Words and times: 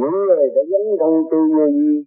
những 0.00 0.16
người 0.26 0.46
đã 0.54 0.62
dấn 0.70 0.84
thân 1.00 1.12
tu 1.30 1.38
vô 1.56 1.66
vi 1.76 2.04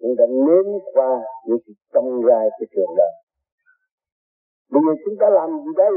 chúng 0.00 0.14
ta 0.18 0.24
nếm 0.46 0.66
qua 0.94 1.10
những 1.46 1.58
sự 1.66 1.72
trong 1.94 2.08
gai 2.28 2.46
của 2.58 2.66
trường 2.74 2.92
đời. 2.96 3.14
Bây 4.70 4.82
giờ 4.86 4.92
chúng 5.04 5.16
ta 5.20 5.26
làm 5.30 5.50
gì 5.64 5.72
đây? 5.76 5.92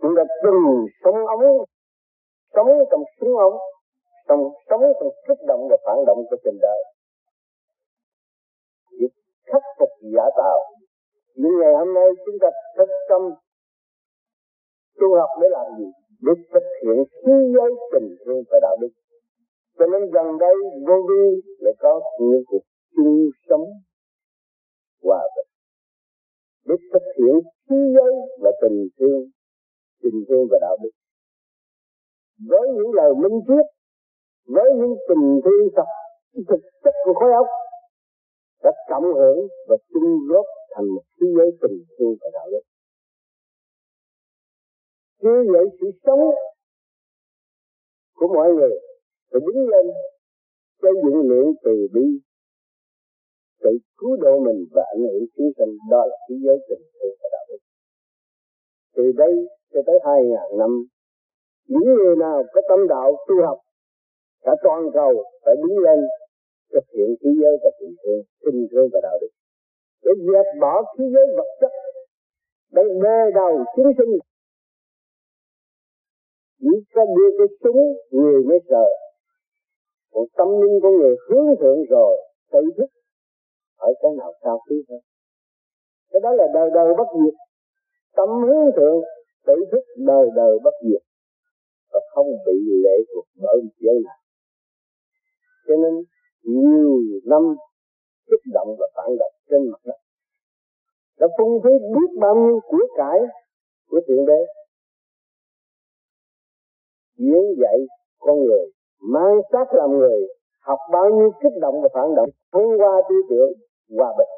Chúng 0.00 0.14
ta 0.16 0.22
từng 0.42 0.86
sống 1.04 1.26
ống 1.26 1.44
sống 2.54 2.68
trong 2.90 3.02
súng 3.20 3.36
ống 3.36 3.56
sống 4.28 4.42
sống 4.68 4.82
trong 5.00 5.10
kích 5.28 5.42
động 5.48 5.62
và 5.70 5.76
phản 5.86 5.96
động 6.06 6.18
của 6.30 6.36
tình 6.44 6.58
đời. 6.62 6.80
Việc 9.00 9.12
khắc 9.52 9.62
phục 9.78 9.90
giả 10.14 10.24
tạo, 10.36 10.58
những 11.34 11.58
ngày 11.60 11.72
hôm 11.78 11.94
nay 11.94 12.08
chúng 12.26 12.38
ta 12.40 12.48
thức 12.76 12.88
tâm 13.08 13.22
tu 15.00 15.14
học 15.14 15.30
để 15.42 15.48
làm 15.50 15.66
gì? 15.78 15.86
Để 16.20 16.32
thực 16.52 16.66
hiện 16.82 17.04
thế 17.26 17.32
giới 17.54 17.70
tình 17.92 18.16
thương 18.24 18.42
và 18.50 18.58
đạo 18.62 18.76
đức 18.80 18.88
cho 19.78 19.86
nên 19.92 20.10
gần 20.10 20.38
đây 20.38 20.54
vô 20.86 20.96
vi 21.08 21.24
lại 21.58 21.74
có 21.78 22.00
những 22.20 22.42
cuộc 22.46 22.64
chung 22.96 23.30
sống 23.48 23.64
hòa 25.02 25.22
bình. 25.36 25.50
Để 26.66 26.74
thực 26.92 27.06
hiện 27.18 27.34
thế 27.68 27.76
giới 27.94 28.12
và 28.42 28.50
tình 28.62 28.88
thương 28.98 29.22
tình 30.02 30.24
thương 30.28 30.46
và 30.50 30.58
đạo 30.60 30.76
đức. 30.82 30.90
Với 32.48 32.68
những 32.76 32.92
lời 32.94 33.12
minh 33.14 33.40
triết, 33.46 33.66
với 34.54 34.70
những 34.78 34.94
tình 35.08 35.40
thương 35.44 35.68
thật, 35.76 35.88
thực 36.48 36.60
chất 36.84 36.94
của 37.04 37.14
khối 37.14 37.32
óc, 37.32 37.46
đã 38.62 38.70
cộng 38.88 39.14
hưởng 39.14 39.38
và 39.68 39.76
chung 39.92 40.18
góp 40.30 40.46
thành 40.74 40.86
một 40.94 41.02
thế 41.20 41.26
giới 41.36 41.50
tình 41.62 41.84
thương 41.98 42.14
và 42.20 42.28
đạo 42.32 42.46
đức. 42.52 42.62
Như 45.18 45.52
vậy 45.52 45.64
sự 45.80 45.86
sống 46.04 46.20
của 48.14 48.28
mọi 48.34 48.48
người 48.52 48.70
phải 49.32 49.40
đứng 49.46 49.68
lên, 49.68 49.86
xây 50.82 50.92
dựng 51.04 51.20
lượng 51.30 51.52
từ 51.64 51.88
bi. 51.94 52.06
Tự 53.62 53.70
cứu 53.98 54.16
độ 54.16 54.40
mình 54.46 54.66
và 54.74 54.82
ảnh 54.94 55.02
hưởng 55.02 55.24
chúng 55.36 55.50
sanh, 55.58 55.72
đó 55.90 56.06
là 56.10 56.16
thế 56.28 56.34
giới 56.44 56.56
tình 56.68 56.84
thương 56.94 57.14
và 57.22 57.28
đạo 57.32 57.44
đức. 57.48 57.60
Từ 58.96 59.04
đây 59.16 59.32
cho 59.72 59.80
tới 59.86 59.98
hai 60.06 60.20
ngàn 60.30 60.58
năm, 60.58 60.70
những 61.66 61.94
người 61.94 62.16
nào 62.16 62.42
có 62.52 62.60
tâm 62.68 62.88
đạo 62.88 63.16
tu 63.28 63.34
học, 63.46 63.58
cả 64.42 64.52
toàn 64.62 64.82
cầu 64.94 65.12
phải 65.44 65.54
đứng 65.56 65.78
lên 65.78 65.98
thực 66.72 66.84
hiện 66.94 67.10
thế 67.20 67.30
giới 67.40 67.54
và 67.62 67.70
tình 67.80 67.94
thương 68.02 68.22
tình 68.44 68.66
thương 68.70 68.88
và 68.92 69.00
đạo 69.02 69.18
đức. 69.20 69.32
Để 70.04 70.12
dẹp 70.32 70.46
bỏ 70.60 70.82
thế 70.98 71.04
giới 71.14 71.26
vật 71.36 71.50
chất 71.60 71.72
đang 72.72 73.00
đe 73.02 73.18
đầu 73.34 73.64
chúng 73.76 73.92
sinh. 73.98 74.12
Chỉ 76.60 76.74
có 76.94 77.02
đưa 77.16 77.30
cái 77.38 77.46
súng, 77.62 77.80
người 78.10 78.42
mới 78.42 78.58
sợ 78.68 78.86
còn 80.12 80.24
tâm 80.36 80.48
linh 80.60 80.80
của 80.82 80.90
người 80.98 81.14
hướng 81.28 81.46
thượng 81.60 81.80
rồi, 81.90 82.16
tự 82.52 82.60
thức. 82.76 82.90
Ở 83.76 83.92
cái 84.02 84.12
nào 84.18 84.32
cao 84.40 84.60
quý 84.68 84.76
hơn? 84.88 85.00
Cái 86.10 86.20
đó 86.22 86.30
là 86.32 86.46
đời 86.54 86.70
đời 86.74 86.94
bất 86.98 87.08
diệt. 87.20 87.34
Tâm 88.16 88.28
hướng 88.28 88.72
thượng, 88.76 89.00
tự 89.46 89.54
thức, 89.72 89.84
đời 89.96 90.26
đời 90.36 90.58
bất 90.64 90.74
diệt. 90.88 91.02
Và 91.92 92.00
không 92.14 92.26
bị 92.46 92.52
lệ 92.84 92.96
thuộc 93.14 93.24
bởi 93.42 93.60
giới 93.78 93.94
nào. 94.04 94.18
Cho 95.66 95.74
nên, 95.82 95.94
nhiều 96.42 97.00
năm 97.24 97.42
kích 98.30 98.52
động 98.52 98.76
và 98.78 98.86
phản 98.96 99.16
động 99.18 99.32
trên 99.50 99.70
mặt 99.70 99.80
đất. 99.84 99.98
Đã 101.18 101.26
phung 101.38 101.62
phí 101.64 101.70
biết 101.70 102.20
bao 102.20 102.34
nhiêu 102.34 102.60
của 102.68 102.86
cải 102.96 103.18
của 103.88 104.00
thượng 104.08 104.26
đế. 104.26 104.40
Diễn 107.16 107.44
dạy 107.60 107.78
con 108.18 108.44
người 108.44 108.72
mang 109.02 109.40
xác 109.52 109.74
làm 109.74 109.90
người, 109.98 110.20
học 110.60 110.78
bao 110.92 111.10
nhiêu 111.10 111.30
kích 111.42 111.52
động 111.60 111.82
và 111.82 111.88
phản 111.94 112.14
động 112.14 112.28
thông 112.52 112.68
qua 112.78 113.02
tư 113.08 113.14
tưởng, 113.30 113.52
hòa 113.98 114.14
bình. 114.18 114.28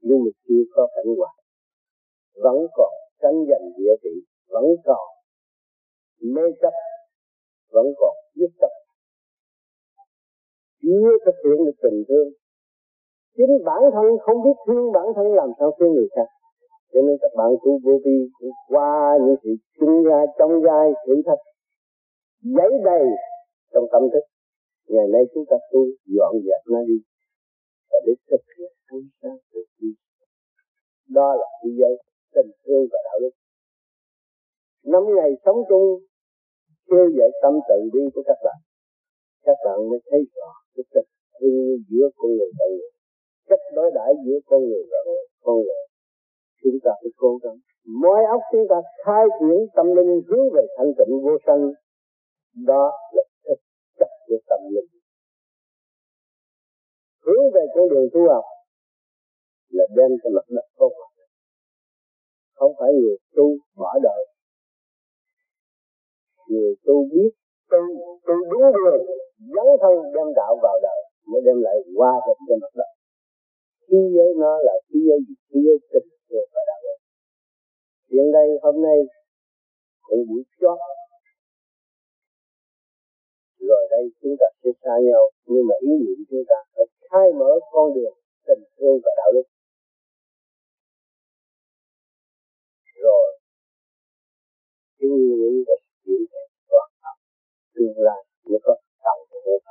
Nhưng 0.00 0.18
mà 0.24 0.30
chưa 0.48 0.62
có 0.74 0.88
cảnh 0.96 1.14
hòa 1.18 1.32
vẫn 2.42 2.66
còn 2.72 2.92
tranh 3.22 3.44
giành 3.48 3.70
địa 3.76 3.94
vị, 4.02 4.14
vẫn 4.48 4.64
còn 4.84 5.06
mê 6.34 6.42
chấp, 6.60 6.72
vẫn 7.72 7.86
còn 7.98 8.14
giết 8.34 8.50
chấp 8.60 8.70
chưa 10.88 11.10
thực 11.24 11.36
hiện 11.44 11.58
được 11.66 11.78
tình 11.82 12.04
thương. 12.08 12.28
Chính 13.36 13.64
bản 13.64 13.82
thân 13.94 14.06
không 14.24 14.42
biết 14.44 14.56
thương 14.66 14.92
bản 14.92 15.06
thân 15.16 15.26
làm 15.34 15.50
sao 15.58 15.70
thương 15.78 15.92
người 15.94 16.08
khác. 16.16 16.28
Cho 16.92 17.00
nên 17.06 17.16
các 17.20 17.32
bạn 17.36 17.50
tu 17.64 17.78
vô 17.84 17.92
vi 18.04 18.18
cũng 18.38 18.50
qua 18.68 19.18
những 19.20 19.36
sự 19.42 19.50
chung 19.80 20.04
ra 20.04 20.20
trong 20.38 20.62
gai 20.62 20.90
thử 21.06 21.14
thách. 21.26 21.42
Giấy 22.42 22.70
đầy 22.84 23.04
trong 23.78 23.88
tâm 23.92 24.02
thức. 24.12 24.24
Ngày 24.94 25.06
nay 25.14 25.22
chúng 25.32 25.46
ta 25.50 25.56
tu, 25.72 25.82
dọn 26.16 26.32
dẹp 26.46 26.62
nó 26.72 26.80
đi. 26.90 26.98
Và 27.90 27.98
để 28.06 28.12
thực 28.30 28.44
hiện 28.56 28.72
ánh 28.94 29.06
sáng 29.20 29.38
tự 29.52 29.60
đi 29.80 29.90
đó 31.08 31.28
là 31.40 31.46
thế 31.60 31.70
giới 31.78 31.94
tình 32.34 32.50
thương 32.64 32.84
và 32.92 32.98
đạo 33.06 33.18
đức. 33.22 33.34
Năm 34.92 35.02
ngày 35.16 35.30
sống 35.44 35.60
chung 35.68 35.86
kêu 36.90 37.06
dậy 37.18 37.30
tâm 37.42 37.54
tự 37.68 37.78
bi 37.92 38.02
của 38.14 38.22
các 38.26 38.38
bạn. 38.44 38.58
Các 39.46 39.58
bạn 39.64 39.78
mới 39.90 40.00
thấy 40.10 40.20
rõ 40.36 40.50
cái 40.74 40.84
tình 40.94 41.10
thương 41.40 41.78
giữa 41.90 42.06
con 42.16 42.30
người 42.36 42.50
và 42.58 42.66
người. 42.70 42.90
Cách 43.48 43.64
đối 43.74 43.90
đãi 43.94 44.12
giữa 44.24 44.38
con 44.46 44.60
người 44.68 44.84
và 44.90 44.98
con 45.44 45.56
người. 45.56 45.84
Chúng 46.62 46.78
ta 46.84 46.90
phải 47.00 47.10
cố 47.16 47.38
gắng. 47.42 47.58
Mọi 48.02 48.20
óc 48.34 48.40
chúng 48.52 48.66
ta 48.70 48.76
khai 49.04 49.24
triển 49.40 49.58
tâm 49.76 49.86
linh 49.96 50.20
hướng 50.28 50.46
về 50.54 50.62
thanh 50.76 50.92
tịnh 50.98 51.14
vô 51.24 51.34
sanh. 51.46 51.62
Đó 52.66 52.90
là 53.12 53.22
của 54.28 54.38
tâm 54.48 54.60
linh. 54.74 54.90
Hướng 57.24 57.44
về 57.54 57.64
con 57.74 57.88
đường 57.88 58.08
tu 58.14 58.20
học 58.34 58.44
là 59.68 59.84
đem 59.96 60.10
cái 60.22 60.30
mặt 60.36 60.46
đất 60.56 60.66
tốt. 60.78 60.92
Không 62.54 62.72
phải 62.78 62.90
người 62.92 63.16
tu 63.36 63.46
bỏ 63.76 63.92
đời. 64.02 64.22
Người 66.48 66.74
tu 66.84 66.94
biết 67.12 67.30
tu 67.70 67.80
tu 68.26 68.34
đúng 68.50 68.66
đường, 68.76 69.02
dấn 69.54 69.68
thân 69.82 69.94
đem 70.14 70.26
đạo 70.36 70.58
vào 70.62 70.78
đời 70.82 71.00
mới 71.30 71.40
đem 71.46 71.58
lại 71.66 71.76
hòa 71.96 72.12
bình 72.26 72.40
trên 72.48 72.58
mặt 72.62 72.72
đất. 72.80 72.90
Khi 73.88 73.98
giới 74.14 74.30
nó 74.42 74.52
là 74.66 74.74
khi 74.88 74.98
giới 75.08 75.18
gì? 75.28 75.34
Khi 75.48 75.58
giới 75.66 75.78
tình 75.92 76.08
thương 76.28 76.48
và 76.54 76.62
đạo 76.70 76.80
đức 76.84 76.98
hiện 78.12 78.32
đây 78.32 78.48
hôm 78.62 78.82
nay, 78.82 78.98
cũng 80.02 80.22
buổi 80.28 80.42
chót 80.60 80.78
rồi 83.70 83.82
đây, 83.90 84.04
chúng 84.22 84.36
ta 84.40 84.46
sẽ 84.60 84.70
xa 84.82 84.94
nhau. 85.08 85.24
Nhưng 85.50 85.64
mà 85.68 85.74
ý 85.80 85.92
niệm 86.02 86.18
chúng 86.30 86.44
ta 86.50 86.58
phải 86.74 86.86
khai 87.10 87.26
mở 87.40 87.52
con 87.72 87.94
đường 87.94 88.16
tình 88.46 88.62
thương 88.76 88.96
và 89.04 89.12
đạo 89.16 89.30
đức. 89.34 89.46
Rồi, 93.04 93.28
cái 94.98 95.08
nguyên 95.08 95.32
lý 95.40 95.52
và 95.66 95.76
chuyển 96.04 96.22
thể 96.30 96.42
toàn 96.70 96.88
tập 97.02 97.16
tương 97.74 97.98
lai 98.06 98.20
mới 98.48 98.58
có 98.64 98.74
cộng 99.04 99.22
hưởng 99.30 99.62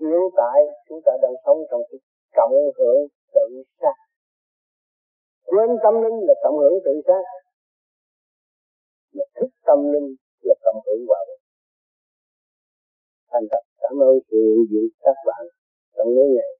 hiện 0.00 0.22
tại 0.36 0.58
chúng 0.88 1.00
ta 1.06 1.12
đang 1.22 1.36
sống 1.44 1.58
trong 1.70 1.82
cái 1.90 1.98
cộng 2.36 2.52
hưởng 2.78 3.00
tự 3.34 3.62
sát, 3.80 3.96
quên 5.44 5.70
tâm 5.82 5.94
linh 6.02 6.18
là 6.28 6.34
cộng 6.42 6.58
hưởng 6.58 6.78
tự 6.84 6.92
sát, 7.06 7.22
mà 9.14 9.24
thức 9.34 9.50
tâm 9.66 9.92
linh 9.92 10.16
là 10.42 10.54
cộng 10.64 10.80
hưởng 10.86 11.06
hòa 11.08 11.20
thành 13.32 13.46
thật, 13.50 13.62
cảm 13.80 13.94
ơn 14.08 14.14
sự 14.30 14.36
hiện 14.46 14.66
diện 14.70 14.88
các 15.04 15.16
bạn 15.26 15.42
trong 15.96 16.06
mấy 16.16 16.28
ngày 16.36 16.52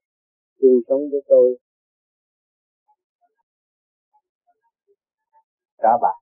chung 0.59 0.79
sống 0.87 1.01
với 1.11 1.21
tôi. 1.27 1.47
Cả 5.77 5.93
bạn. 6.01 6.17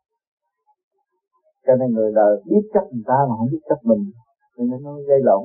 Cho 1.66 1.74
nên 1.80 1.90
người 1.96 2.12
đời 2.16 2.34
biết 2.46 2.64
chấp 2.74 2.86
người 2.92 3.04
ta 3.08 3.18
mà 3.30 3.34
không 3.38 3.50
biết 3.52 3.64
chấp 3.70 3.80
mình, 3.84 4.04
cho 4.58 4.64
nên 4.70 4.80
nó 4.84 4.94
gây 5.08 5.20
lộn. 5.24 5.44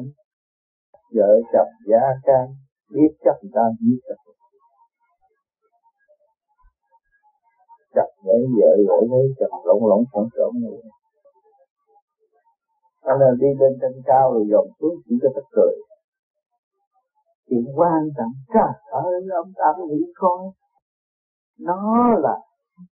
Vợ 1.16 1.30
chồng, 1.52 1.72
gia 1.90 2.04
can, 2.26 2.46
biết 2.90 3.12
chấp 3.24 3.36
người 3.42 3.52
ta 3.54 3.64
biết 3.80 4.00
chấp 4.08 4.32
chặt 7.94 8.08
để 8.24 8.38
vợ 8.56 8.70
gọi 8.88 9.02
lấy 9.10 9.26
chồng 9.38 9.66
lộn 9.66 9.80
lộn 9.90 10.04
phản 10.12 10.24
trộn 10.36 10.52
người 10.60 10.78
cho 13.04 13.12
nên 13.20 13.38
đi 13.40 13.46
lên 13.60 13.72
trên 13.80 13.92
cao 14.04 14.32
rồi 14.32 14.44
dồn 14.50 14.66
xuống 14.80 14.94
chỉ 15.04 15.14
cho 15.22 15.28
tất 15.34 15.46
cười. 15.52 15.74
Chuyện 17.48 17.64
quan 17.76 18.02
trọng 18.16 18.32
trời 18.54 18.72
ơi 18.90 19.20
ông 19.36 19.52
ta 19.56 19.68
nghĩ 19.88 20.02
coi 20.14 20.38
nó 21.58 22.08
là 22.18 22.36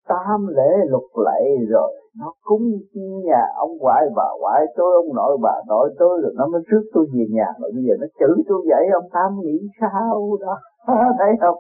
tam 0.07 0.48
lễ 0.48 0.71
lục 0.88 1.07
lệ 1.25 1.65
rồi. 1.69 1.94
Nó 2.19 2.33
cúng 2.42 2.62
nhà 3.24 3.42
ông 3.56 3.77
ngoại, 3.80 4.04
bà 4.15 4.27
ngoại, 4.39 4.65
tôi 4.75 4.94
ông 4.95 5.15
nội, 5.15 5.38
bà 5.42 5.54
nội 5.68 5.95
tôi, 6.00 6.21
rồi 6.21 6.33
nó 6.36 6.48
mới 6.48 6.62
trước 6.71 6.81
tôi 6.94 7.06
về 7.13 7.25
nhà. 7.30 7.45
Rồi 7.60 7.71
bây 7.75 7.83
giờ 7.83 7.94
nó 8.00 8.07
chửi 8.19 8.44
tôi 8.48 8.62
vậy, 8.69 8.88
ông 8.94 9.10
tam 9.13 9.39
nghĩ 9.44 9.57
sao 9.81 10.38
đó? 10.42 10.60
Thấy 11.19 11.31
không? 11.42 11.57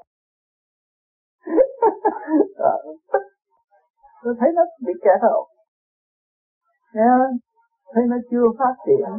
Tôi 4.23 4.35
thấy 4.39 4.49
nó 4.55 4.61
bị 4.85 4.93
kẹt 5.03 5.21
rồi 5.21 5.45
thấy 7.93 8.03
nó 8.07 8.17
chưa 8.31 8.45
phát 8.59 8.75
triển. 8.85 9.09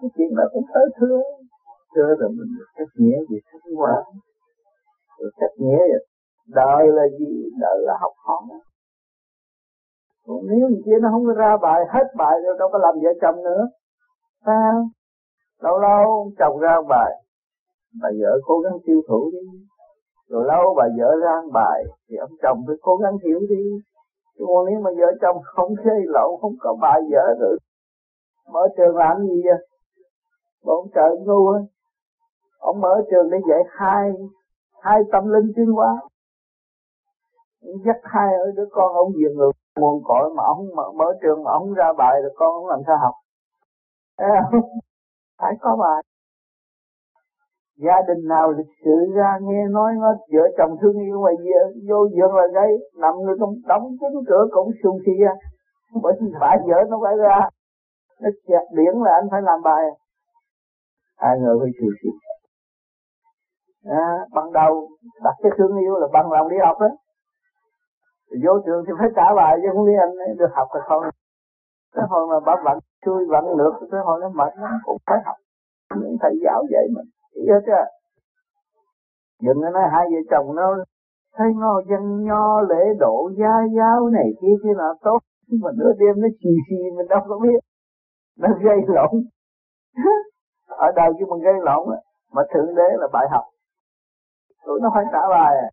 Cái 0.00 0.10
chuyện 0.16 0.34
đó 0.36 0.44
cũng 0.52 0.64
tới 0.74 0.86
thưa. 1.00 1.18
Thưa 1.94 2.14
rồi 2.18 2.28
mình 2.28 2.50
cách 2.76 2.88
nghĩa 2.96 3.18
gì 3.30 3.36
sinh 3.52 3.76
hoạt 3.76 4.04
rồi 5.18 5.30
cách 5.40 5.54
nghĩa 5.58 5.78
rồi 5.78 6.02
đời 6.46 6.86
là 6.86 7.02
gì, 7.18 7.50
đời 7.60 7.78
là 7.80 7.94
học 8.00 8.12
hỏi. 8.16 8.58
Còn 10.26 10.36
nếu 10.48 10.68
như 10.68 10.82
kia 10.84 10.98
nó 11.02 11.08
không 11.12 11.26
ra 11.26 11.56
bài, 11.62 11.80
hết 11.88 12.06
bài 12.16 12.34
rồi 12.44 12.56
đâu 12.58 12.68
có 12.72 12.78
làm 12.78 12.94
vợ 13.02 13.10
chồng 13.22 13.44
nữa. 13.44 13.66
Sao? 14.46 14.84
Lâu 15.60 15.78
lâu 15.78 16.30
chồng 16.38 16.58
ra 16.58 16.76
bài, 16.88 17.12
bà 18.02 18.08
vợ 18.20 18.40
cố 18.44 18.58
gắng 18.58 18.78
tiêu 18.86 19.00
thụ 19.08 19.30
đi. 19.32 19.58
Rồi 20.28 20.44
lâu 20.46 20.74
bà 20.76 20.84
vợ 20.98 21.16
ra 21.22 21.34
bài, 21.52 21.84
thì 22.08 22.16
ông 22.16 22.30
chồng 22.42 22.58
phải 22.66 22.76
cố 22.82 22.96
gắng 22.96 23.16
hiểu 23.24 23.40
đi. 23.48 23.64
Chứ 24.38 24.44
còn 24.48 24.66
nếu 24.70 24.80
mà 24.80 24.90
vợ 24.98 25.06
chồng 25.20 25.36
không 25.42 25.76
khê 25.84 25.96
lậu 26.04 26.38
không 26.40 26.54
có 26.60 26.76
bài 26.80 27.00
vợ 27.10 27.34
rồi 27.40 27.58
mở 28.48 28.68
trường 28.76 28.96
làm 28.96 29.26
gì 29.26 29.42
vậy? 29.44 29.66
Bọn 30.64 30.86
trời 30.94 31.10
ngu 31.26 31.48
á 31.48 31.58
ông 32.58 32.80
mở 32.80 33.02
trường 33.10 33.30
để 33.30 33.38
dạy 33.48 33.62
hai 33.70 34.10
hai 34.82 35.00
tâm 35.12 35.28
linh 35.28 35.52
tiến 35.56 35.66
hóa. 35.66 36.00
Dắt 37.86 37.96
hai 38.02 38.28
đứa 38.56 38.66
con 38.72 38.94
ông 38.94 39.12
về 39.12 39.34
ngược 39.34 39.52
nguồn 39.76 40.02
cội 40.04 40.30
mà 40.36 40.42
ông 40.46 40.66
mở, 40.76 40.92
mở 40.94 41.04
trường 41.22 41.44
mà 41.44 41.50
ông 41.50 41.72
ra 41.74 41.92
bài 41.98 42.22
rồi 42.22 42.32
con 42.36 42.54
ông 42.54 42.66
làm 42.66 42.80
sao 42.86 42.96
học? 42.98 43.14
Phải 45.38 45.52
có 45.60 45.76
bài. 45.76 46.02
Gia 47.76 48.02
đình 48.08 48.28
nào 48.28 48.50
lịch 48.50 48.72
sự 48.84 49.12
ra 49.14 49.38
nghe 49.42 49.66
nói 49.70 49.92
nó 50.00 50.14
vợ 50.32 50.42
chồng 50.58 50.76
thương 50.80 50.98
yêu 50.98 51.20
mà 51.20 51.30
vô 51.88 52.08
giường 52.16 52.34
là 52.34 52.46
gây 52.54 52.90
nằm 52.96 53.14
người 53.16 53.36
trong 53.40 53.54
đóng 53.66 53.88
kín 54.00 54.24
cửa 54.28 54.46
cũng 54.50 54.70
sung 54.82 54.98
si 55.06 55.12
ra. 55.24 55.32
Bởi 56.02 56.12
vì 56.20 56.26
bà 56.40 56.56
vợ 56.66 56.76
nó 56.88 57.00
phải 57.02 57.16
ra 57.16 57.48
nó 58.22 58.28
chẹt 58.48 58.64
điển 58.76 58.94
là 59.04 59.10
anh 59.20 59.28
phải 59.30 59.42
làm 59.42 59.62
bài. 59.62 59.84
Hai 61.16 61.38
người 61.38 61.56
phải 61.60 61.70
chịu 61.78 61.90
chịu 62.02 62.12
à, 63.84 64.26
ban 64.34 64.52
đầu 64.52 64.88
đặt 65.24 65.34
cái 65.42 65.52
thương 65.58 65.78
yêu 65.78 65.94
là 66.00 66.06
bằng 66.12 66.32
lòng 66.32 66.48
đi 66.48 66.56
học 66.64 66.76
đó. 66.80 66.88
Vô 68.44 68.52
trường 68.66 68.84
thì 68.86 68.92
phải 68.98 69.08
trả 69.16 69.34
bài 69.36 69.58
chứ 69.62 69.68
không 69.72 69.86
biết 69.86 69.98
anh 70.00 70.36
được 70.36 70.50
học 70.52 70.68
hay 70.72 70.82
không. 70.88 71.02
Cái 71.94 72.04
hồi 72.08 72.26
mà 72.30 72.40
bác 72.46 72.62
vẫn 72.64 72.78
chui 73.04 73.26
vẫn 73.28 73.44
được 73.58 73.72
cái 73.90 74.00
hồi 74.04 74.20
nó 74.20 74.28
mệt 74.28 74.52
nó 74.56 74.68
cũng 74.84 74.98
phải 75.06 75.18
học. 75.24 75.36
Những 76.00 76.16
thầy 76.20 76.32
giáo 76.44 76.62
dạy 76.70 76.84
mình. 76.94 77.06
Hiểu 77.46 77.60
chưa? 77.66 77.84
Đừng 79.42 79.62
có 79.62 79.70
nói 79.70 79.82
hai 79.92 80.04
vợ 80.12 80.20
chồng 80.30 80.56
nó 80.56 80.84
thấy 81.36 81.48
ngô 81.54 81.80
dân 81.90 82.24
nho 82.24 82.60
lễ 82.60 82.84
độ 82.98 83.30
gia 83.38 83.54
giáo 83.76 84.08
này 84.08 84.28
kia 84.40 84.54
kia 84.62 84.74
là 84.76 84.94
tốt. 85.00 85.18
Nhưng 85.48 85.60
mà 85.64 85.70
nửa 85.78 85.92
đêm 85.98 86.20
nó 86.22 86.28
xì 86.42 86.50
xì 86.68 86.76
mình 86.96 87.08
đâu 87.08 87.20
có 87.28 87.38
biết 87.42 87.58
nó 88.38 88.48
gây 88.64 88.76
lộn. 88.86 89.10
Ở 90.66 90.92
đời 90.96 91.10
chứ 91.18 91.24
mình 91.30 91.44
gây 91.44 91.54
lộn 91.62 91.88
mà 92.32 92.42
thượng 92.54 92.74
đế 92.74 92.88
là 93.00 93.08
bài 93.12 93.26
học. 93.30 93.44
Tụi 94.66 94.80
nó 94.82 94.90
phải 94.94 95.04
trả 95.12 95.28
bài. 95.28 95.54
À 95.56 95.68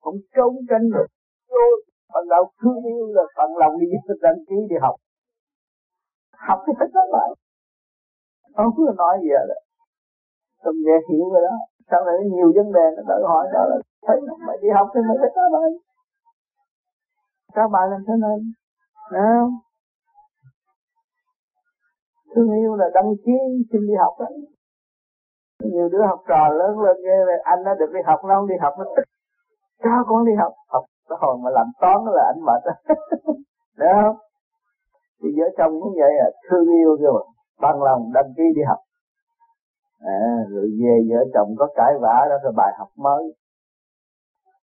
không 0.00 0.14
trốn 0.36 0.52
tránh 0.70 0.90
được. 0.94 1.06
Vô 1.48 1.64
phần 2.12 2.28
đầu 2.28 2.50
thương 2.62 2.84
yêu 2.84 3.06
là 3.16 3.22
phần 3.36 3.56
lòng 3.56 3.78
đi 3.78 3.86
đăng 4.22 4.38
ký 4.48 4.56
đi 4.70 4.76
học. 4.80 4.94
Học 6.48 6.58
thì 6.66 6.72
phải 6.78 6.88
trả 6.94 7.00
bài. 7.12 7.28
Không 8.56 8.72
cứ 8.76 8.82
nói 8.96 9.18
gì 9.22 9.28
rồi 9.28 9.60
tôi 10.62 10.74
nghe 10.84 10.96
hiểu 11.10 11.30
rồi 11.32 11.42
đó. 11.42 11.56
Sau 11.90 12.04
này 12.04 12.14
nhiều 12.32 12.52
vấn 12.56 12.72
đề, 12.72 12.86
nó 12.96 13.02
đòi 13.08 13.22
hỏi 13.28 13.46
đó 13.52 13.64
là 13.70 13.76
thấy 14.06 14.16
mày 14.46 14.56
đi 14.62 14.68
học 14.74 14.88
thì 14.94 15.00
mày 15.08 15.16
phải 15.20 15.30
trả 15.34 15.42
bài. 15.52 15.70
Trả 17.54 17.62
bài 17.72 17.88
làm 17.90 18.00
thế 18.08 18.14
nên 18.24 18.52
nào? 19.12 19.50
Thương 22.34 22.50
yêu 22.60 22.74
là 22.74 22.86
đăng 22.94 23.10
ký 23.24 23.32
xin 23.72 23.80
đi 23.88 23.94
học 23.98 24.14
đó. 24.20 24.26
Nhiều 25.64 25.88
đứa 25.88 26.02
học 26.06 26.20
trò 26.28 26.48
lớn 26.48 26.80
lên 26.80 26.96
nghe 27.04 27.18
là 27.26 27.34
anh 27.44 27.62
nó 27.64 27.74
được 27.74 27.90
đi 27.94 28.00
học 28.04 28.20
nó 28.24 28.34
không 28.34 28.48
đi 28.48 28.54
học 28.60 28.74
nó 28.78 28.84
thích 28.96 29.08
sao 29.82 30.04
con 30.08 30.26
đi 30.26 30.32
học. 30.38 30.52
Học 30.68 30.84
cái 31.08 31.18
hồi 31.20 31.36
mà 31.44 31.50
làm 31.50 31.66
toán 31.80 31.98
là 32.14 32.22
anh 32.34 32.40
mệt 32.46 32.60
đó. 32.66 32.94
Đấy 33.76 33.92
không? 34.02 34.16
Thì 35.22 35.28
vợ 35.38 35.46
chồng 35.58 35.80
cũng 35.80 35.94
vậy 36.00 36.12
à 36.26 36.28
thương 36.50 36.68
yêu 36.68 36.96
rồi 37.00 37.24
bằng 37.60 37.82
lòng 37.82 38.10
đăng 38.14 38.32
ký 38.36 38.42
đi 38.56 38.62
học. 38.68 38.78
À, 40.00 40.22
rồi 40.48 40.66
về 40.80 40.94
vợ 41.10 41.20
chồng 41.34 41.54
có 41.58 41.68
cãi 41.74 41.92
vã 42.00 42.26
đó 42.30 42.36
là 42.42 42.50
bài 42.56 42.72
học 42.78 42.88
mới. 42.96 43.22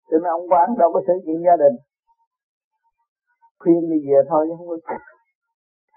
Cho 0.09 0.17
nên 0.17 0.31
ông 0.31 0.49
quán 0.49 0.69
đâu 0.77 0.93
có 0.93 1.01
sử 1.07 1.13
chuyện 1.25 1.43
gia 1.45 1.55
đình. 1.55 1.75
Khuyên 3.59 3.89
đi 3.89 3.97
về 4.09 4.19
thôi 4.29 4.45
chứ 4.49 4.55
không 4.57 4.67
có 4.67 4.77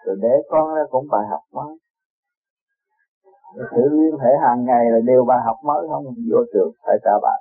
rồi 0.04 0.16
để 0.22 0.34
con 0.50 0.74
ra 0.74 0.82
cũng 0.90 1.06
bài 1.10 1.24
học 1.30 1.40
mới. 1.52 1.76
Sự 3.70 3.82
liên 3.90 4.18
hệ 4.22 4.30
hàng 4.42 4.64
ngày 4.64 4.84
là 4.90 4.98
đều 5.04 5.24
bài 5.24 5.38
học 5.44 5.56
mới, 5.64 5.86
không 5.88 6.04
vô 6.04 6.40
trường, 6.52 6.72
phải 6.86 6.96
trả 7.04 7.10
bài. 7.22 7.40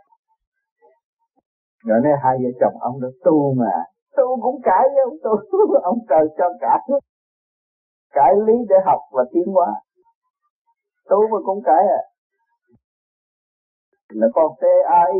Rồi 1.85 1.99
nói 2.03 2.13
hai 2.23 2.37
vợ 2.43 2.49
chồng 2.59 2.79
ông 2.79 3.01
đã 3.01 3.07
tu 3.25 3.53
mà, 3.57 3.71
tu 4.17 4.41
cũng 4.41 4.61
cãi 4.63 4.83
với 4.93 5.03
ông, 5.03 5.17
tu 5.23 5.31
ông 5.83 5.97
trời 6.09 6.27
cho 6.37 6.45
cãi. 6.61 6.79
Cãi 8.13 8.33
lý 8.45 8.53
để 8.69 8.75
học 8.85 8.99
và 9.11 9.23
tiến 9.33 9.47
hóa. 9.53 9.67
Tu 11.09 11.27
mà 11.31 11.37
cũng 11.45 11.63
cãi 11.63 11.83
à 11.99 12.01
nó 14.15 14.27
có 14.33 14.55
t 14.61 14.63
ai 14.85 15.11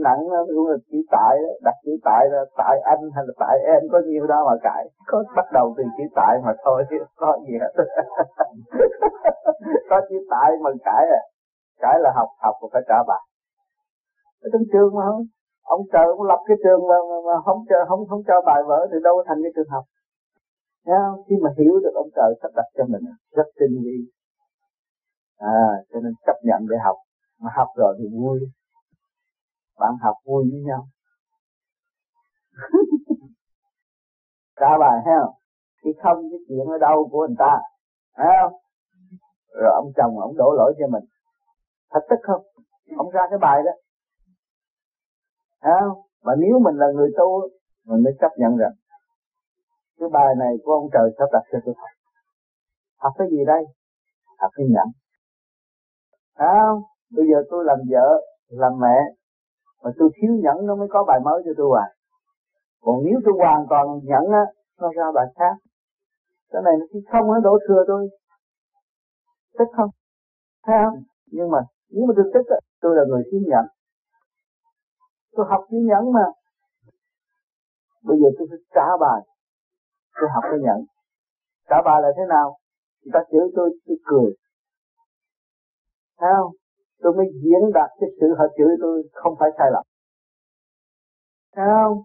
nặng 0.00 0.22
nặng 0.32 0.46
cũng 0.54 0.66
là 0.66 0.76
chữ 0.90 0.98
tại 1.10 1.38
đặt 1.62 1.74
chữ 1.84 1.92
tại 2.04 2.22
là 2.30 2.44
tại 2.56 2.80
anh 2.84 3.02
hay 3.14 3.24
là 3.26 3.34
tại 3.38 3.58
em 3.74 3.82
có 3.92 3.98
nhiều 4.06 4.26
đó 4.26 4.44
mà 4.48 4.56
cãi. 4.62 4.88
Có 5.06 5.24
bắt 5.36 5.46
đầu 5.52 5.74
từ 5.76 5.84
chữ 5.96 6.04
tại 6.14 6.38
mà 6.44 6.52
thôi 6.64 6.84
chứ 6.90 6.96
có 7.16 7.38
gì 7.46 7.54
hết. 7.62 7.72
Có 9.90 10.00
chữ 10.08 10.16
tại 10.30 10.50
mà 10.62 10.70
cãi 10.84 11.04
à. 11.20 11.22
Cãi 11.80 11.96
là 12.00 12.12
học 12.14 12.28
học 12.42 12.54
và 12.62 12.68
phải 12.72 12.82
trả 12.88 12.98
bài. 13.08 13.22
Ở 14.42 14.48
trong 14.52 14.62
trường 14.72 14.94
mà 14.94 15.02
không 15.10 15.22
ông 15.64 15.80
trời 15.92 16.06
cũng 16.16 16.26
lập 16.26 16.40
cái 16.48 16.56
trường 16.64 16.88
mà, 16.88 16.96
mà, 17.10 17.16
mà 17.26 17.36
không 17.44 17.58
cho 17.68 17.76
không 17.88 18.02
không 18.08 18.22
cho 18.28 18.36
bài 18.46 18.62
vở 18.68 18.86
thì 18.90 18.98
đâu 19.04 19.14
có 19.16 19.24
thành 19.28 19.38
cái 19.42 19.52
trường 19.56 19.70
học. 19.74 19.84
Thấy 20.86 20.96
không? 21.02 21.22
khi 21.26 21.36
mà 21.44 21.50
hiểu 21.58 21.74
được 21.84 21.94
ông 21.94 22.10
trời 22.16 22.30
sắp 22.42 22.50
đặt 22.56 22.68
cho 22.76 22.84
mình 22.92 23.04
rất 23.36 23.48
tinh 23.60 23.74
vi. 23.84 23.98
À 25.38 25.66
cho 25.90 25.98
nên 26.00 26.12
chấp 26.26 26.36
nhận 26.42 26.60
để 26.70 26.76
học 26.84 26.96
mà 27.38 27.50
học 27.56 27.68
rồi 27.76 27.96
thì 27.98 28.04
vui. 28.18 28.40
Bạn 29.78 29.92
học 30.02 30.16
vui 30.24 30.44
với 30.50 30.60
nhau. 30.60 30.86
Trả 34.60 34.78
bài, 34.78 35.00
thấy 35.04 35.14
không? 35.20 35.34
Khi 35.84 35.90
không 36.02 36.30
cái 36.30 36.38
chuyện 36.48 36.66
ở 36.66 36.78
đâu 36.78 37.08
của 37.10 37.26
người 37.26 37.36
ta, 37.38 37.52
thấy 38.16 38.26
không? 38.42 38.52
Rồi 39.62 39.72
ông 39.74 39.92
chồng 39.96 40.20
ông 40.20 40.36
đổ 40.36 40.52
lỗi 40.58 40.74
cho 40.78 40.86
mình. 40.86 41.04
Thật 41.90 42.00
tức 42.10 42.16
không? 42.22 42.42
Ông 42.96 43.10
ra 43.10 43.22
cái 43.30 43.38
bài 43.38 43.62
đó. 43.66 43.72
Thấy 45.62 45.72
không? 45.80 45.98
Mà 46.22 46.32
nếu 46.38 46.58
mình 46.58 46.76
là 46.76 46.86
người 46.94 47.10
tu, 47.18 47.48
mình 47.84 48.02
mới 48.02 48.12
chấp 48.20 48.30
nhận 48.36 48.56
rằng 48.56 48.72
cái 49.98 50.08
bài 50.12 50.34
này 50.38 50.54
của 50.64 50.72
ông 50.72 50.88
trời 50.92 51.10
sắp 51.18 51.28
đặt 51.32 51.42
cho 51.52 51.58
tôi. 51.64 51.74
Học 51.74 51.90
học 52.96 53.12
cái 53.18 53.28
gì 53.30 53.44
đây? 53.46 53.64
Học 54.38 54.50
cái 54.54 54.66
nhẫn. 54.70 54.88
Thấy 56.36 56.48
không? 56.60 56.82
Bây 57.16 57.26
giờ 57.30 57.38
tôi 57.50 57.64
làm 57.64 57.78
vợ, 57.90 58.08
làm 58.48 58.72
mẹ, 58.80 58.98
mà 59.82 59.90
tôi 59.98 60.10
thiếu 60.16 60.32
nhẫn 60.42 60.66
nó 60.66 60.76
mới 60.76 60.88
có 60.90 61.04
bài 61.04 61.20
mới 61.24 61.42
cho 61.44 61.52
tôi 61.56 61.66
hoài. 61.68 61.90
Còn 62.80 62.96
nếu 63.04 63.20
tôi 63.24 63.34
hoàn 63.38 63.66
toàn 63.70 63.86
nhẫn 64.02 64.24
á, 64.32 64.44
nó 64.80 64.88
ra 64.96 65.06
bài 65.14 65.26
khác. 65.36 65.54
Cái 66.50 66.62
này 66.64 66.74
nó 66.80 66.86
không 67.12 67.26
nó 67.26 67.40
đổ 67.40 67.58
thừa 67.68 67.84
tôi. 67.86 68.08
Tức 69.58 69.68
không? 69.76 69.90
Thấy 70.66 70.76
không? 70.84 71.02
Nhưng 71.26 71.50
mà 71.50 71.58
nếu 71.90 72.06
mà 72.06 72.14
tôi 72.16 72.30
tức 72.34 72.46
á, 72.50 72.56
tôi 72.80 72.96
là 72.96 73.02
người 73.08 73.22
thiếu 73.30 73.40
nhẫn. 73.46 73.66
Tôi 75.32 75.46
học 75.48 75.64
thiếu 75.70 75.80
nhẫn 75.80 76.12
mà. 76.12 76.26
Bây 78.02 78.16
giờ 78.20 78.28
tôi 78.38 78.46
phải 78.50 78.58
trả 78.74 78.88
bài. 79.00 79.20
Tôi 80.20 80.28
học 80.34 80.44
cái 80.50 80.60
nhận 80.62 80.86
trả 81.68 81.76
bài 81.84 82.02
là 82.02 82.08
thế 82.16 82.22
nào? 82.28 82.58
Người 83.02 83.10
ta 83.14 83.20
chửi 83.30 83.46
tôi 83.56 83.70
tôi 83.86 83.96
cười. 84.04 84.30
Thấy 86.18 86.30
không? 86.36 86.52
Tôi 87.04 87.12
mới 87.16 87.26
diễn 87.42 87.62
đạt 87.74 87.90
cái 88.00 88.10
sự 88.20 88.26
họ 88.38 88.44
chửi 88.56 88.72
tôi 88.80 89.02
không 89.12 89.34
phải 89.40 89.50
sai 89.58 89.68
lầm. 89.72 89.84
Thấy 91.54 91.66
không? 91.82 91.98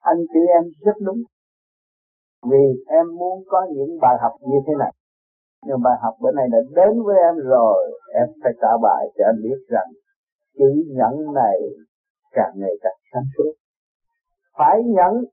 Anh 0.00 0.18
chửi 0.32 0.46
em 0.56 0.64
rất 0.80 0.96
đúng. 1.00 1.22
Vì 2.50 2.64
em 2.86 3.06
muốn 3.18 3.44
có 3.46 3.66
những 3.74 4.00
bài 4.00 4.16
học 4.22 4.32
như 4.40 4.58
thế 4.66 4.72
này. 4.78 4.92
Nhưng 5.66 5.82
bài 5.82 5.96
học 6.02 6.14
bữa 6.20 6.32
nay 6.32 6.46
đã 6.52 6.58
đến 6.76 7.02
với 7.06 7.16
em 7.28 7.34
rồi. 7.36 8.00
Em 8.14 8.28
phải 8.42 8.52
trả 8.60 8.72
bài 8.82 9.02
cho 9.16 9.24
anh 9.26 9.42
biết 9.42 9.60
rằng 9.68 9.88
chữ 10.58 10.70
nhẫn 10.96 11.34
này 11.34 11.56
càng 12.30 12.52
ngày 12.56 12.74
càng 12.82 12.98
sáng 13.12 13.24
suốt. 13.36 13.52
Phải 14.58 14.82
nhẫn 14.84 15.24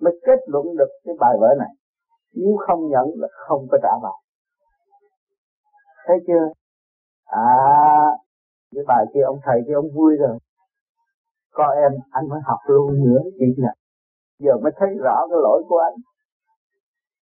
mới 0.00 0.20
kết 0.26 0.40
luận 0.46 0.66
được 0.78 0.90
cái 1.04 1.14
bài 1.20 1.34
vở 1.40 1.54
này. 1.58 1.72
Nếu 2.34 2.56
không 2.66 2.88
nhẫn 2.88 3.06
là 3.16 3.28
không 3.32 3.66
có 3.70 3.78
trả 3.82 3.92
bài. 4.02 4.18
Thấy 6.06 6.16
chưa? 6.26 6.52
À 7.28 7.48
cái 8.74 8.84
bài 8.86 9.04
kia 9.14 9.20
ông 9.20 9.38
thầy 9.44 9.60
kia 9.66 9.74
ông 9.74 9.90
vui 9.94 10.16
rồi. 10.16 10.38
Có 11.52 11.64
em, 11.64 11.92
anh 12.10 12.28
mới 12.28 12.40
học 12.44 12.58
luôn 12.66 13.04
nữa 13.04 13.22
chuyện 13.38 13.54
này 13.58 13.76
giờ 14.38 14.52
mới 14.62 14.72
thấy 14.76 14.88
rõ 15.04 15.26
cái 15.30 15.38
lỗi 15.42 15.64
của 15.68 15.78
anh. 15.78 15.94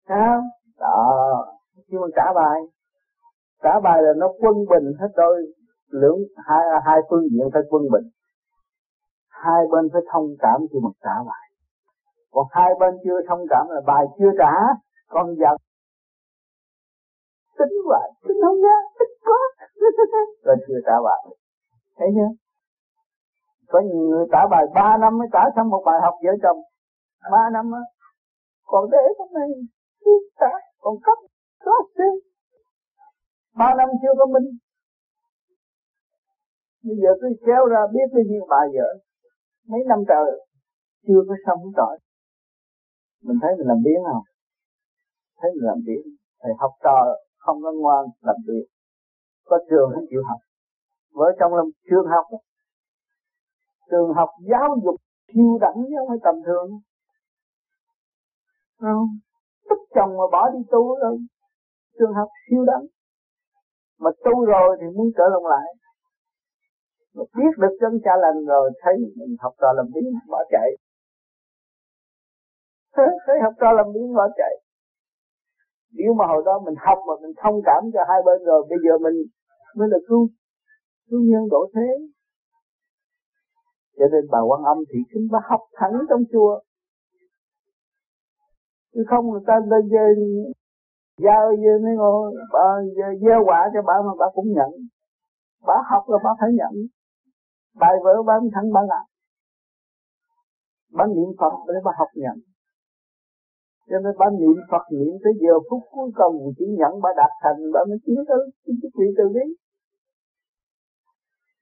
Sao? 0.08 0.41
Đó 0.79 1.46
nhưng 1.88 2.01
mà 2.01 2.08
trả 2.15 2.34
bài. 2.36 2.62
Trả 3.63 3.79
bài 3.79 4.01
là 4.01 4.13
nó 4.17 4.27
quân 4.39 4.55
bình 4.70 4.93
hết 5.00 5.10
đôi. 5.15 5.53
Lưỡng, 5.89 6.20
hai 6.46 6.65
hai 6.86 7.00
phương 7.10 7.24
diện 7.31 7.50
phải 7.53 7.62
quân 7.70 7.84
bình. 7.91 8.10
Hai 9.29 9.63
bên 9.72 9.89
phải 9.93 10.01
thông 10.12 10.27
cảm 10.39 10.60
khi 10.72 10.79
mà 10.84 10.89
trả 11.03 11.24
bài. 11.27 11.48
Còn 12.31 12.46
hai 12.51 12.70
bên 12.79 12.93
chưa 13.03 13.22
thông 13.29 13.46
cảm 13.50 13.67
là 13.70 13.81
bài 13.86 14.05
chưa 14.20 14.31
trả, 14.38 14.53
con 15.10 15.36
giận 15.36 15.58
tính 17.60 17.74
vậy 17.88 18.12
tính 18.27 18.38
không 18.46 18.55
nhé. 18.55 18.77
rồi 20.45 20.55
chưa 20.67 20.79
trả 20.86 20.95
bài. 21.05 21.21
Thấy 21.98 22.07
chưa? 22.15 22.31
Có 23.67 23.79
nhiều 23.79 24.03
người 24.10 24.25
trả 24.31 24.48
bài, 24.51 24.65
ba 24.75 24.98
năm 24.98 25.17
mới 25.17 25.27
trả 25.33 25.43
xong 25.55 25.69
một 25.69 25.83
bài 25.86 26.00
học 26.01 26.13
vợ 26.24 26.31
chồng. 26.43 26.60
Ba 27.31 27.50
năm 27.53 27.71
á, 27.71 27.83
còn 28.65 28.89
để 28.91 29.03
cái 29.17 29.27
này 29.33 29.50
trả, 30.39 30.51
còn 30.79 30.95
cấp, 31.05 31.17
có 31.65 31.71
chứ. 31.98 32.10
Ba 33.57 33.74
năm 33.77 33.89
chưa 34.01 34.13
có 34.19 34.25
minh. 34.25 34.50
Bây 36.83 36.95
giờ 37.01 37.10
tôi 37.21 37.31
kéo 37.45 37.65
ra 37.65 37.81
biết 37.93 38.07
bao 38.13 38.24
nhiêu 38.29 38.45
bài 38.50 38.67
vợ, 38.75 38.89
mấy 39.67 39.81
năm 39.88 40.00
trời 40.07 40.31
chưa 41.07 41.21
có 41.27 41.36
xong 41.45 41.60
trọi 41.77 41.98
mình 43.25 43.38
thấy 43.41 43.51
mình 43.57 43.67
làm 43.67 43.79
biến 43.86 44.00
không? 44.07 44.24
Thấy 45.39 45.51
mình 45.55 45.65
làm 45.71 45.79
biến. 45.88 46.01
Thầy 46.41 46.51
học 46.60 46.71
trò 46.83 46.98
không 47.38 47.57
có 47.63 47.71
ngoan, 47.81 48.05
làm 48.21 48.36
việc 48.48 48.65
có 49.51 49.58
trường 49.70 49.89
không 49.93 50.08
chịu 50.10 50.24
học. 50.29 50.39
Vợ 51.17 51.27
chồng 51.39 51.53
làm 51.60 51.67
trường 51.89 52.08
học 52.13 52.25
trường 53.89 54.13
học 54.13 54.29
giáo 54.51 54.70
dục 54.84 54.96
siêu 55.27 55.58
đẳng 55.62 55.77
chứ 55.88 55.96
không 56.00 56.10
phải 56.12 56.22
tầm 56.25 56.36
thường. 56.46 56.67
Không? 58.81 59.08
Tức 59.70 59.79
chồng 59.96 60.12
mà 60.17 60.25
bỏ 60.31 60.50
đi 60.53 60.60
tu 60.72 60.84
rồi 61.01 61.17
trường 62.00 62.13
học 62.13 62.29
siêu 62.50 62.65
đẳng. 62.65 62.86
Mà 64.00 64.12
tu 64.25 64.46
rồi 64.46 64.77
thì 64.79 64.88
muốn 64.98 65.08
trở 65.17 65.24
lòng 65.34 65.46
lại. 65.46 65.67
Mà 67.15 67.24
biết 67.38 67.53
được 67.58 67.74
chân 67.81 67.93
cha 68.03 68.12
lành 68.24 68.46
rồi, 68.46 68.72
thấy 68.81 68.93
mình 69.17 69.36
học 69.39 69.53
trò 69.62 69.67
làm 69.75 69.86
biến, 69.93 70.03
bỏ 70.29 70.43
chạy. 70.51 70.70
Thấy 73.25 73.36
học 73.43 73.53
trò 73.62 73.72
làm 73.72 73.86
biến, 73.93 74.13
bỏ 74.13 74.27
chạy. 74.38 74.53
Nếu 75.93 76.13
mà 76.13 76.25
hồi 76.27 76.43
đó 76.46 76.60
mình 76.65 76.75
học 76.77 76.98
mà 77.08 77.13
mình 77.22 77.34
thông 77.43 77.62
cảm 77.65 77.81
cho 77.93 78.00
hai 78.10 78.20
bên 78.25 78.43
rồi, 78.43 78.65
bây 78.70 78.77
giờ 78.86 78.98
mình 78.98 79.15
mới 79.78 79.88
là 79.92 79.98
cứu 80.08 80.30
cứu 81.10 81.22
nhân 81.30 81.44
độ 81.51 81.62
thế. 81.75 81.90
Cho 83.98 84.06
nên 84.12 84.24
bà 84.32 84.40
quan 84.50 84.62
âm 84.63 84.78
thì 84.90 85.00
chúng 85.13 85.24
bà 85.32 85.40
học 85.50 85.62
thẳng 85.74 85.96
trong 86.10 86.24
chùa. 86.32 86.60
Chứ 88.94 89.01
không 89.10 89.30
người 89.30 89.42
ta 89.48 89.54
lên 89.72 89.90
dê 89.90 90.06
giao 91.24 91.51
dê 91.62 91.74
mấy 91.84 91.96
ngồi, 91.96 92.34
bà 92.54 92.66
gieo 93.22 93.40
quả 93.46 93.70
cho 93.74 93.82
bà 93.88 93.94
mà 94.06 94.13
bà 94.20 94.25
cũng 94.34 94.50
nhận. 94.58 94.72
Bà 95.68 95.75
học 95.92 96.04
rồi 96.08 96.20
bà 96.24 96.32
phải 96.40 96.50
nhận. 96.54 96.74
Bài 97.75 97.96
vở 98.04 98.24
bà 98.28 98.34
thẳng 98.54 98.74
bà 98.74 98.82
làm 98.90 99.06
bà 100.98 101.06
niệm 101.16 101.30
phật 101.40 101.54
để 101.68 101.74
bà 101.86 101.92
học 102.00 102.08
nhận. 102.16 102.38
Cho 103.90 103.98
nên 104.04 104.13
bà 104.20 104.28
niệm 104.40 104.56
Phật 104.72 104.86
niệm 104.98 105.13
tới 105.24 105.34
giờ 105.44 105.54
phút 105.70 105.84
cuối 105.92 106.10
cùng 106.20 106.54
chỉ 106.58 106.66
nhận 106.80 106.94
bà 107.04 107.10
đạt 107.18 107.32
thành, 107.44 107.60
bà 107.74 107.82
mới 107.90 107.98
tiến 108.06 108.20
tới 108.30 108.42
cái 108.66 108.75
chức 108.82 108.92
vị 109.00 109.08
từ 109.18 109.24
bi 109.36 109.46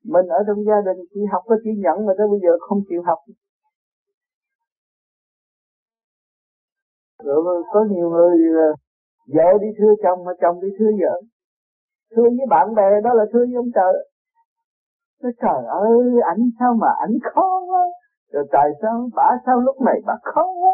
mình 0.04 0.28
ở 0.28 0.40
trong 0.48 0.64
gia 0.68 0.82
đình 0.86 1.06
chỉ 1.14 1.22
học 1.32 1.44
có 1.46 1.56
chỉ 1.64 1.70
nhận 1.78 2.06
mà 2.06 2.14
tới 2.18 2.28
bây 2.32 2.40
giờ 2.40 2.52
không 2.60 2.80
chịu 2.90 3.02
học. 3.06 3.20
Rồi 7.24 7.64
có 7.74 7.86
nhiều 7.90 8.10
người 8.10 8.38
à, 8.68 8.70
vợ 9.36 9.58
đi 9.62 9.68
thưa 9.78 9.94
chồng 10.04 10.26
mà 10.26 10.32
chồng 10.42 10.62
đi 10.62 10.68
thưa 10.80 10.92
vợ. 11.02 11.22
Thưa 12.16 12.24
với 12.24 12.48
bạn 12.50 12.76
bè, 12.76 13.02
đó 13.04 13.14
là 13.14 13.26
thưa 13.34 13.40
với 13.40 13.56
ông 13.56 13.72
trời. 13.76 13.94
Nói, 15.24 15.32
trời 15.42 15.66
ơi, 15.66 16.22
ảnh 16.26 16.50
sao 16.60 16.74
mà 16.74 16.88
ảnh 17.00 17.16
khó 17.34 17.60
quá. 17.70 17.84
Rồi 18.32 18.46
tại 18.52 18.70
sao 18.82 19.10
bà 19.16 19.30
sao 19.46 19.60
lúc 19.60 19.82
này 19.82 19.96
bà 20.06 20.14
khó 20.24 20.44
quá. 20.44 20.74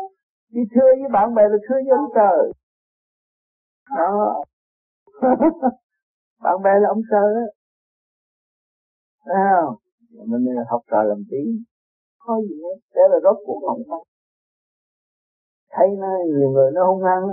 Đi 0.52 0.62
thưa 0.76 0.90
với 1.00 1.10
bạn 1.14 1.36
bè 1.36 1.44
là 1.50 1.58
thưa 1.70 1.76
với 1.76 1.98
ông 1.98 2.10
trời. 2.16 2.52
Đó. 3.98 4.44
Bạn 6.44 6.62
bè 6.64 6.72
là 6.80 6.90
ông 6.90 7.02
trời 7.12 7.34
đó 7.36 7.46
thấy 9.26 9.42
không? 9.56 9.76
Mình 10.30 10.56
học 10.70 10.82
trò 10.92 11.04
làm 11.04 11.24
tiếng 11.32 11.64
có 12.20 12.42
gì 12.42 12.56
hết. 12.64 12.78
Thế 12.94 13.02
là 13.12 13.18
rốt 13.24 13.38
cuộc 13.46 13.60
không 13.68 13.82
có 13.90 14.04
thấy 15.76 15.88
nó 16.02 16.08
nhiều 16.38 16.50
người 16.50 16.72
nó 16.72 16.82
hung 16.88 17.04
hăng 17.04 17.24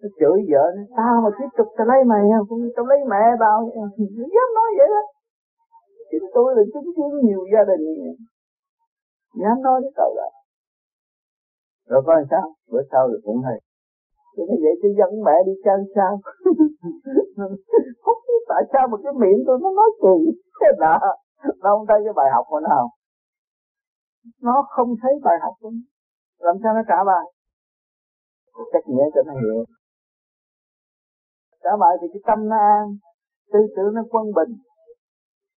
nó 0.00 0.08
chửi 0.18 0.38
vợ 0.50 0.64
nó 0.76 0.82
tao 0.96 1.14
mà 1.24 1.30
tiếp 1.38 1.50
tục 1.58 1.68
tao 1.76 1.86
lấy 1.86 2.04
mày 2.04 2.22
không 2.48 2.60
tao 2.76 2.86
lấy 2.86 2.98
mẹ 3.10 3.22
tao 3.40 3.70
dám 4.34 4.48
nói 4.58 4.68
vậy 4.78 4.88
đó. 4.94 5.02
Chính 6.10 6.26
tôi 6.34 6.54
là 6.56 6.62
chứng 6.72 6.90
kiến 6.96 7.10
nhiều 7.26 7.42
gia 7.52 7.62
đình 7.70 7.82
dám 9.42 9.62
nói 9.62 9.80
cái 9.82 9.92
câu 9.96 10.14
đó. 10.16 10.28
Rồi 11.86 12.02
coi 12.06 12.24
sao 12.30 12.54
bữa 12.70 12.82
sau 12.90 13.08
rồi 13.08 13.20
cũng 13.24 13.42
hay 13.42 13.58
tôi 14.36 14.46
nói 14.48 14.58
vậy 14.64 14.74
tôi 14.82 14.92
dẫn 14.98 15.10
mẹ 15.26 15.36
đi 15.46 15.52
can 15.64 15.80
sao? 15.94 16.12
Không 18.04 18.20
biết 18.26 18.42
tại 18.48 18.62
sao 18.72 18.88
mà 18.90 18.96
cái 19.04 19.12
miệng 19.20 19.40
tôi 19.46 19.58
nó 19.62 19.70
nói 19.78 19.90
kỳ 20.02 20.16
thế 20.60 20.68
nào 20.80 21.00
nó 21.62 21.68
không 21.70 21.86
thấy 21.88 22.00
cái 22.04 22.12
bài 22.16 22.28
học 22.34 22.44
của 22.48 22.60
nó 22.60 22.68
không? 22.78 22.90
Nó 24.42 24.66
không 24.68 24.88
thấy 25.02 25.12
bài 25.24 25.36
học 25.42 25.54
của 25.60 25.70
nó. 25.70 25.82
Làm 26.46 26.56
sao 26.62 26.74
nó 26.74 26.82
trả 26.88 27.04
bài? 27.04 27.24
Cách 28.72 28.86
nghĩa 28.86 29.08
cho 29.14 29.22
nó 29.26 29.32
hiểu. 29.32 29.64
Trả 31.62 31.70
bài 31.80 31.94
thì 32.00 32.06
cái 32.12 32.22
tâm 32.26 32.48
nó 32.48 32.56
an, 32.56 32.86
tư 33.52 33.58
tưởng 33.76 33.94
nó 33.94 34.02
quân 34.10 34.24
bình. 34.36 34.52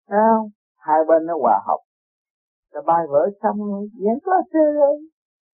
Thấy 0.08 0.18
không? 0.30 0.48
Hai 0.76 0.98
bên 1.08 1.26
nó 1.26 1.34
hòa 1.42 1.60
hợp. 1.66 1.80
Rồi 2.72 2.82
bài 2.86 3.06
vỡ 3.10 3.30
xong 3.42 3.56
Dán 4.04 4.18
có 4.24 4.32
xe 4.52 4.64
rồi 4.74 4.94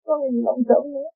có 0.05 0.19
gì 0.21 0.41
lộn 0.45 0.59
xộn 0.69 0.93
nữa? 0.93 1.09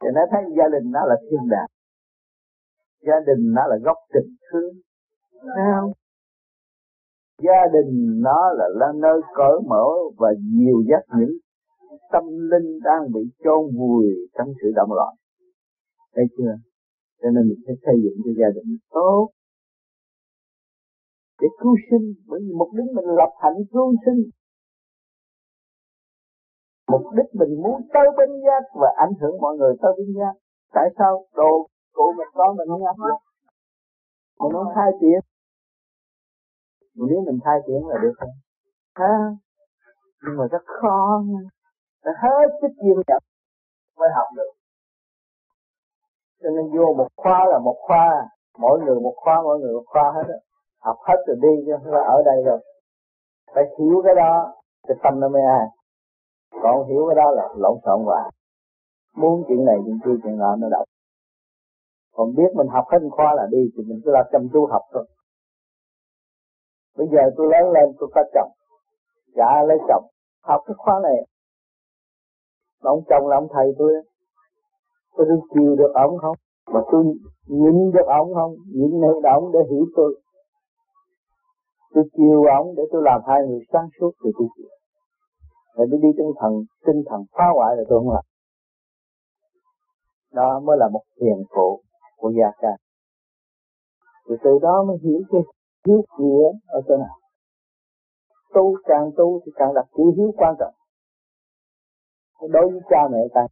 Thì 0.00 0.08
nó 0.14 0.20
thấy 0.30 0.42
gia 0.58 0.64
đình 0.72 0.90
nó 0.90 1.00
là 1.06 1.16
thiên 1.30 1.48
đàng. 1.50 1.70
Gia 3.06 3.20
đình 3.26 3.52
nó 3.54 3.62
là 3.66 3.76
gốc 3.82 3.96
tình 4.14 4.34
thương. 4.52 4.74
Không? 5.40 5.92
Gia 7.42 7.62
đình 7.72 8.20
nó 8.22 8.52
là, 8.58 8.64
là 8.74 8.92
nơi 8.94 9.20
cởi 9.34 9.56
mở 9.68 9.86
và 10.18 10.28
nhiều 10.54 10.82
giác 10.90 11.02
những 11.18 11.38
tâm 12.12 12.24
linh 12.50 12.78
đang 12.84 13.12
bị 13.14 13.20
chôn 13.44 13.76
vùi 13.78 14.04
trong 14.38 14.48
sự 14.62 14.68
động 14.76 14.92
loạn. 14.92 15.14
Thấy 16.14 16.24
chưa? 16.38 16.54
Cho 17.22 17.30
nên 17.30 17.48
mình 17.48 17.58
phải 17.66 17.74
xây 17.86 17.94
dựng 18.04 18.16
cho 18.24 18.30
gia 18.40 18.50
đình 18.54 18.76
tốt. 18.90 19.30
Để 21.40 21.48
cứu 21.60 21.76
sinh 21.90 22.14
bởi 22.26 22.40
vì 22.44 22.52
mục 22.58 22.68
đích 22.76 22.86
mình 22.94 23.04
lập 23.18 23.32
hạnh 23.42 23.58
cứu 23.72 23.94
sinh 24.06 24.30
mục 26.90 27.02
đích 27.16 27.30
mình 27.40 27.62
muốn 27.62 27.76
tới 27.94 28.06
bên 28.16 28.30
giác 28.46 28.62
và 28.80 28.88
ảnh 28.96 29.12
hưởng 29.20 29.40
mọi 29.40 29.56
người 29.56 29.74
tới 29.82 29.92
bên 29.98 30.08
giác. 30.18 30.34
Tại 30.72 30.88
sao 30.98 31.24
đồ 31.34 31.66
cụ 31.92 32.14
mình 32.18 32.28
có 32.34 32.54
mình 32.58 32.68
không 32.68 32.86
áp 32.86 32.96
dụng 32.98 33.22
mình 34.40 34.52
muốn 34.52 34.66
thay 34.74 34.90
tiền 35.00 35.20
nếu 36.94 37.20
mình 37.26 37.38
thay 37.44 37.58
tiền 37.66 37.86
là 37.88 37.96
được 38.02 38.12
không 38.16 38.34
ha? 38.94 39.16
Nhưng 40.22 40.36
mà 40.38 40.44
rất 40.50 40.62
khó. 40.64 41.22
Nha 42.04 42.12
hết 42.22 42.48
sức 42.60 42.68
kiên 42.82 42.96
nhẫn 43.06 43.22
mới 43.98 44.08
học 44.14 44.26
được. 44.36 44.52
Cho 46.42 46.50
nên 46.50 46.78
vô 46.78 46.94
một 46.98 47.08
khoa 47.16 47.44
là 47.44 47.58
một 47.58 47.76
khoa, 47.80 48.28
mỗi 48.58 48.80
người 48.80 49.00
một 49.00 49.14
khoa, 49.16 49.42
mỗi 49.42 49.58
người 49.58 49.72
một 49.72 49.84
khoa 49.86 50.12
hết 50.12 50.24
á. 50.28 50.38
Học 50.80 50.96
hết 51.08 51.16
rồi 51.26 51.36
đi 51.42 51.62
chứ 51.66 51.72
không 51.82 51.92
phải 51.92 52.04
ở 52.04 52.22
đây 52.24 52.42
rồi. 52.44 52.64
Phải 53.54 53.64
hiểu 53.78 54.02
cái 54.04 54.14
đó. 54.14 54.54
Cái 54.88 54.96
tâm 55.02 55.20
nó 55.20 55.28
mới 55.28 55.42
an 55.42 55.68
còn 56.62 56.88
hiểu 56.88 57.06
cái 57.08 57.16
đó 57.16 57.30
là 57.30 57.48
lộn 57.56 57.78
xộn 57.84 58.04
và 58.06 58.30
muốn 59.16 59.44
chuyện 59.48 59.64
này, 59.64 59.76
chuyện 59.84 59.98
kia, 60.04 60.20
chuyện 60.22 60.38
nọ 60.38 60.56
nó 60.56 60.68
đọc. 60.70 60.84
Còn 62.12 62.34
biết 62.34 62.50
mình 62.54 62.66
học 62.66 62.84
hết 62.92 62.98
khoa 63.10 63.34
là 63.34 63.46
đi, 63.50 63.70
thì 63.76 63.82
mình 63.88 64.00
cứ 64.04 64.10
là 64.10 64.28
chăm 64.32 64.48
chú 64.52 64.66
học 64.66 64.82
thôi. 64.92 65.06
Bây 66.96 67.06
giờ 67.12 67.18
tôi 67.36 67.46
lớn 67.50 67.72
lên, 67.72 67.84
tôi 67.98 68.08
có 68.14 68.22
chồng. 68.34 68.50
Dạ 69.36 69.62
lấy 69.68 69.78
chồng. 69.88 70.04
Học 70.42 70.60
cái 70.66 70.74
khóa 70.78 71.00
này. 71.02 71.16
Mà 72.82 72.90
ông 72.90 73.02
chồng 73.08 73.26
là 73.26 73.36
ông 73.36 73.48
thầy 73.54 73.66
tôi 73.78 73.92
tôi 75.16 75.26
đi 75.26 75.34
chiều 75.54 75.76
được 75.76 75.92
ông 75.94 76.18
không? 76.18 76.36
Mà 76.72 76.80
tôi 76.92 77.04
nhìn 77.46 77.90
được 77.90 78.06
ông 78.06 78.34
không? 78.34 78.54
Nhìn 78.74 79.00
được 79.00 79.20
ông 79.22 79.52
để 79.52 79.58
hiểu 79.70 79.86
tôi. 79.96 80.20
Tôi 81.94 82.04
chiều 82.16 82.44
ông 82.44 82.74
để 82.76 82.82
tôi 82.92 83.02
làm 83.04 83.20
hai 83.26 83.38
người 83.46 83.60
sáng 83.72 83.88
suốt 84.00 84.10
thì 84.24 84.30
tôi 84.38 84.48
chiều 84.56 84.79
rồi 85.74 85.86
tôi 85.90 86.00
đi 86.02 86.08
tinh 86.18 86.32
thần 86.40 86.52
tinh 86.86 87.02
thần 87.08 87.20
phá 87.32 87.44
hoại 87.54 87.76
là 87.76 87.82
tôi 87.88 87.98
không 87.98 88.14
làm. 88.14 88.24
Đó 90.32 90.60
mới 90.60 90.76
là 90.78 90.88
một 90.88 91.02
hiền 91.20 91.44
phụ 91.56 91.82
của 92.16 92.32
gia 92.38 92.50
ca. 92.58 92.76
Thì 94.28 94.34
từ 94.44 94.50
đó 94.62 94.84
mới 94.88 94.96
hiểu 95.02 95.20
cái 95.30 95.40
hiếu 95.86 96.02
nghĩa 96.18 96.48
ở 96.66 96.80
chỗ 96.88 96.96
nào. 96.96 97.16
Tu 98.54 98.76
càng 98.84 99.10
tu 99.16 99.40
thì 99.46 99.52
càng 99.54 99.74
đặt 99.74 99.86
chữ 99.96 100.04
hiếu 100.16 100.32
quan 100.36 100.54
trọng. 100.58 100.74
Đối 102.50 102.70
với 102.70 102.80
cha 102.90 103.08
mẹ 103.12 103.18
càng 103.34 103.46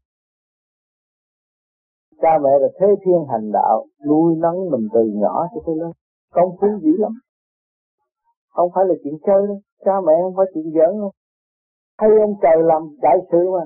cha 2.23 2.39
mẹ 2.43 2.51
là 2.61 2.69
thế 2.81 2.87
thiên 3.05 3.25
hành 3.33 3.53
đạo, 3.53 3.87
nuôi 4.07 4.37
nấng 4.37 4.71
mình 4.71 4.89
từ 4.95 5.01
nhỏ 5.15 5.47
cho 5.55 5.61
tới 5.67 5.77
lớn. 5.77 5.93
Công 6.33 6.57
phu 6.61 6.69
dữ 6.83 6.97
lắm. 6.99 7.13
Không 8.49 8.71
phải 8.75 8.85
là 8.89 8.95
chuyện 9.05 9.15
chơi 9.27 9.47
đâu. 9.47 9.61
Cha 9.85 9.93
mẹ 10.07 10.13
không 10.23 10.35
phải 10.37 10.47
chuyện 10.55 10.65
giỡn 10.75 11.01
đâu 11.01 11.13
hay 11.99 12.11
ông 12.21 12.35
trời 12.43 12.57
làm 12.63 12.83
đại 13.03 13.17
sự 13.31 13.39
mà. 13.55 13.65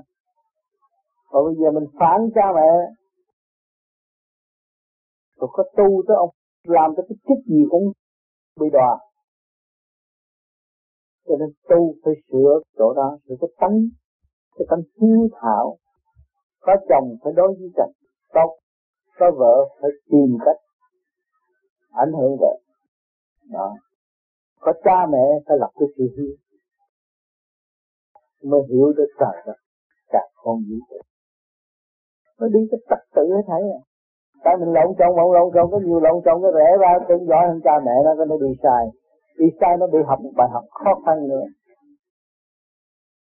Còn 1.31 1.45
bây 1.45 1.55
giờ 1.55 1.71
mình 1.71 1.89
phản 2.01 2.21
cha 2.35 2.47
mẹ. 2.55 2.71
Rồi 5.37 5.49
có 5.53 5.65
tu 5.77 6.03
tới 6.09 6.17
ông, 6.17 6.31
làm 6.65 6.91
cho 6.97 7.03
cái 7.09 7.17
chức 7.29 7.47
gì 7.47 7.63
cũng 7.71 7.93
bị 8.61 8.67
đọa. 8.73 8.99
Cho 11.27 11.35
nên 11.41 11.49
tu 11.69 11.95
phải 12.05 12.15
sửa 12.29 12.61
chỗ 12.79 12.95
đó, 12.95 13.19
sửa 13.29 13.35
cái 13.41 13.51
tánh 13.61 13.79
cái 14.59 14.67
tánh 14.71 14.83
hiếu 15.01 15.29
thảo. 15.41 15.77
Có 16.61 16.77
chồng 16.89 17.17
phải 17.25 17.33
đối 17.37 17.49
với 17.49 17.71
chồng 17.77 17.93
tốt 18.35 18.59
có 19.19 19.31
vợ 19.39 19.69
phải 19.81 19.91
tìm 20.11 20.39
cách 20.45 20.57
ảnh 21.91 22.13
hưởng 22.13 22.37
vợ 22.41 22.59
đó. 23.51 23.77
Có 24.61 24.73
cha 24.85 25.07
mẹ 25.13 25.27
phải 25.47 25.57
lập 25.61 25.71
cái 25.75 25.89
sự 25.97 26.05
hiếu 26.17 26.37
mới 28.51 28.61
hiểu 28.71 28.93
được 28.97 29.11
trời 29.21 29.43
đất 29.47 29.57
cả 30.13 30.23
con 30.43 30.57
vũ 30.69 30.77
trụ 30.91 30.99
nó 32.43 32.49
đi 32.49 32.61
cái 32.71 32.81
tất 32.91 33.03
tự 33.15 33.23
hết 33.35 33.45
thấy 33.47 33.63
à. 33.79 33.81
Tại 34.45 34.55
mình 34.61 34.73
lộn 34.77 34.89
trộn 34.99 35.13
lộn 35.17 35.29
lộn 35.37 35.49
trộn 35.55 35.67
có 35.73 35.79
nhiều 35.87 36.01
lộn 36.01 36.17
trộn 36.25 36.37
cái 36.43 36.53
rẽ 36.59 36.69
ra 36.81 36.93
tương 37.09 37.27
giỏi 37.29 37.43
hơn 37.49 37.61
cha 37.65 37.75
mẹ 37.87 37.95
nó 38.05 38.25
nó 38.25 38.37
đi 38.45 38.53
sai. 38.63 38.83
Đi 39.39 39.47
sai 39.61 39.77
nó 39.81 39.87
bị 39.87 39.99
học 40.07 40.19
một 40.23 40.33
bài 40.37 40.49
học 40.53 40.65
khó 40.71 40.93
khăn 41.07 41.29
nữa. 41.29 41.47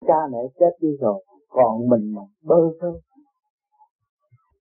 Cha 0.07 0.21
mẹ 0.33 0.39
chết 0.59 0.73
đi 0.81 0.89
rồi, 1.01 1.25
còn 1.49 1.89
mình 1.91 2.15
mà 2.15 2.23
bơ 2.43 2.57
vơ. 2.81 2.93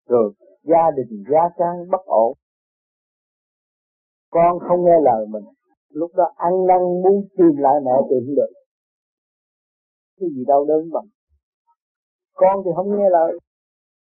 Rồi, 0.09 0.33
gia 0.63 0.91
đình, 0.97 1.25
gia 1.33 1.45
trang 1.59 1.77
bất 1.91 2.05
ổn. 2.05 2.33
Con 4.31 4.59
không 4.69 4.85
nghe 4.85 5.01
lời 5.03 5.27
mình. 5.29 5.45
Lúc 5.91 6.11
đó 6.15 6.25
ăn 6.37 6.67
năn 6.67 6.79
muốn 6.79 7.25
tìm 7.39 7.57
lại 7.57 7.75
mẹ 7.85 7.93
tìm 8.11 8.21
không 8.27 8.37
được 8.37 8.53
cái 10.21 10.29
gì 10.35 10.45
đau 10.47 10.65
đớn 10.65 10.91
bằng. 10.93 11.09
Con 12.35 12.63
thì 12.65 12.71
không 12.77 12.99
nghe 12.99 13.11
lời, 13.11 13.39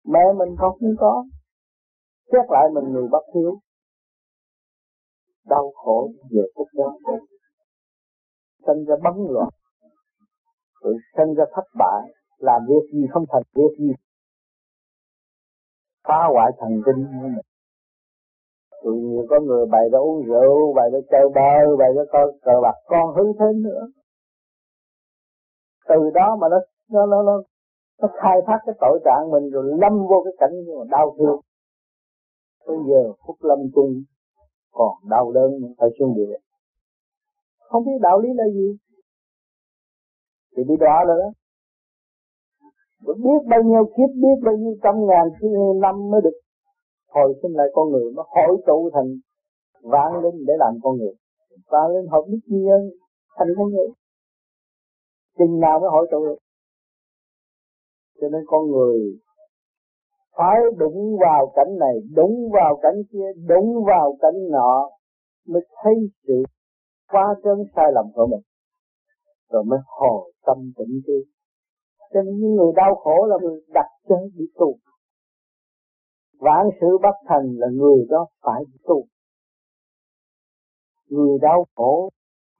mẹ 0.05 0.19
mình 0.37 0.55
không 0.57 0.77
có. 0.99 1.25
Xét 2.31 2.45
lại 2.49 2.69
mình 2.73 2.93
người 2.93 3.07
bất 3.11 3.23
hiếu, 3.35 3.59
đau 5.45 5.71
khổ 5.75 6.11
về 6.31 6.41
phút 6.55 6.67
đó. 6.73 6.97
Sinh 8.67 8.85
ra 8.85 8.95
bấn 9.03 9.13
loạn, 9.29 9.49
rồi 10.81 10.95
sinh 11.17 11.33
ra 11.33 11.43
thất 11.55 11.65
bại, 11.79 12.13
làm 12.37 12.61
việc 12.67 12.93
gì 12.93 13.01
không 13.11 13.25
thành 13.31 13.43
việc 13.55 13.79
gì. 13.79 13.91
Phá 16.07 16.27
hoại 16.33 16.51
thần 16.59 16.81
kinh 16.85 17.05
của 17.05 17.27
mình. 17.27 17.41
Rồi 18.83 18.97
nhiều 18.97 19.25
có 19.29 19.39
người 19.39 19.65
bày 19.65 19.89
ra 19.91 19.99
uống 19.99 20.25
rượu 20.25 20.73
bày 20.75 20.89
ra 20.93 20.99
chơi 21.11 21.29
bơ 21.35 21.77
bày 21.79 21.89
ra 21.95 22.03
coi 22.11 22.31
cờ 22.41 22.51
bạc. 22.63 22.75
Con 22.85 23.15
hứng 23.15 23.33
thêm 23.39 23.63
nữa 23.63 23.87
từ 25.87 25.95
đó 26.13 26.37
mà 26.41 26.47
nó 26.49 26.57
nó 26.91 27.05
nó 27.05 27.23
nó, 27.23 27.43
nó 28.01 28.07
khai 28.21 28.37
thác 28.47 28.59
cái 28.65 28.75
tội 28.81 28.99
trạng 29.05 29.31
mình 29.31 29.49
rồi 29.49 29.63
lâm 29.81 30.07
vô 30.09 30.23
cái 30.25 30.33
cảnh 30.37 30.51
mà 30.67 30.85
đau 30.89 31.15
thương. 31.19 31.39
Bây 32.67 32.77
giờ 32.87 33.13
phúc 33.27 33.35
lâm 33.39 33.59
chung 33.75 34.03
còn 34.71 35.09
đau 35.09 35.31
đớn 35.31 35.51
phải 35.77 35.89
xuống 35.99 36.15
địa. 36.15 36.37
Không 37.59 37.85
biết 37.85 37.99
đạo 38.01 38.19
lý 38.19 38.29
là 38.35 38.43
gì. 38.53 38.77
Thì 40.57 40.63
đi 40.63 40.75
đó 40.79 41.03
rồi 41.07 41.17
đó. 41.19 41.29
Rồi 43.05 43.15
biết 43.15 43.49
bao 43.49 43.63
nhiêu 43.63 43.85
kiếp 43.85 44.09
biết 44.15 44.37
bao 44.45 44.55
nhiêu 44.55 44.75
trăm 44.83 44.95
ngàn 45.07 45.27
năm 45.81 46.09
mới 46.11 46.21
được. 46.21 46.37
Hồi 47.07 47.33
sinh 47.41 47.51
lại 47.53 47.67
con 47.73 47.89
người 47.91 48.11
nó 48.15 48.23
hội 48.27 48.57
tụ 48.67 48.89
thành 48.93 49.09
vạn 49.81 50.11
linh 50.23 50.45
để 50.47 50.53
làm 50.57 50.73
con 50.83 50.97
người. 50.97 51.13
Vạn 51.71 51.91
linh 51.93 52.07
hợp 52.11 52.23
biết 52.27 52.39
nhân 52.45 52.89
thành 53.37 53.47
con 53.57 53.69
người 53.69 53.87
chừng 55.37 55.59
nào 55.59 55.79
mới 55.79 55.89
hội 55.89 56.07
tụ 56.11 56.25
được. 56.25 56.37
Cho 58.21 58.27
nên 58.29 58.41
con 58.47 58.71
người 58.71 58.99
phải 60.37 60.57
đụng 60.77 61.17
vào 61.19 61.51
cảnh 61.55 61.77
này, 61.79 61.95
đụng 62.15 62.49
vào 62.53 62.79
cảnh 62.81 63.01
kia, 63.11 63.27
đụng 63.47 63.83
vào 63.87 64.17
cảnh 64.21 64.49
nọ 64.51 64.89
mới 65.47 65.61
thấy 65.83 65.93
sự 66.27 66.43
quá 67.11 67.35
trớn 67.43 67.57
sai 67.75 67.85
lầm 67.93 68.05
của 68.13 68.27
mình, 68.27 68.41
rồi 69.49 69.63
mới 69.63 69.79
hồi 69.85 70.31
tâm 70.45 70.57
tỉnh 70.77 71.01
tư. 71.07 71.13
cho 72.13 72.21
nên 72.21 72.35
những 72.39 72.55
người 72.55 72.71
đau 72.75 72.95
khổ 72.95 73.25
là 73.25 73.37
người 73.41 73.61
đặt 73.67 73.87
chân 74.09 74.19
đi 74.35 74.45
tu. 74.55 74.75
Vạn 76.39 76.69
sự 76.81 76.87
bất 77.01 77.15
thành 77.27 77.55
là 77.57 77.67
người 77.71 78.05
đó 78.09 78.27
phải 78.41 78.63
đi 78.65 78.77
tu. 78.83 79.05
Người 81.09 81.39
đau 81.41 81.65
khổ 81.75 82.09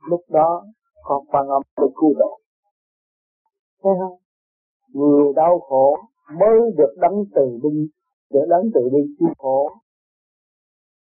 lúc 0.10 0.22
đó 0.30 0.66
còn 1.04 1.26
quan 1.26 1.48
âm 1.48 1.62
để 1.78 1.88
cứu 1.96 2.14
độ 2.18 2.40
thấy 3.84 3.94
không 4.00 4.18
người 4.94 5.34
đau 5.36 5.60
khổ 5.60 5.98
mới 6.40 6.60
được 6.78 6.94
đấng 6.98 7.24
từ 7.36 7.60
bi 7.64 7.90
để 8.30 8.40
đấng 8.50 8.64
từ 8.74 8.82
bi 8.94 9.00
chịu 9.20 9.34
khổ. 9.38 9.70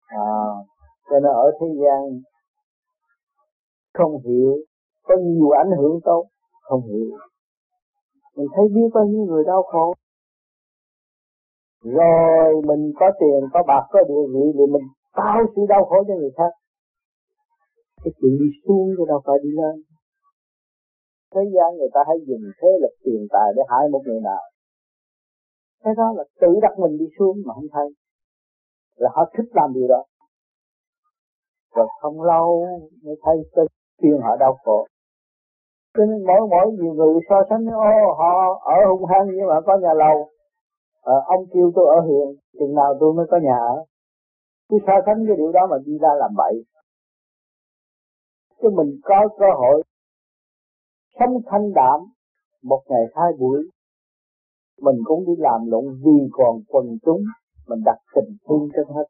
À 0.07 0.43
cho 1.11 1.21
nên 1.21 1.33
ở 1.33 1.53
thế 1.61 1.67
gian 1.81 2.23
không 3.95 4.13
hiểu 4.25 4.57
có 5.03 5.15
nhiều 5.17 5.51
ảnh 5.51 5.71
hưởng 5.79 6.01
tốt 6.05 6.27
không 6.63 6.83
hiểu. 6.83 7.19
Mình 8.37 8.47
thấy 8.57 8.65
biết 8.75 8.89
bao 8.95 9.05
nhiêu 9.05 9.25
người 9.25 9.45
đau 9.45 9.63
khổ. 9.63 9.95
Rồi 11.83 12.63
mình 12.67 12.93
có 13.01 13.07
tiền, 13.21 13.41
có 13.53 13.63
bạc, 13.67 13.87
có 13.91 14.01
địa 14.09 14.27
vị 14.35 14.45
thì 14.55 14.73
mình 14.73 14.83
tạo 15.17 15.39
sự 15.57 15.63
đau 15.69 15.85
khổ 15.85 15.97
cho 16.09 16.15
người 16.15 16.31
khác. 16.37 16.53
Cái 18.05 18.13
chuyện 18.21 18.33
đi 18.41 18.47
xuống 18.65 18.89
chứ 18.97 19.05
đâu 19.09 19.21
phải 19.27 19.37
đi 19.43 19.51
lên 19.51 19.83
thế 21.35 21.41
gian 21.55 21.77
người 21.79 21.89
ta 21.95 22.01
hay 22.09 22.17
dùng 22.27 22.43
thế 22.61 22.69
lực 22.83 22.95
tiền 23.05 23.27
tài 23.31 23.49
để 23.57 23.63
hại 23.69 23.89
một 23.89 24.03
người 24.07 24.21
nào. 24.21 24.43
Cái 25.85 25.95
đó 25.97 26.13
là 26.17 26.25
tự 26.41 26.49
đặt 26.63 26.79
mình 26.79 26.99
đi 26.99 27.07
xuống 27.19 27.37
mà 27.47 27.55
không 27.55 27.69
thấy. 27.73 27.89
Là 28.97 29.11
họ 29.15 29.31
thích 29.35 29.49
làm 29.55 29.73
điều 29.75 29.89
đó. 29.89 30.05
Rồi 31.75 31.87
không 32.01 32.23
lâu 32.23 32.67
mới 33.03 33.17
thấy 33.23 33.37
cái 33.53 33.65
chuyện 34.03 34.21
họ 34.23 34.37
đau 34.37 34.59
khổ. 34.65 34.87
Cho 35.95 36.05
nên 36.05 36.27
mỗi 36.27 36.41
mỗi 36.51 36.73
nhiều 36.73 36.95
người 36.95 37.15
so 37.29 37.37
sánh 37.51 37.67
ô 37.67 38.15
họ 38.19 38.61
ở 38.65 38.77
hung 38.89 39.05
hăng 39.05 39.27
nhưng 39.27 39.47
mà 39.47 39.61
có 39.67 39.79
nhà 39.83 39.95
lầu. 39.95 40.29
À, 41.03 41.15
ông 41.27 41.45
kêu 41.53 41.73
tôi 41.75 41.87
ở 41.97 42.01
hiền 42.01 42.37
chừng 42.59 42.75
nào 42.75 42.95
tôi 43.01 43.13
mới 43.13 43.27
có 43.31 43.39
nhà 43.43 43.57
ở. 43.57 43.85
Cứ 44.69 44.77
so 44.87 44.93
sánh 45.07 45.25
cái 45.27 45.37
điều 45.37 45.53
đó 45.53 45.67
mà 45.71 45.77
đi 45.85 45.99
ra 45.99 46.09
làm 46.19 46.31
bậy. 46.37 46.65
Chứ 48.63 48.69
mình 48.71 49.01
có 49.05 49.29
cơ 49.39 49.47
hội 49.57 49.83
sống 51.19 51.35
thanh 51.47 51.73
đạm 51.75 52.01
một 52.63 52.83
ngày 52.89 53.03
hai 53.15 53.33
buổi, 53.39 53.59
mình 54.81 54.97
cũng 55.05 55.27
đi 55.27 55.33
làm 55.39 55.61
lộn 55.71 55.85
vì 56.05 56.29
còn 56.33 56.61
quần 56.69 56.87
chúng, 57.05 57.21
mình 57.69 57.81
đặt 57.85 57.99
tình 58.15 58.37
thương 58.49 58.69
trên 58.75 58.87
hết. 58.95 59.05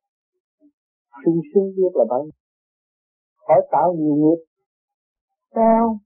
Sung 1.24 1.40
sướng 1.54 1.68
biết 1.76 1.92
là 1.94 2.04
bao 2.10 2.24
khỏi 3.46 3.60
tạo 3.70 3.92
nhiều 3.92 4.14
nghiệp. 4.14 4.40
Sao? 5.54 5.96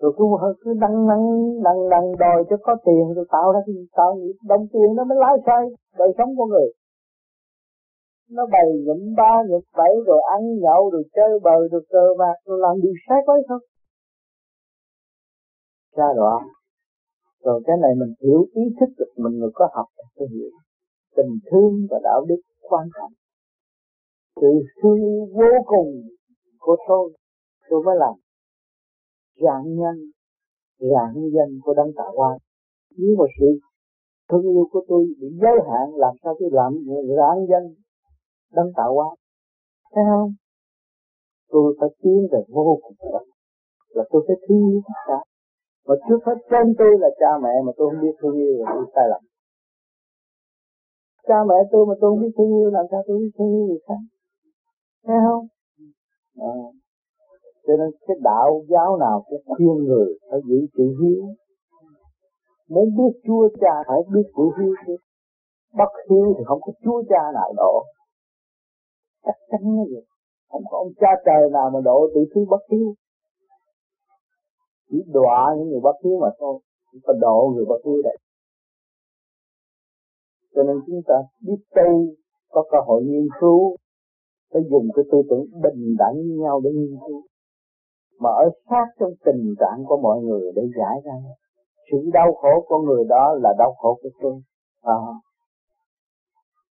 Rồi 0.00 0.12
cứ 0.16 0.24
cứ 0.64 0.74
đăng 0.80 1.08
đăng 1.08 1.24
đăng 1.62 1.88
đăng, 1.90 2.06
đòi 2.18 2.44
cho 2.50 2.56
có 2.62 2.76
tiền, 2.86 3.14
rồi 3.16 3.26
tạo 3.32 3.52
ra 3.52 3.60
tạo 3.96 4.14
nghiệp 4.14 4.36
đồng 4.48 4.66
tiền 4.72 4.88
nó 4.96 5.04
mới 5.04 5.18
lái 5.20 5.34
xoay 5.46 5.64
đời 5.98 6.08
sống 6.18 6.36
của 6.36 6.46
người. 6.46 6.68
Nó 8.30 8.46
bày 8.52 8.66
nhụm 8.86 9.14
ba 9.16 9.42
nhụm 9.48 9.62
bảy, 9.76 9.92
rồi 10.06 10.20
ăn 10.32 10.40
nhậu, 10.60 10.90
rồi 10.90 11.02
chơi 11.16 11.38
bời, 11.42 11.68
rồi 11.72 11.84
cờ 11.90 12.04
bạc, 12.18 12.36
rồi 12.46 12.58
làm 12.58 12.80
điều 12.82 12.92
sai 13.08 13.18
quấy 13.26 13.42
không 13.48 13.62
ra 15.98 16.08
đoạn 16.16 16.42
rồi 17.44 17.62
cái 17.66 17.76
này 17.82 17.92
mình 18.00 18.12
hiểu 18.22 18.40
ý 18.52 18.62
thức 18.80 18.90
được 18.98 19.12
mình 19.16 19.34
người 19.38 19.50
có 19.54 19.68
học 19.74 19.86
tôi 20.16 20.28
hiểu 20.34 20.50
tình 21.16 21.38
thương 21.50 21.86
và 21.90 21.98
đạo 22.02 22.24
đức 22.28 22.40
quan 22.60 22.88
trọng. 22.98 23.12
Sự 24.40 24.52
thương 24.82 25.00
yêu 25.10 25.26
vô 25.34 25.52
cùng 25.66 25.90
của 26.58 26.76
tôi 26.88 27.12
tôi 27.70 27.82
mới 27.84 27.96
làm 27.98 28.14
dạng 29.44 29.76
nhân 29.80 29.96
dạng 30.78 31.14
dân 31.14 31.60
của 31.64 31.74
đấng 31.74 31.92
tạo 31.96 32.12
hóa. 32.16 32.38
Nếu 32.98 33.16
mà 33.18 33.24
sự 33.40 33.46
thương 34.28 34.42
yêu 34.42 34.68
của 34.72 34.84
tôi 34.88 35.06
bị 35.20 35.28
giới 35.42 35.56
hạn, 35.68 35.86
làm 35.96 36.14
sao 36.22 36.36
tôi 36.40 36.50
làm 36.52 36.72
dạng 37.16 37.46
dân 37.50 37.74
đấng 38.52 38.72
tạo 38.76 38.94
hóa? 38.94 39.08
Thấy 39.94 40.04
không? 40.10 40.32
Tôi 41.48 41.76
phải 41.80 41.88
tiến 42.02 42.28
về 42.32 42.38
vô 42.48 42.78
cùng 42.82 42.96
đó. 43.12 43.20
Là 43.88 44.04
tôi 44.10 44.24
phải 44.26 44.36
thương 44.48 44.70
yêu 44.70 44.80
tất 44.86 45.00
cả 45.06 45.20
mà 45.88 45.94
trước 46.08 46.20
hết 46.26 46.38
trên 46.50 46.66
tôi 46.78 46.92
là 47.02 47.10
cha 47.20 47.30
mẹ 47.42 47.54
mà 47.66 47.72
tôi 47.76 47.90
không 47.90 48.02
biết 48.02 48.14
thương 48.20 48.36
yêu 48.36 48.52
là 48.58 48.70
tôi 48.74 48.86
sai 48.94 49.04
lầm. 49.12 49.22
Cha 51.28 51.38
mẹ 51.48 51.54
tôi 51.72 51.86
mà 51.88 51.94
tôi 52.00 52.10
không 52.10 52.20
biết 52.22 52.34
thương 52.38 52.52
yêu, 52.58 52.70
làm 52.70 52.86
sao 52.90 53.00
tôi 53.06 53.18
biết 53.18 53.30
thương 53.38 53.52
yêu 53.56 53.66
người 53.66 53.82
khác? 53.86 54.02
Thấy 55.06 55.16
không? 55.26 55.46
À. 56.40 56.54
cho 57.66 57.74
nên 57.80 57.90
cái 58.06 58.16
đạo 58.22 58.62
giáo 58.68 58.96
nào 58.96 59.24
cũng 59.28 59.42
khuyên 59.46 59.76
người 59.88 60.08
phải 60.30 60.40
giữ 60.48 60.58
chữ 60.76 60.86
hiếu. 61.00 61.22
Muốn 62.68 62.86
biết 62.96 63.12
chúa 63.26 63.48
cha 63.60 63.74
phải 63.88 63.98
biết 64.14 64.26
chữ 64.36 64.46
hiếu 64.58 64.74
chứ. 64.86 64.96
Bất 65.78 65.92
hiếu 66.10 66.34
thì 66.38 66.44
không 66.46 66.60
có 66.60 66.72
chúa 66.84 67.02
cha 67.08 67.22
nào 67.34 67.52
độ 67.56 67.84
chắc 69.28 69.36
chắn 69.50 69.60
như 69.76 69.84
vậy. 69.92 70.04
Không 70.50 70.62
có 70.70 70.78
ông 70.78 70.92
cha 71.00 71.08
trời 71.26 71.50
nào 71.52 71.70
mà 71.74 71.80
độ 71.84 72.08
tự 72.14 72.20
thi 72.34 72.40
bất 72.50 72.62
hiếu 72.70 72.94
chỉ 74.88 74.98
đọa 75.06 75.54
những 75.58 75.68
người 75.68 75.80
bất 75.80 75.96
hiếu 76.04 76.18
mà 76.22 76.30
thôi. 76.38 76.60
Chúng 76.92 77.00
ta 77.06 77.12
độ 77.20 77.52
người 77.54 77.64
bất 77.68 77.80
hiếu 77.84 78.02
đấy 78.04 78.16
cho 80.58 80.64
nên 80.64 80.76
chúng 80.86 81.00
ta 81.08 81.14
biết 81.46 81.60
tu 81.76 81.90
có 82.48 82.64
cơ 82.70 82.78
hội 82.86 83.02
nghiên 83.04 83.26
cứu 83.40 83.76
phải 84.52 84.62
dùng 84.70 84.86
cái 84.94 85.04
tư 85.12 85.18
tưởng 85.30 85.44
bình 85.62 85.96
đẳng 85.98 86.14
với 86.14 86.36
nhau 86.44 86.60
để 86.64 86.70
nghiên 86.74 86.96
cứu. 87.06 87.22
Mà 88.20 88.30
ở 88.30 88.46
sát 88.70 88.86
trong 89.00 89.12
tình 89.24 89.54
trạng 89.60 89.84
của 89.88 89.96
mọi 90.02 90.18
người 90.20 90.52
để 90.56 90.62
giải 90.78 90.96
ra. 91.04 91.12
Sự 91.90 91.98
đau 92.12 92.32
khổ 92.34 92.64
của 92.68 92.78
người 92.78 93.04
đó 93.08 93.34
là 93.42 93.54
đau 93.58 93.74
khổ 93.78 93.98
của 94.02 94.08
tôi. 94.22 94.34
À, 94.82 94.94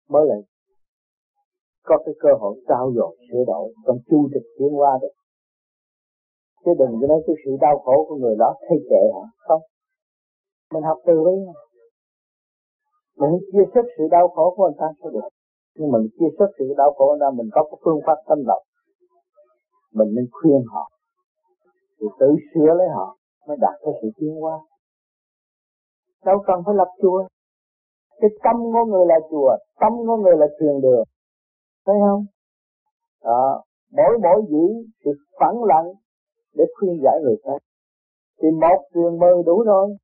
mới 0.09 0.27
là 0.27 0.35
có 1.85 1.99
cái 2.05 2.15
cơ 2.21 2.29
hội 2.41 2.61
trao 2.69 2.93
dồi 2.97 3.17
sửa 3.33 3.45
đổi 3.47 3.73
trong 3.87 3.99
chu 4.11 4.29
trình 4.35 4.49
tiến 4.59 4.73
hóa 4.73 4.99
được 5.03 5.15
chứ 6.65 6.71
đừng 6.79 6.93
có 7.01 7.07
nói 7.07 7.21
cái 7.27 7.37
sự 7.45 7.51
đau 7.61 7.79
khổ 7.85 8.07
của 8.09 8.17
người 8.17 8.37
đó 8.39 8.55
thay 8.69 8.79
kệ 8.91 9.03
họ. 9.15 9.25
Không. 9.39 9.63
Mình 10.73 10.83
học 10.83 10.99
từ 11.07 11.15
đấy 11.25 11.37
mình 13.17 13.31
chia 13.53 13.65
sẻ 13.75 13.81
sự 13.99 14.05
đau 14.11 14.29
khổ 14.29 14.55
của 14.57 14.63
người 14.65 14.79
ta 14.79 14.87
sẽ 15.03 15.09
được. 15.13 15.29
Nhưng 15.77 15.91
mình 15.93 16.07
chia 16.19 16.31
sẻ 16.39 16.45
sự 16.59 16.65
đau 16.77 16.93
khổ 16.97 17.05
của 17.07 17.13
người 17.13 17.21
ta 17.21 17.31
mình 17.39 17.49
có 17.53 17.63
cái 17.65 17.79
phương 17.85 18.01
pháp 18.07 18.19
tâm 18.29 18.39
lọc, 18.47 18.63
mình 19.93 20.09
nên 20.15 20.27
khuyên 20.33 20.63
họ. 20.73 20.91
Thì 22.01 22.07
tự 22.21 22.27
sửa 22.55 22.75
lấy 22.79 22.89
họ 22.95 23.17
mới 23.47 23.57
đạt 23.61 23.75
cái 23.83 23.93
sự 24.03 24.09
tiến 24.17 24.35
hóa. 24.41 24.59
Đâu 26.25 26.39
cần 26.47 26.61
phải 26.67 26.75
lập 26.75 26.89
chùa. 27.03 27.29
Cái 28.21 28.31
tâm 28.45 28.57
của 28.73 28.85
người 28.85 29.07
là 29.07 29.19
chùa 29.31 29.57
tâm 29.81 29.93
của 30.07 30.17
người 30.17 30.37
là 30.37 30.47
thiền 30.61 30.81
đường. 30.81 31.05
Thấy 31.87 31.97
không? 32.01 32.25
Đó. 33.25 33.63
Mỗi 33.93 34.19
mỗi 34.23 34.43
giữ 34.49 34.65
sự 35.05 35.11
phẳng 35.41 35.65
lặng 35.65 35.87
để 36.57 36.65
khuyên 36.75 37.01
giải 37.05 37.17
người 37.23 37.37
khác. 37.45 37.61
Thì 38.43 38.49
một 38.51 38.79
trường 38.95 39.19
mười 39.19 39.43
đủ 39.47 39.63
rồi 39.63 39.97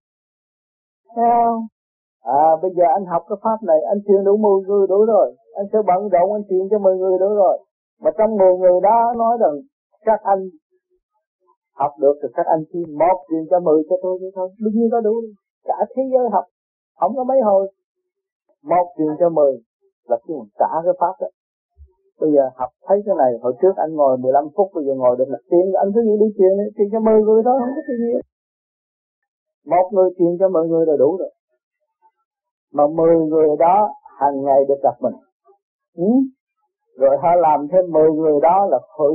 thấy 1.15 1.25
không? 1.35 1.67
À 2.23 2.57
bây 2.63 2.71
giờ 2.77 2.85
anh 2.97 3.05
học 3.05 3.23
cái 3.29 3.39
pháp 3.43 3.59
này, 3.63 3.79
anh 3.93 3.99
truyền 4.07 4.25
đủ 4.25 4.37
mười 4.37 4.59
người 4.69 4.87
đủ 4.87 5.05
rồi. 5.05 5.37
Anh 5.55 5.67
sẽ 5.73 5.79
bận 5.87 6.09
rộn, 6.09 6.33
anh 6.33 6.45
truyền 6.49 6.69
cho 6.71 6.79
mười 6.79 6.97
người 6.97 7.19
đủ 7.19 7.29
rồi. 7.35 7.59
Mà 8.01 8.11
trong 8.19 8.37
mười 8.37 8.57
người 8.59 8.81
đó 8.83 9.15
nói 9.17 9.39
rằng, 9.41 9.55
các 10.05 10.21
anh 10.23 10.41
học 11.75 11.93
được 12.01 12.15
thì 12.23 12.29
các 12.35 12.47
anh 12.47 12.65
chỉ 12.73 12.79
một 12.99 13.17
truyền 13.29 13.45
cho 13.51 13.61
mười 13.61 13.83
cho 13.91 13.97
tôi 14.03 14.19
thôi 14.35 14.49
đương 14.59 14.73
nhiên 14.75 14.89
có 14.93 15.01
đủ. 15.01 15.15
Cả 15.65 15.75
thế 15.97 16.03
giới 16.13 16.29
học, 16.33 16.45
không 17.01 17.17
có 17.17 17.25
mấy 17.25 17.41
hồi. 17.41 17.73
Một 18.63 18.87
truyền 18.99 19.17
cho 19.19 19.29
mười 19.29 19.53
là 20.05 20.17
cái 20.29 20.37
cả 20.59 20.71
cái 20.85 20.95
pháp 21.01 21.15
đó 21.21 21.27
bây 22.23 22.31
giờ 22.35 22.45
học 22.61 22.71
thấy 22.87 22.99
cái 23.07 23.15
này, 23.23 23.33
hồi 23.43 23.53
trước 23.61 23.75
anh 23.85 23.93
ngồi 23.95 24.19
15 24.19 24.45
phút, 24.55 24.69
bây 24.75 24.85
giờ 24.87 24.95
ngồi 24.95 25.15
được 25.19 25.29
một 25.35 25.45
tiếng, 25.51 25.67
anh 25.83 25.89
cứ 25.95 26.01
nghĩ 26.05 26.17
đi 26.23 26.29
chuyện 26.37 26.53
đi 26.61 26.67
chuyện 26.77 26.89
cho 26.93 27.01
mười 27.01 27.21
người 27.27 27.41
thôi, 27.47 27.57
không 27.61 27.75
có 27.77 27.83
gì 27.89 27.97
nhiều 28.05 28.21
một 29.73 29.87
người 29.93 30.11
chuyện 30.19 30.33
cho 30.41 30.49
mọi 30.49 30.65
người 30.69 30.87
là 30.87 30.97
đủ 31.03 31.17
rồi. 31.21 31.33
Mà 32.73 32.85
mười 32.87 33.17
người 33.31 33.49
đó 33.59 33.77
hàng 34.21 34.43
ngày 34.45 34.61
được 34.69 34.81
gặp 34.83 34.97
mình. 35.01 35.15
Ừ? 35.97 36.05
rồi 36.97 37.17
họ 37.23 37.35
làm 37.35 37.69
thêm 37.73 37.85
mười 37.91 38.11
người 38.13 38.41
đó 38.43 38.67
là 38.71 38.79
hội 38.99 39.15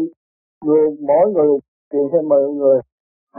người, 0.65 0.97
mỗi 1.07 1.31
người 1.33 1.59
truyền 1.91 2.03
thêm 2.13 2.27
mười 2.29 2.53
người. 2.53 2.79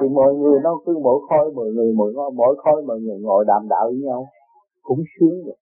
Thì 0.01 0.09
mọi 0.09 0.35
người 0.35 0.61
nó 0.65 0.81
cứ 0.87 0.99
mỗi 1.03 1.21
khôi 1.29 1.53
mọi 1.55 1.67
người, 1.67 1.93
mỗi 1.97 2.13
mỗi 2.35 2.57
khôi 2.59 2.83
mọi 2.83 3.01
người 3.01 3.19
ngồi 3.21 3.45
đàm 3.45 3.69
đạo 3.69 3.87
với 3.87 4.01
nhau. 4.05 4.27
Cũng 4.83 5.03
sướng 5.21 5.45
rồi. 5.47 5.57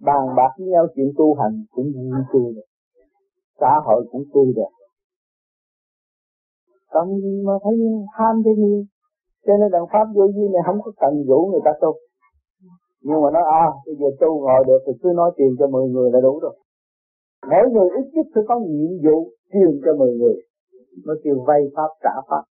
Bàn 0.00 0.36
bạc 0.36 0.50
với 0.58 0.68
nhau, 0.68 0.86
chuyện 0.94 1.12
tu 1.18 1.34
hành 1.34 1.64
cũng 1.70 1.84
vui 1.84 2.22
tươi 2.32 2.52
rồi 2.54 2.66
xã 3.60 3.80
hội 3.86 4.08
cũng 4.10 4.24
tươi 4.34 4.52
đẹp. 4.56 4.72
Cần 6.92 7.06
gì 7.22 7.42
mà 7.46 7.52
phải 7.64 7.72
ham 8.18 8.42
thế 8.44 8.50
nhiều 8.56 8.84
cho 9.46 9.54
nên 9.60 9.68
đằng 9.70 9.86
pháp 9.92 10.06
vô 10.14 10.24
vi 10.34 10.44
này 10.54 10.62
không 10.66 10.78
có 10.84 10.90
cần 11.02 11.12
rủ 11.28 11.40
người 11.50 11.60
ta 11.64 11.72
tu. 11.80 11.92
Nhưng 13.06 13.22
mà 13.22 13.30
nói 13.30 13.44
à 13.64 13.66
bây 13.86 13.94
giờ 14.00 14.08
tu 14.20 14.40
ngồi 14.40 14.64
được 14.68 14.80
thì 14.86 14.92
cứ 15.02 15.08
nói 15.16 15.30
tiền 15.36 15.56
cho 15.58 15.66
10 15.66 15.88
người 15.88 16.10
là 16.12 16.20
đủ 16.20 16.38
rồi. 16.44 16.56
Mỗi 17.50 17.70
người 17.72 17.88
ít 18.00 18.06
nhất 18.14 18.26
phải 18.34 18.44
có 18.48 18.54
nhiệm 18.58 18.92
vụ 19.04 19.16
truyền 19.52 19.80
cho 19.84 19.96
10 19.96 20.16
người. 20.18 20.36
Nó 21.06 21.14
kêu 21.24 21.36
vay 21.46 21.60
pháp, 21.76 21.90
trả 22.04 22.14
pháp. 22.28 22.44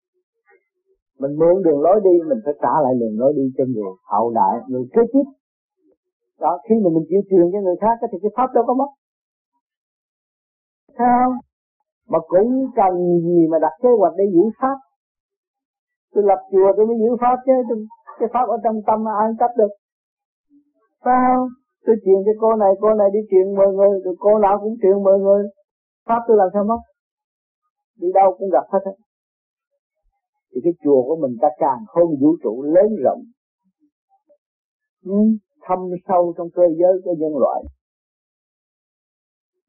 Mình 1.19 1.33
mượn 1.39 1.63
đường 1.65 1.81
lối 1.81 2.01
đi, 2.03 2.15
mình 2.29 2.39
phải 2.45 2.53
trả 2.61 2.73
lại 2.83 2.93
đường 2.99 3.19
lối 3.19 3.33
đi 3.35 3.43
cho 3.57 3.63
người 3.73 3.91
hậu 4.11 4.31
đại, 4.31 4.55
người 4.67 4.85
kế 4.93 5.01
tiếp. 5.13 5.27
Đó, 6.39 6.59
khi 6.69 6.75
mà 6.83 6.89
mình 6.95 7.05
chịu 7.09 7.21
truyền 7.29 7.51
cho 7.53 7.59
người 7.61 7.75
khác 7.81 7.95
thì 8.11 8.17
cái 8.21 8.31
pháp 8.37 8.49
đâu 8.53 8.63
có 8.67 8.73
mất 8.73 8.89
sao? 10.97 11.33
Mà 12.09 12.19
cũng 12.27 12.71
cần 12.75 12.93
gì 13.23 13.47
mà 13.51 13.57
đặt 13.61 13.71
kế 13.81 13.89
hoạch 13.99 14.13
để 14.17 14.23
giữ 14.33 14.43
pháp? 14.59 14.77
Tôi 16.13 16.23
lập 16.23 16.39
chùa 16.51 16.73
tôi 16.77 16.85
mới 16.85 16.95
giữ 16.99 17.15
pháp 17.21 17.35
chứ 17.45 17.51
cái 18.19 18.29
pháp 18.33 18.45
ở 18.49 18.57
trong 18.63 18.81
tâm 18.87 19.07
ai 19.07 19.31
cấp 19.39 19.51
được. 19.57 19.71
Sao? 21.05 21.47
Tôi 21.85 21.95
truyền 22.05 22.19
cho 22.25 22.31
cô 22.41 22.55
này 22.55 22.71
cô 22.81 22.93
này 22.93 23.09
đi 23.13 23.19
truyền 23.29 23.55
mười 23.55 23.67
người, 23.67 24.01
rồi 24.03 24.15
cô 24.19 24.39
nào 24.39 24.59
cũng 24.61 24.75
truyền 24.81 25.03
mười 25.03 25.19
người. 25.19 25.43
Pháp 26.07 26.21
tôi 26.27 26.37
làm 26.37 26.47
sao 26.53 26.63
mất? 26.63 26.79
Đi 27.99 28.07
đâu 28.13 28.35
cũng 28.37 28.49
gặp 28.49 28.63
hết 28.71 28.79
á 28.85 28.91
thì 30.55 30.61
cái 30.63 30.73
chùa 30.83 31.03
của 31.03 31.15
mình 31.21 31.37
ta 31.41 31.47
càng 31.57 31.79
không 31.87 32.09
vũ 32.21 32.35
trụ 32.43 32.63
lớn 32.63 32.95
rộng. 33.03 33.21
Thâm 35.67 35.79
sâu 36.07 36.33
trong 36.37 36.47
cơ 36.55 36.63
giới 36.79 37.01
của 37.03 37.15
nhân 37.17 37.37
loại. 37.37 37.63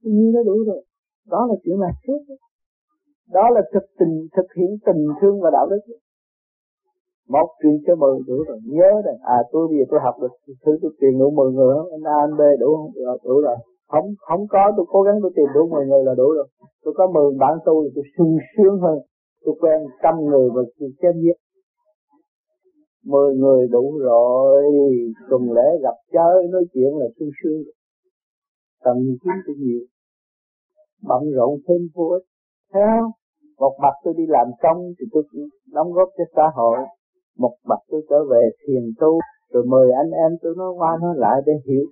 Như 0.03 0.31
nó 0.35 0.43
đủ 0.43 0.57
rồi 0.67 0.86
đó 1.31 1.47
là 1.49 1.55
chuyện 1.65 1.81
là 1.81 1.91
phước 2.07 2.37
đó 3.33 3.51
là 3.51 3.63
thực 3.73 3.87
tình 3.99 4.27
thực 4.37 4.47
hiện 4.57 4.71
tình 4.87 5.03
thương 5.21 5.41
và 5.41 5.51
đạo 5.53 5.67
đức. 5.71 5.81
Một 7.29 7.49
chuyện 7.63 7.77
cho 7.87 7.95
mười 7.97 8.19
đủ 8.27 8.37
rồi. 8.49 8.59
Nhớ 8.65 8.91
rồi 9.05 9.15
à 9.23 9.39
tôi 9.53 9.69
bây 9.69 9.77
giờ 9.79 9.85
tôi 9.91 10.01
học 10.05 10.15
được 10.23 10.35
thứ 10.67 10.73
tôi 10.83 10.91
tiền 11.01 11.19
đủ 11.19 11.31
mười 11.31 11.53
người 11.53 11.75
anh 11.97 12.07
A 12.15 12.17
anh 12.27 12.37
B 12.39 12.41
đủ 12.61 12.77
không? 12.77 12.91
Đủ, 12.95 13.17
đủ 13.25 13.41
rồi. 13.41 13.57
Không 13.89 14.07
không 14.19 14.47
có. 14.49 14.73
Tôi 14.77 14.87
cố 14.89 15.03
gắng 15.03 15.19
tôi 15.23 15.33
tìm 15.37 15.47
đủ 15.55 15.69
mười 15.69 15.87
người 15.87 16.05
là 16.05 16.15
đủ 16.15 16.29
rồi. 16.37 16.47
Tôi 16.83 16.95
có 16.97 17.07
mười 17.15 17.35
bạn 17.39 17.59
tôi 17.65 17.77
thì 17.85 17.91
tôi 17.95 18.05
sung 18.19 18.37
sướng 18.57 18.81
hơn. 18.81 18.99
Tôi 19.45 19.55
quen 19.61 19.79
trăm 20.03 20.15
người 20.25 20.49
và 20.55 20.63
chém 21.03 21.13
giết. 21.23 21.37
Mười 23.05 23.35
người 23.35 23.69
đủ 23.69 23.99
rồi. 23.99 24.65
Tuần 25.31 25.43
lễ 25.53 25.69
gặp 25.83 25.97
chơi 26.13 26.49
nói 26.51 26.65
chuyện 26.73 26.91
là 27.01 27.07
sung 27.19 27.31
sướng. 27.43 27.63
Cần 28.85 28.97
kiếm 29.23 29.37
tôi 29.47 29.57
nhiều 29.59 29.81
bận 31.09 31.23
rộn 31.37 31.59
thêm 31.69 31.81
vô 31.95 32.05
ích. 32.09 32.27
Thấy 32.73 32.83
không? 33.01 33.11
Một 33.59 33.75
mặt 33.83 33.95
tôi 34.05 34.15
đi 34.17 34.25
làm 34.29 34.47
công 34.63 34.79
thì 34.99 35.07
tôi 35.13 35.23
đóng 35.73 35.93
góp 35.93 36.09
cho 36.19 36.25
xã 36.37 36.43
hội. 36.55 36.79
Một 37.39 37.57
mặt 37.65 37.79
tôi 37.89 38.03
trở 38.11 38.25
về 38.31 38.51
thiền 38.67 38.85
tu, 39.01 39.21
rồi 39.53 39.65
mời 39.67 39.89
anh 40.03 40.11
em 40.11 40.31
tôi 40.43 40.55
nói 40.57 40.73
qua 40.79 40.99
nói 41.03 41.15
lại 41.19 41.41
để 41.47 41.53
hiểu 41.67 41.87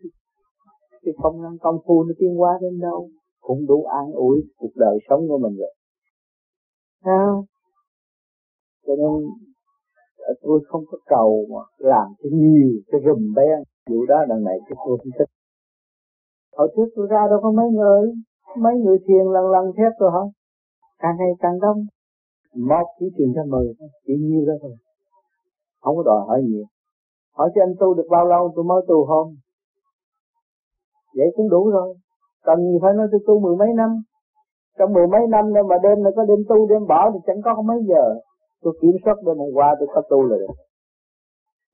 cái 1.05 1.15
công 1.23 1.43
năng 1.43 1.59
công 1.59 1.79
phu 1.87 2.05
nó 2.05 2.13
tiến 2.19 2.35
hóa 2.37 2.59
đến 2.61 2.81
đâu. 2.81 3.09
Cũng 3.41 3.67
đủ 3.67 3.85
an 3.85 4.13
ủi 4.13 4.43
cuộc 4.57 4.77
đời 4.77 4.99
sống 5.09 5.29
của 5.29 5.39
mình 5.39 5.57
rồi. 5.57 5.75
Sao 7.05 7.45
cho 8.87 8.93
nên 8.97 9.29
à, 10.17 10.33
tôi 10.43 10.61
không 10.69 10.85
có 10.91 10.99
cầu 11.07 11.47
mà 11.51 11.63
làm 11.79 12.07
cho 12.23 12.29
nhiều 12.33 12.71
cái 12.87 13.01
rùm 13.07 13.35
beng. 13.37 13.63
Vụ 13.91 14.07
đó 14.07 14.25
đằng 14.29 14.45
này 14.45 14.59
cái 14.69 14.77
tôi 14.87 14.99
không 14.99 15.13
thích. 15.19 15.29
Hồi 16.57 16.73
trước 16.77 16.93
tôi 16.97 17.07
ra 17.11 17.27
đâu 17.31 17.39
có 17.43 17.51
mấy 17.51 17.67
người 17.71 18.13
mấy 18.57 18.75
người 18.75 18.99
thiền 19.07 19.27
lần 19.35 19.45
lần 19.55 19.65
thép 19.77 19.93
rồi 19.99 20.11
hả? 20.13 20.25
Càng 20.99 21.17
ngày 21.19 21.33
càng 21.39 21.61
đông. 21.61 21.79
Một 22.55 22.87
chỉ 22.99 23.07
truyền 23.19 23.33
cho 23.35 23.45
mười, 23.45 23.75
chỉ 24.07 24.13
nhiêu 24.21 24.45
đó 24.47 24.53
thôi. 24.63 24.77
Không 25.81 25.97
có 25.97 26.03
đòi 26.03 26.21
hỏi 26.27 26.43
nhiều. 26.43 26.65
Hỏi 27.37 27.51
cho 27.55 27.63
anh 27.63 27.75
tu 27.81 27.95
được 27.95 28.07
bao 28.11 28.25
lâu, 28.27 28.53
tôi 28.55 28.65
mới 28.65 28.83
tu 28.89 29.05
hôm. 29.05 29.37
Vậy 31.17 31.27
cũng 31.37 31.49
đủ 31.49 31.71
rồi. 31.71 31.95
Cần 32.45 32.59
gì 32.59 32.79
phải 32.83 32.93
nói 32.95 33.07
tôi 33.13 33.21
tu 33.27 33.41
mười 33.41 33.57
mấy 33.57 33.69
năm? 33.77 33.91
Trong 34.79 34.93
mười 34.93 35.07
mấy 35.07 35.21
năm 35.29 35.53
nữa 35.53 35.63
mà 35.69 35.77
đêm 35.83 36.03
này 36.03 36.13
có 36.17 36.25
đêm 36.25 36.39
tu, 36.49 36.69
đêm 36.69 36.87
bỏ 36.87 37.11
thì 37.13 37.19
chẳng 37.27 37.43
có 37.45 37.63
mấy 37.63 37.79
giờ. 37.89 38.15
Tôi 38.63 38.79
kiểm 38.83 38.97
soát 39.05 39.15
đêm 39.27 39.37
hôm 39.39 39.49
qua 39.55 39.75
tôi 39.79 39.89
có 39.95 40.03
tu 40.11 40.23
là 40.23 40.37
được. 40.37 40.55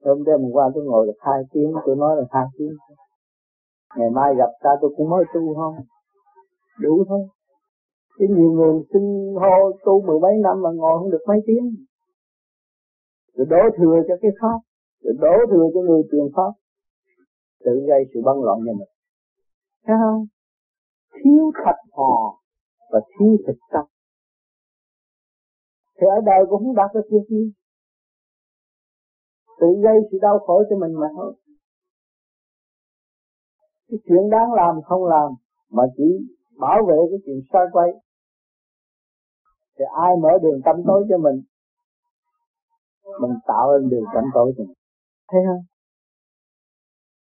Hôm 0.04 0.24
đêm 0.24 0.42
hôm 0.42 0.52
qua 0.52 0.70
tôi 0.74 0.84
ngồi 0.84 1.06
được 1.06 1.18
hai 1.18 1.42
tiếng, 1.52 1.72
tôi 1.86 1.96
nói 1.96 2.16
là 2.16 2.22
hai 2.30 2.44
tiếng. 2.58 2.72
Ngày 3.96 4.10
mai 4.10 4.34
gặp 4.34 4.50
ta 4.62 4.70
tôi 4.80 4.90
cũng 4.96 5.10
mới 5.10 5.24
tu 5.34 5.54
không? 5.54 5.74
Đủ 6.80 7.04
thôi. 7.08 7.28
Chứ 8.18 8.24
nhiều 8.28 8.52
người 8.52 8.82
xin 8.92 9.02
hô 9.40 9.72
tu 9.84 10.06
mười 10.06 10.20
mấy 10.20 10.32
năm 10.42 10.62
mà 10.62 10.70
ngồi 10.74 10.98
không 10.98 11.10
được 11.10 11.24
mấy 11.26 11.38
tiếng. 11.46 11.66
Rồi 13.34 13.46
đổ 13.50 13.62
thừa 13.78 13.96
cho 14.08 14.14
cái 14.22 14.30
pháp, 14.40 14.58
rồi 15.02 15.14
đổ 15.20 15.34
thừa 15.50 15.66
cho 15.74 15.80
người 15.80 16.02
truyền 16.10 16.26
pháp. 16.36 16.52
Tự 17.64 17.72
gây 17.88 18.02
sự 18.14 18.20
băng 18.24 18.42
loạn 18.42 18.58
cho 18.66 18.72
mình. 18.72 18.88
Thấy 19.86 19.96
không? 20.02 20.26
Thiếu 21.12 21.50
thật 21.64 21.78
hò 21.92 22.40
và 22.90 23.00
thiếu 23.18 23.36
thực 23.46 23.58
tâm. 23.72 23.84
Thì 26.00 26.06
ở 26.06 26.20
đời 26.26 26.44
cũng 26.50 26.62
không 26.64 26.74
đạt 26.74 26.90
được 26.94 27.06
điều 27.10 27.20
gì. 27.28 27.52
Tự 29.60 29.66
gây 29.82 29.96
sự 30.10 30.18
đau 30.22 30.38
khổ 30.38 30.62
cho 30.70 30.76
mình 30.76 30.94
mà 31.00 31.06
thôi. 31.16 31.34
Cái 33.88 33.98
chuyện 34.04 34.30
đáng 34.30 34.52
làm 34.52 34.74
không 34.84 35.04
làm 35.04 35.30
mà 35.70 35.82
chỉ 35.96 36.04
bảo 36.60 36.78
vệ 36.88 36.96
cái 37.10 37.18
chuyện 37.24 37.40
sai 37.52 37.62
quay. 37.72 37.88
Thì 39.78 39.84
ai 40.02 40.16
mở 40.22 40.28
đường 40.42 40.60
tâm 40.64 40.76
tối 40.86 41.06
cho 41.08 41.18
mình 41.18 41.42
mình 43.20 43.38
tạo 43.46 43.72
lên 43.72 43.88
đường 43.88 44.04
tâm 44.14 44.24
tối 44.34 44.52
cho 44.56 44.64
mình. 44.64 44.74
Thấy 45.28 45.40
không 45.46 45.64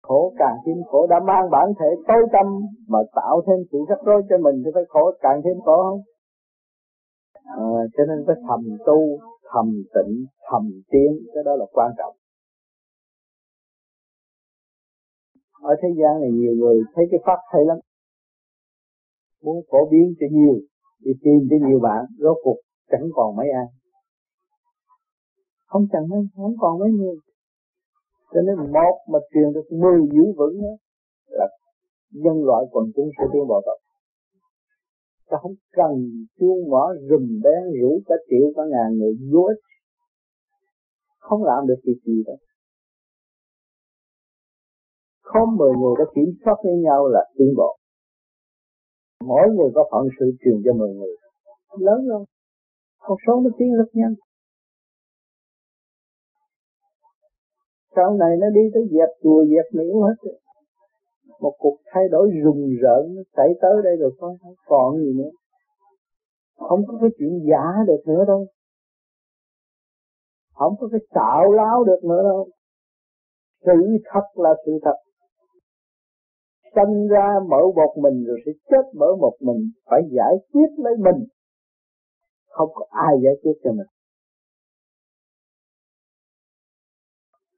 khổ 0.07 0.33
càng 0.37 0.57
thêm 0.65 0.77
khổ 0.89 1.07
đã 1.07 1.19
mang 1.19 1.49
bản 1.51 1.67
thể 1.79 1.85
tối 2.07 2.23
tâm 2.33 2.45
mà 2.87 2.99
tạo 3.15 3.41
thêm 3.47 3.59
sự 3.71 3.77
rắc 3.89 3.99
rối 4.05 4.21
cho 4.29 4.37
mình 4.37 4.61
thì 4.65 4.71
phải 4.73 4.83
khổ 4.89 5.11
càng 5.21 5.41
thêm 5.43 5.57
khổ 5.65 5.77
không? 5.83 6.01
À, 7.45 7.67
cho 7.97 8.03
nên 8.09 8.23
phải 8.27 8.35
thầm 8.47 8.61
tu 8.85 8.99
thầm 9.51 9.65
tịnh 9.95 10.25
thầm 10.51 10.63
tiến 10.91 11.09
cái 11.33 11.43
đó 11.43 11.55
là 11.55 11.65
quan 11.71 11.91
trọng. 11.97 12.15
Ở 15.61 15.75
thế 15.81 15.89
gian 15.99 16.21
này 16.21 16.31
nhiều 16.31 16.53
người 16.55 16.81
thấy 16.95 17.05
cái 17.11 17.19
pháp 17.25 17.39
hay 17.53 17.65
lắm 17.65 17.77
muốn 19.45 19.57
phổ 19.69 19.89
biến 19.91 20.05
cho 20.19 20.27
nhiều 20.31 20.55
đi 21.03 21.11
tìm 21.23 21.39
cho 21.49 21.67
nhiều 21.67 21.79
bạn 21.79 22.01
rốt 22.17 22.37
cuộc 22.43 22.59
chẳng 22.91 23.07
còn 23.15 23.35
mấy 23.35 23.47
ai. 23.61 23.67
Không 25.65 25.85
chẳng 25.91 26.05
không 26.35 26.55
còn 26.59 26.79
mấy 26.79 26.91
người. 26.91 27.17
Cho 28.33 28.41
nên 28.41 28.55
một 28.73 28.95
mà 29.11 29.19
truyền 29.33 29.53
được 29.53 29.67
mười 29.71 29.99
giữ 30.13 30.25
vững 30.37 30.61
đó, 30.61 30.73
là 31.27 31.47
nhân 32.11 32.37
loại 32.47 32.65
quần 32.71 32.85
chúng 32.95 33.09
sẽ 33.17 33.23
tiến 33.33 33.47
bộ 33.47 33.61
tập 33.65 33.85
ta 35.29 35.37
không 35.41 35.55
cần 35.71 35.93
chuông 36.39 36.69
mỏ 36.69 36.93
rùm 37.09 37.41
bén 37.43 37.63
rủ 37.81 38.01
cả 38.05 38.15
triệu 38.29 38.45
cả 38.55 38.63
ngàn 38.71 38.97
người 38.97 39.13
vô 39.31 39.43
ích. 39.43 39.61
Không 41.19 41.43
làm 41.43 41.67
được 41.67 41.79
việc 41.83 41.99
gì 42.05 42.23
đâu. 42.25 42.37
Không 45.21 45.57
mười 45.57 45.73
người 45.79 45.93
đã 45.99 46.05
kiểm 46.15 46.29
soát 46.45 46.55
với 46.63 46.73
nhau 46.73 47.07
là 47.07 47.23
tiến 47.37 47.53
bộ 47.57 47.77
mỗi 49.25 49.47
người 49.55 49.71
có 49.75 49.87
phận 49.91 50.07
sự 50.19 50.25
truyền 50.41 50.61
cho 50.65 50.73
mười 50.73 50.93
người. 50.93 51.15
Lớn 51.79 52.07
rồi 52.07 52.25
con 52.99 53.17
số 53.27 53.41
nó 53.43 53.49
tiến 53.57 53.73
rất 53.77 53.89
nhanh. 53.93 54.13
Sau 57.95 58.17
này 58.17 58.37
nó 58.39 58.47
đi 58.49 58.61
tới 58.73 58.83
dẹp 58.91 59.09
chùa, 59.23 59.45
dẹp 59.45 59.65
miếu 59.73 60.01
hết 60.01 60.31
một 61.39 61.55
cuộc 61.57 61.77
thay 61.93 62.03
đổi 62.11 62.31
rùng 62.43 62.69
rợn 62.81 63.23
xảy 63.37 63.49
tới 63.61 63.73
đây 63.83 63.95
rồi 63.97 64.11
con 64.19 64.37
không 64.41 64.53
còn 64.65 64.97
gì 64.97 65.13
nữa. 65.15 65.29
Không 66.57 66.81
có 66.87 66.97
cái 67.01 67.09
chuyện 67.17 67.45
giả 67.49 67.83
được 67.87 68.01
nữa 68.05 68.25
đâu. 68.27 68.45
Không 70.53 70.73
có 70.79 70.87
cái 70.91 70.99
xạo 71.15 71.51
láo 71.51 71.83
được 71.83 71.99
nữa 72.03 72.23
đâu. 72.23 72.47
Sự 73.65 73.97
thật 74.05 74.25
là 74.33 74.49
sự 74.65 74.71
thật 74.83 74.95
sanh 76.75 77.07
ra 77.07 77.27
mở 77.49 77.61
một 77.75 77.93
mình 78.03 78.23
rồi 78.27 78.37
sẽ 78.45 78.51
chết 78.69 78.85
mở 78.93 79.07
một 79.19 79.35
mình, 79.39 79.71
phải 79.85 80.01
giải 80.11 80.35
quyết 80.51 80.69
lấy 80.77 80.93
mình. 80.97 81.27
Không 82.49 82.69
có 82.73 82.85
ai 82.89 83.13
giải 83.23 83.33
quyết 83.43 83.53
cho 83.63 83.71
mình. 83.71 83.87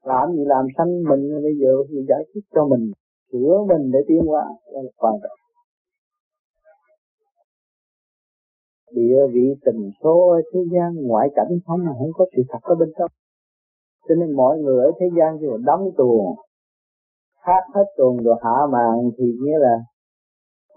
Làm 0.02 0.32
gì 0.32 0.44
làm 0.46 0.66
sanh 0.78 1.02
mình, 1.08 1.42
bây 1.42 1.54
giờ 1.60 1.72
thì 1.88 1.96
giải 2.08 2.24
quyết 2.32 2.42
cho 2.54 2.66
mình, 2.66 2.92
sửa 3.32 3.64
mình 3.68 3.90
để 3.92 3.98
tiến 4.08 4.22
qua 4.26 4.44
là 4.72 4.80
quan 4.96 5.14
trọng 5.22 5.38
địa 8.90 9.20
vị 9.32 9.54
tình 9.64 9.90
số 10.02 10.28
ở 10.28 10.42
thế 10.52 10.60
gian, 10.72 10.94
ngoại 11.06 11.28
cảnh 11.34 11.58
không 11.66 11.80
không 11.98 12.10
có 12.14 12.26
sự 12.36 12.42
thật 12.48 12.58
ở 12.62 12.74
bên 12.74 12.88
trong. 12.98 13.10
Cho 14.08 14.14
nên 14.14 14.36
mọi 14.36 14.58
người 14.58 14.84
ở 14.84 14.92
thế 15.00 15.06
gian 15.18 15.38
kêu 15.40 15.56
đóng 15.64 15.90
tuồng 15.96 16.36
hát 17.48 17.64
hết 17.74 17.84
tuần 17.96 18.16
rồi 18.16 18.36
hạ 18.42 18.56
màn 18.72 18.94
thì 19.18 19.24
nghĩa 19.42 19.58
là 19.58 19.76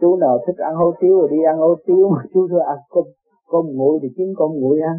chú 0.01 0.15
nào 0.15 0.39
thích 0.47 0.57
ăn 0.57 0.75
hố 0.75 0.93
tiếu 0.99 1.19
rồi 1.19 1.27
đi 1.31 1.37
ăn 1.51 1.57
hố 1.57 1.75
tiếu 1.85 2.09
mà 2.09 2.21
chú 2.33 2.47
thưa 2.51 2.63
ăn 2.67 2.77
con 2.89 3.03
con 3.45 3.65
nguội 3.75 3.99
thì 4.01 4.07
kiếm 4.17 4.27
con 4.37 4.51
nguội 4.59 4.79
ăn. 4.81 4.97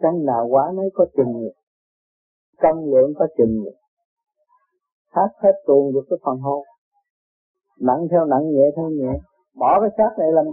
Căng 0.00 0.24
nào 0.24 0.46
quá 0.50 0.72
nấy 0.74 0.90
có 0.94 1.06
chừng 1.16 1.32
rồi. 1.32 1.54
Cân 2.58 2.76
lượng 2.90 3.12
có 3.18 3.26
chừng 3.38 3.54
rồi. 3.64 3.74
Hát 5.10 5.28
hết 5.42 5.52
tuần 5.66 5.92
được 5.92 6.04
cái 6.10 6.18
phần 6.24 6.38
hồn 6.38 6.64
nặng 7.80 8.06
theo 8.10 8.24
nặng 8.24 8.50
nhẹ 8.50 8.66
theo 8.76 8.88
nhẹ. 8.90 9.18
Bỏ 9.54 9.80
cái 9.80 9.90
xác 9.98 10.18
này 10.18 10.32
làm 10.32 10.44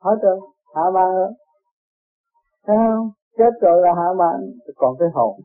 hết 0.00 0.16
rồi, 0.22 0.40
hạ 0.74 0.82
màn 0.94 1.12
rồi. 1.14 1.32
Thấy 2.66 2.76
không? 2.76 3.10
Chết 3.38 3.50
rồi 3.60 3.82
là 3.82 3.94
hạ 3.94 4.08
màn, 4.18 4.50
còn 4.76 4.96
cái 4.98 5.08
hồn. 5.14 5.40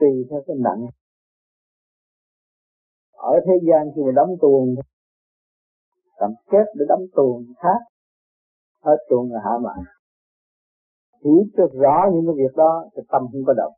Tùy 0.00 0.26
theo 0.30 0.40
cái 0.46 0.56
nặng 0.60 0.86
ở 3.32 3.34
thế 3.46 3.52
gian 3.68 3.82
khi 3.94 4.02
mà 4.06 4.12
đóng 4.16 4.32
tuồng, 4.40 4.74
cầm 6.18 6.30
kép 6.50 6.66
để 6.74 6.84
đóng 6.88 7.04
tuồng 7.16 7.44
khác, 7.62 7.80
hết 8.84 8.96
tuồng 9.08 9.32
là 9.32 9.40
hạ 9.44 9.54
mạng 9.62 9.84
hiểu 11.24 11.40
cho 11.56 11.64
rõ 11.82 11.96
những 12.12 12.24
cái 12.26 12.34
việc 12.40 12.54
đó 12.56 12.72
thì 12.92 13.02
tâm 13.12 13.22
không 13.32 13.44
có 13.46 13.52
động. 13.52 13.72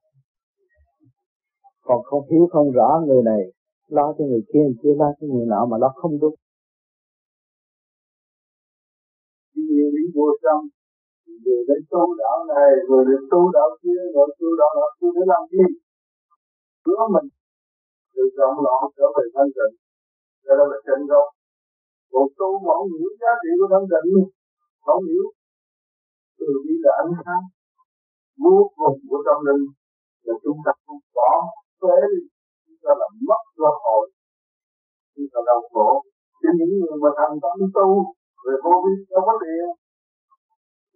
Còn 1.82 2.02
không 2.02 2.22
hiểu 2.30 2.48
không 2.52 2.70
rõ 2.70 3.00
người 3.06 3.22
này, 3.22 3.42
lo 3.88 4.14
cho 4.18 4.24
người 4.24 4.42
kia 4.52 4.60
người 4.64 4.78
kia 4.82 4.94
lo 4.98 5.08
cho 5.20 5.26
người 5.26 5.46
nọ 5.46 5.66
mà 5.70 5.76
lo 5.78 5.92
không 5.96 6.18
đúng. 6.20 6.34
Nhiều 9.54 9.88
đi 9.96 10.04
vô 10.14 10.28
trong 10.42 10.62
vừa 11.44 11.62
đến 11.68 11.82
tu 11.90 12.04
đạo 12.20 12.38
này 12.54 12.70
vừa 12.88 13.04
đến 13.10 13.20
tu 13.30 13.40
đạo 13.52 13.68
kia 13.82 14.02
rồi 14.14 14.28
tu 14.38 14.48
đạo 14.60 14.70
nọ 14.78 14.86
tu 15.00 15.08
để 15.16 15.22
làm 15.26 15.42
gì? 15.50 15.64
Hứa 16.86 17.02
mình 17.14 17.28
từ 18.14 18.22
rộng 18.38 18.56
lọn 18.66 18.82
trở 18.96 19.06
về 19.16 19.24
thanh 19.34 19.50
tịnh. 19.56 19.74
Cho 20.44 20.52
đó 20.58 20.64
là 20.72 20.78
chân 20.86 21.00
gốc. 21.10 21.26
Một 22.12 22.28
tu 22.38 22.50
mà 22.64 22.72
không 22.78 22.90
hiểu 22.96 23.10
giá 23.20 23.32
trị 23.42 23.50
của 23.58 23.68
thanh 23.72 23.88
tịnh 23.92 24.08
không 24.86 25.02
hiểu 25.08 25.26
từ 26.38 26.48
bi 26.64 26.74
là 26.84 26.92
ánh 27.02 27.12
sáng. 27.20 27.44
Vô 28.42 28.56
cùng 28.78 28.98
của 29.08 29.20
tâm 29.26 29.38
linh. 29.46 29.64
Là 30.26 30.34
chúng 30.44 30.58
ta 30.64 30.72
không 30.84 31.02
bỏ 31.16 31.32
phế 31.80 31.98
chúng 32.64 32.80
ta 32.84 32.90
là 33.00 33.08
mất 33.28 33.42
cơ 33.58 33.68
hội. 33.84 34.04
Chúng 35.14 35.28
ta 35.32 35.40
đau 35.48 35.60
khổ. 35.72 35.88
Cho 36.40 36.50
những 36.58 36.72
người 36.80 36.96
mà 37.02 37.10
thành 37.18 37.36
tâm 37.42 37.56
tu, 37.76 37.88
về 38.44 38.54
vô 38.64 38.74
vi, 38.84 38.94
đâu 39.10 39.22
có 39.26 39.34
tiền. 39.42 39.66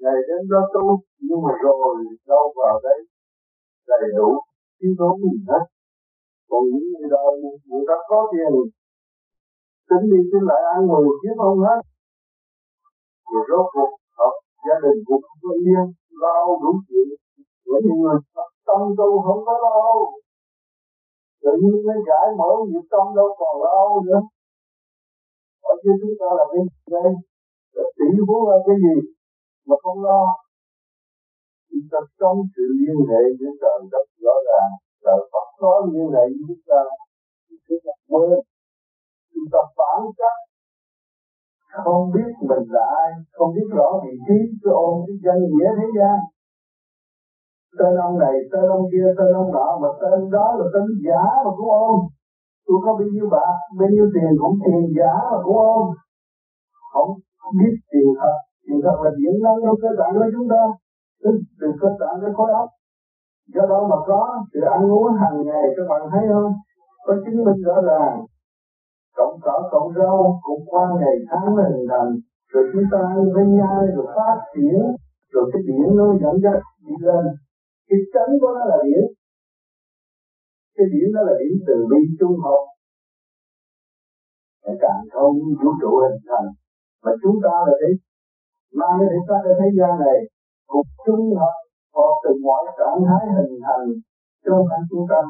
Ngày 0.03 0.19
đến 0.29 0.41
đó 0.53 0.61
tu, 0.75 0.85
nhưng 1.27 1.41
mà 1.45 1.53
rồi 1.65 1.95
đâu 2.31 2.45
vào 2.61 2.77
đây 2.87 2.99
đầy 3.89 4.11
đủ. 4.19 4.29
Thiếu 4.79 4.93
thốn 4.99 5.13
gì 5.23 5.33
hết 5.49 5.65
còn 6.49 6.63
những 6.71 6.87
người 6.91 7.09
đời, 7.15 7.33
người 7.69 7.85
ta 7.89 7.97
có 8.09 8.19
tiền, 8.33 8.53
tính 9.89 10.05
đi 10.11 10.21
tính 10.31 10.45
lại 10.51 10.63
ăn 10.75 10.81
ngồi 10.87 11.05
chứ 11.23 11.31
không 11.41 11.59
hết. 11.67 11.81
Rồi 13.31 13.43
rốt 13.49 13.67
cuộc 13.75 13.93
học 14.19 14.35
gia 14.67 14.77
đình 14.85 14.99
cũng 15.07 15.23
không 15.27 15.41
có 15.43 15.53
yên, 15.67 15.85
lo 16.23 16.37
đủ 16.63 16.73
chuyện. 16.89 17.09
Với 17.69 17.81
những 17.85 18.01
người 18.03 18.19
tâm 18.67 18.81
tu 18.99 19.09
không 19.27 19.41
có 19.47 19.55
lo 19.65 19.77
tự 21.47 21.53
nhiên 21.63 21.79
cái 21.87 21.99
giải 22.09 22.27
mở 22.39 22.51
nghiệp 22.69 22.85
tâm 22.93 23.05
đâu 23.19 23.29
còn 23.41 23.55
lo 23.65 23.81
nữa. 24.07 24.21
Ở 25.71 25.73
chứ 25.83 25.91
chúng 26.01 26.17
ta 26.21 26.29
là 26.39 26.45
cái 26.53 26.63
đây, 26.95 27.13
là 27.77 27.85
tỷ 27.99 28.09
phú 28.27 28.37
là 28.51 28.57
cái 28.67 28.77
gì 28.85 28.97
mà 29.69 29.77
không 29.83 29.99
lo? 30.07 30.23
Chúng 31.71 31.87
ta 31.91 31.99
trong 32.21 32.39
sự 32.55 32.65
liên 32.81 32.99
hệ 33.11 33.23
với 33.39 33.51
trời 33.61 33.79
đất 33.93 34.07
rõ 34.25 34.35
ràng 34.49 34.73
trời 35.07 35.21
Phật 35.33 35.47
có 35.63 35.73
như 35.93 36.05
vậy 36.15 36.29
chúng 36.49 36.63
ta 36.71 36.81
chúng 37.67 37.81
ta 37.85 37.93
quên 38.11 38.39
chúng 39.33 39.49
ta 39.53 39.61
phản 39.77 40.01
cách 40.19 40.39
không 41.85 42.05
biết 42.15 42.31
mình 42.49 42.65
là 42.75 42.85
ai, 43.03 43.11
không 43.37 43.51
biết 43.55 43.69
rõ 43.79 43.89
vị 44.05 44.15
trí 44.27 44.39
cứ 44.63 44.71
ôm 44.71 44.95
cái 45.07 45.17
danh 45.25 45.43
nghĩa 45.51 45.69
thế 45.79 45.87
gian. 45.97 46.19
Tên 47.79 47.93
ông 48.07 48.19
này, 48.19 48.35
tên 48.53 48.65
ông 48.77 48.85
kia, 48.93 49.07
tên 49.19 49.31
ông 49.41 49.51
nọ, 49.57 49.69
mà 49.83 49.89
tên 50.01 50.31
đó 50.37 50.47
là 50.59 50.67
tên 50.75 50.87
giả 51.07 51.23
mà 51.45 51.51
cũng 51.57 51.71
ôm 51.71 51.99
tôi 52.67 52.77
có 52.85 52.91
bao 52.99 53.09
nhiêu 53.15 53.29
bạc, 53.35 53.57
bao 53.79 53.89
nhiêu 53.95 54.07
tiền 54.15 54.31
cũng 54.41 54.57
tiền 54.65 54.83
giả 54.97 55.13
mà 55.31 55.39
cũng 55.45 55.57
ôm 55.57 55.85
không 57.41 57.55
biết 57.61 57.75
tiền 57.91 58.09
thật 58.21 58.37
tiền 58.65 58.79
thật 58.85 58.99
là 59.05 59.11
diễn 59.21 59.35
năng 59.45 59.59
trong 59.65 59.79
cơ 59.83 59.89
tạng 59.99 60.15
của 60.19 60.31
chúng 60.35 60.49
ta. 60.53 60.63
Từ 61.61 61.69
cơ 61.81 61.89
tạng 62.01 62.17
cái 62.23 62.31
khối 62.37 62.51
óc 62.63 62.69
do 63.55 63.63
đó 63.71 63.79
mà 63.91 63.97
có 64.07 64.21
sự 64.53 64.61
ăn 64.61 64.83
uống 64.93 65.13
hàng 65.21 65.39
ngày, 65.47 65.65
các 65.77 65.87
bạn 65.91 66.03
thấy 66.13 66.25
không? 66.33 66.53
Có 67.07 67.15
chứng 67.25 67.45
minh 67.45 67.61
rõ 67.67 67.77
ràng. 67.89 68.15
Cộng 69.17 69.39
cỏ, 69.43 69.69
cộng 69.73 69.93
rau 69.97 70.41
cũng 70.43 70.63
qua 70.67 70.85
ngày 71.01 71.17
tháng 71.31 71.57
là 71.57 71.65
hình 71.73 71.87
thành. 71.91 72.11
Rồi 72.53 72.65
chúng 72.73 72.85
ta 72.93 72.99
ăn 72.99 73.33
với 73.35 73.45
nhai 73.59 73.83
rồi 73.95 74.07
phát 74.17 74.37
triển. 74.55 74.79
Rồi 75.33 75.51
cái 75.53 75.63
điện 75.69 75.87
nó 75.99 76.07
dẫn 76.23 76.35
dắt 76.43 76.59
đi 76.87 76.95
lên. 77.01 77.25
Cái 77.89 77.99
chấn 78.13 78.29
của 78.41 78.53
nó 78.55 78.65
là 78.65 78.77
điện 78.85 79.05
cái 80.77 80.87
điện 80.93 81.09
đó 81.15 81.21
là 81.29 81.35
điện 81.41 81.55
từ 81.67 81.77
bi 81.91 82.01
trung 82.21 82.37
học 82.45 82.63
để 84.65 84.73
càng 84.83 85.03
không 85.13 85.37
vũ 85.61 85.71
trụ 85.81 85.91
hình 86.05 86.21
thành. 86.29 86.49
Mà 87.05 87.13
chúng 87.23 87.37
ta 87.45 87.55
là 87.67 87.75
để 87.83 87.91
mang 88.79 88.97
cái 88.99 89.09
thể 89.13 89.21
xác 89.29 89.41
ở 89.51 89.53
thế 89.61 89.69
gian 89.79 89.93
này 90.05 90.19
cũng 90.71 90.87
trung 91.07 91.27
học 91.41 91.57
hoặc 91.97 92.15
từ 92.23 92.31
mọi 92.47 92.63
trạng 92.79 93.01
thái 93.07 93.23
hình 93.37 93.55
thành 93.67 93.87
trong 94.45 94.63
phải 94.69 94.81
chúng 94.91 95.07
ta 95.11 95.21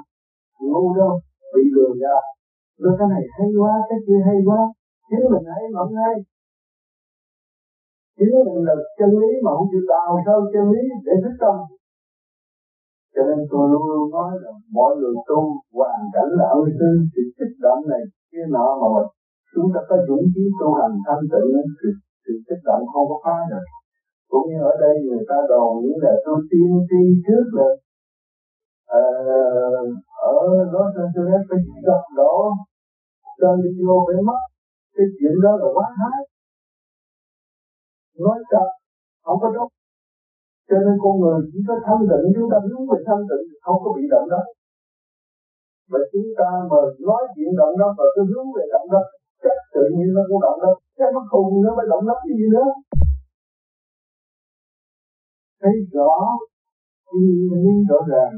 ngu 0.60 0.84
đâu, 0.98 1.12
bị 1.52 1.62
lừa 1.74 1.92
gạt. 2.02 2.22
Rồi 2.82 2.92
cái 2.98 3.08
này 3.12 3.24
hay 3.36 3.48
quá, 3.60 3.72
cái 3.88 3.98
kia 4.06 4.20
hay 4.26 4.38
quá, 4.48 4.60
chính 5.08 5.24
mình 5.32 5.44
hay 5.54 5.62
mộng 5.76 5.92
hay. 6.02 6.14
Chính 8.18 8.32
mình 8.46 8.60
là 8.68 8.74
chân 8.98 9.10
lý 9.20 9.32
mà 9.44 9.50
không 9.56 9.68
chịu 9.72 9.84
đào 9.92 10.10
sâu 10.26 10.38
chân 10.52 10.66
lý 10.74 10.84
để 11.06 11.14
thức 11.22 11.34
tâm. 11.42 11.56
Cho 13.14 13.22
nên 13.28 13.40
tôi 13.50 13.64
luôn 13.72 13.84
luôn 13.90 14.04
nói 14.16 14.30
là 14.42 14.52
mọi 14.76 14.92
người 14.98 15.14
tu 15.28 15.40
hoàn 15.76 16.00
cảnh 16.14 16.30
là 16.38 16.46
ân 16.56 16.64
sư 16.78 16.90
sự 17.12 17.22
kích 17.38 17.54
động 17.64 17.80
này 17.92 18.02
kia 18.30 18.46
nọ 18.54 18.66
mà 18.80 18.88
mình. 18.96 19.10
Chúng 19.54 19.68
ta 19.74 19.80
có 19.88 19.96
dũng 20.08 20.24
khí 20.32 20.44
tu 20.60 20.68
hành 20.78 20.94
thanh 21.06 21.24
tịnh 21.32 21.50
thì 21.78 21.88
sự 22.24 22.32
kích 22.46 22.62
động 22.68 22.82
không 22.92 23.06
có 23.10 23.16
phá 23.24 23.36
được 23.50 23.64
cũng 24.30 24.44
như 24.48 24.58
ở 24.72 24.72
đây 24.84 24.94
người 25.06 25.24
ta 25.28 25.38
đồn 25.50 25.70
những 25.82 25.98
là 26.04 26.12
tôi 26.24 26.38
tiên 26.50 26.70
tri 26.88 27.02
trước 27.26 27.44
là 27.58 27.68
à, 29.00 29.02
ở 30.32 30.36
Los 30.72 30.90
Angeles 31.02 31.42
phải 31.48 31.58
gặp 31.88 32.04
đó, 32.16 32.34
cho 33.40 33.48
đi 33.62 33.70
vô 33.86 33.96
phải 34.06 34.22
mất. 34.28 34.40
Cái 34.94 35.06
chuyện 35.18 35.34
đó 35.44 35.52
là 35.60 35.68
quá 35.76 35.86
hái 35.98 36.20
nói 38.24 38.38
thật 38.52 38.68
không 39.24 39.38
có 39.42 39.48
đúng. 39.56 39.70
Cho 40.68 40.76
nên 40.84 40.94
con 41.02 41.14
người 41.20 41.38
chỉ 41.50 41.58
có 41.68 41.74
thanh 41.86 42.02
tịnh 42.10 42.26
chúng 42.34 42.48
ta 42.52 42.58
đúng 42.70 42.84
về 42.90 42.98
thanh 43.06 43.22
tịnh 43.30 43.44
không 43.64 43.78
có 43.84 43.88
bị 43.96 44.04
động 44.12 44.26
đó. 44.34 44.42
Mà 45.90 46.00
chúng 46.12 46.28
ta 46.38 46.48
mà 46.70 46.78
nói 47.08 47.22
chuyện 47.34 47.52
động 47.60 47.74
đó 47.80 47.88
mà 47.98 48.04
cứ 48.14 48.22
hướng 48.30 48.48
về 48.56 48.64
động 48.74 48.88
đó 48.94 49.02
chắc 49.42 49.56
tự 49.74 49.84
nhiên 49.94 50.08
nó 50.16 50.22
cũng 50.28 50.40
động 50.46 50.58
đó. 50.64 50.72
Chắc 50.98 51.08
nó 51.14 51.20
khùng 51.30 51.48
nó 51.64 51.70
mới 51.76 51.86
động 51.92 52.04
đó 52.08 52.14
gì 52.38 52.46
nữa 52.54 52.68
thấy 55.66 55.76
rõ 55.96 56.12
nguyên 57.12 57.78
rõ 57.90 58.00
ràng 58.12 58.34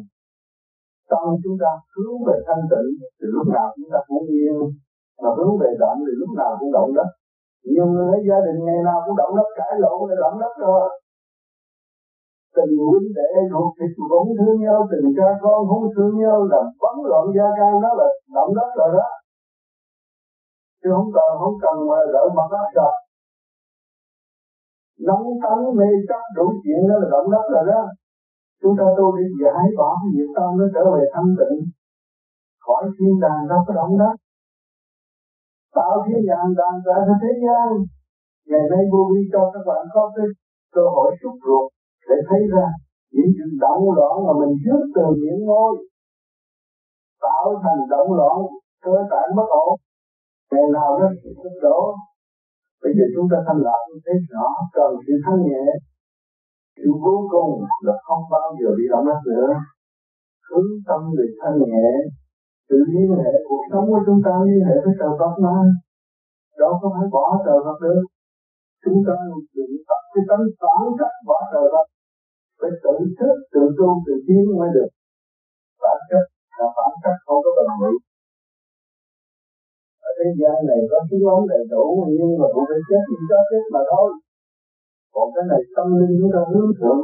tâm 1.11 1.25
chúng 1.43 1.57
ta 1.63 1.71
hướng 1.95 2.19
về 2.27 2.37
thanh 2.47 2.65
tịnh, 2.71 2.91
thì 3.19 3.27
lúc 3.35 3.47
nào 3.57 3.69
chúng 3.77 3.91
ta 3.93 4.01
cũng 4.09 4.25
yên. 4.37 4.57
Mà 5.23 5.31
hướng 5.37 5.55
về 5.61 5.71
động 5.83 5.99
thì 6.07 6.13
lúc 6.21 6.31
nào 6.41 6.51
cũng 6.59 6.73
động 6.79 6.91
đất. 6.99 7.11
Nhiều 7.73 7.87
người 7.93 8.09
ở 8.17 8.19
gia 8.29 8.39
đình 8.47 8.59
ngày 8.67 8.81
nào 8.89 8.99
cũng 9.05 9.17
động 9.21 9.33
đất 9.39 9.49
cãi 9.59 9.73
lộn 9.83 9.99
để 10.09 10.17
động 10.25 10.37
đất 10.43 10.55
rồi. 10.67 10.87
Tình 12.57 12.73
huynh 12.89 13.09
đệ 13.19 13.31
ruột 13.51 13.69
thịt 13.79 13.93
cũng 14.11 14.29
thương 14.39 14.59
nhau, 14.65 14.79
tình 14.91 15.07
cha 15.17 15.29
con 15.43 15.59
cũng 15.71 15.85
thương 15.95 16.15
nhau 16.23 16.37
làm 16.53 16.65
bắn 16.83 16.97
loạn 17.09 17.25
gia 17.37 17.49
can 17.59 17.75
đó 17.85 17.91
là 18.01 18.09
động 18.37 18.53
đất 18.59 18.71
rồi 18.79 18.91
đó. 18.97 19.09
Chứ 20.81 20.89
không 20.97 21.11
cần 21.17 21.31
không 21.41 21.57
cần 21.65 21.77
mà 21.89 21.99
đợi 22.15 22.27
mặt 22.37 22.49
đất 22.55 22.67
sạch 22.75 23.08
nóng 25.07 25.27
tánh 25.43 25.63
mê 25.79 25.91
chấp, 26.09 26.23
đủ 26.37 26.47
chuyện 26.63 26.81
đó 26.89 26.95
là 27.03 27.09
động 27.15 27.29
đất 27.35 27.45
rồi 27.55 27.65
đó. 27.73 27.83
Chúng 28.63 28.75
ta 28.79 28.87
tu 28.99 29.07
đi 29.17 29.25
giải 29.43 29.65
bỏ 29.79 29.89
cái 30.01 30.09
nghiệp 30.13 30.31
tâm 30.37 30.49
nó 30.59 30.67
trở 30.75 30.85
về 30.95 31.03
thanh 31.13 31.31
tịnh. 31.39 31.59
Khỏi 32.65 32.83
thiên 32.97 33.15
đàng 33.25 33.43
đâu 33.51 33.61
có 33.67 33.73
động 33.81 33.95
đất. 34.03 34.15
Tạo 35.77 35.95
thiên 36.05 36.23
đàng 36.31 36.51
đàng 36.61 36.77
ra 36.87 36.97
cho 37.07 37.15
thế 37.23 37.33
gian. 37.45 37.69
Ngày 38.51 38.65
nay 38.73 38.83
vô 38.93 39.01
vi 39.11 39.21
cho 39.33 39.43
các 39.53 39.63
bạn 39.69 39.83
có 39.95 40.03
cái 40.17 40.27
cơ 40.75 40.85
hội 40.95 41.11
xúc 41.21 41.35
ruột 41.47 41.67
để 42.09 42.17
thấy 42.29 42.41
ra 42.55 42.67
những 43.15 43.31
chuyện 43.37 43.53
động 43.65 43.85
loạn 43.97 44.15
mà 44.27 44.33
mình 44.41 44.55
trước 44.65 44.83
từ 44.95 45.05
miệng 45.21 45.43
ngôi. 45.49 45.73
Tạo 47.25 47.47
thành 47.63 47.83
động 47.93 48.11
loạn, 48.19 48.37
cơ 48.85 48.95
tạng 49.11 49.31
bất 49.37 49.49
ổn. 49.65 49.73
Ngày 50.53 50.67
nào 50.77 50.91
nó 51.01 51.09
sụp 51.23 51.53
đổ 51.63 51.81
bây 52.83 52.93
giờ 52.97 53.05
chúng 53.15 53.27
ta 53.31 53.39
thanh 53.47 53.61
lọc 53.67 53.83
thấy 54.05 54.17
rõ 54.33 54.47
cần 54.77 54.91
sự 55.05 55.15
thanh 55.25 55.41
nhẹ. 55.49 55.65
Sự 56.77 56.89
vô 57.05 57.17
cùng 57.33 57.53
là 57.87 57.95
không 58.07 58.23
bao 58.35 58.49
giờ 58.59 58.69
bị 58.79 58.85
động 58.93 59.07
đất 59.09 59.21
nữa. 59.33 59.49
Hướng 60.49 60.71
tâm 60.89 61.01
về 61.17 61.27
thanh 61.41 61.59
nhẹ, 61.69 61.87
sự 62.69 62.77
liên 62.93 63.09
hệ, 63.19 63.33
cuộc 63.49 63.63
sống 63.71 63.87
của 63.91 64.03
chúng 64.07 64.21
ta 64.27 64.33
liên 64.49 64.63
hệ 64.69 64.77
với 64.85 64.95
trời 65.01 65.13
Phật 65.21 65.35
mà. 65.45 65.57
Đó 66.61 66.71
không 66.81 66.93
phải 66.97 67.09
bỏ 67.17 67.27
trời 67.45 67.59
Phật 67.65 67.79
được. 67.85 68.03
Chúng 68.85 68.99
ta 69.07 69.15
đừng 69.57 69.75
tập 69.89 70.03
cái 70.13 70.23
tánh 70.29 70.45
phản 70.61 70.83
cách 70.99 71.15
bỏ 71.29 71.39
trời 71.53 71.67
Phật 71.73 71.87
phải 72.61 72.71
tự 72.85 72.95
thức, 73.19 73.35
tự 73.53 73.63
tu, 73.79 73.89
tự 74.07 74.15
tiến 74.27 74.43
mới 74.59 74.71
được. 74.77 74.91
Bản 75.83 75.99
chất 76.11 76.25
là 76.59 76.67
bản 76.77 76.93
chất 77.03 77.17
không 77.27 77.41
có 77.45 77.51
bằng 77.57 77.79
bị 77.83 77.95
ở 80.09 80.11
thế 80.19 80.29
gian 80.41 80.57
này 80.71 80.81
có 80.91 80.99
thứ 81.09 81.19
ống 81.35 81.45
đầy 81.53 81.63
đủ, 81.73 81.87
nhưng 82.17 82.33
mà 82.41 82.47
cũng 82.55 82.67
phải 82.71 82.81
chết 82.89 83.03
nhưng 83.11 83.25
có 83.31 83.39
chết 83.51 83.65
mà 83.75 83.83
thôi. 83.91 84.09
Còn 85.15 85.27
cái 85.35 85.45
này 85.51 85.63
tâm 85.77 85.87
linh 85.99 86.15
chúng 86.19 86.33
ta 86.35 86.41
hướng 86.51 86.71
thượng. 86.79 87.01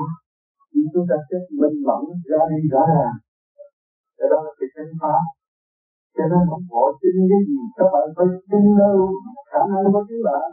Khi 0.70 0.82
chúng 0.92 1.06
ta 1.10 1.16
chết 1.28 1.42
minh 1.60 1.78
mẫn, 1.88 2.02
ra 2.30 2.40
đi 2.50 2.60
rõ 2.72 2.82
ràng. 2.94 3.16
Cái 4.18 4.26
đó 4.32 4.38
là 4.46 4.52
cái 4.58 4.68
chân 4.74 4.88
pháp 5.00 5.22
cho 6.16 6.24
nên 6.30 6.42
không 6.50 6.64
vội 6.72 6.90
tin 7.00 7.14
cái 7.30 7.40
gì? 7.48 7.60
Các 7.76 7.88
bạn 7.92 8.06
phải 8.16 8.26
tin 8.50 8.64
đâu. 8.80 8.96
Khả 9.50 9.60
năng 9.70 9.84
của 9.92 10.02
chính 10.08 10.22
bạn 10.28 10.44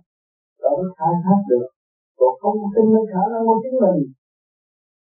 đó 0.61 0.69
mới 0.77 0.89
khai 0.97 1.13
thác 1.23 1.39
được. 1.49 1.67
Còn 2.19 2.31
không 2.41 2.57
tin 2.73 2.85
cái 2.95 3.05
khả 3.13 3.23
năng 3.31 3.43
của 3.47 3.57
chính 3.63 3.77
mình, 3.83 3.99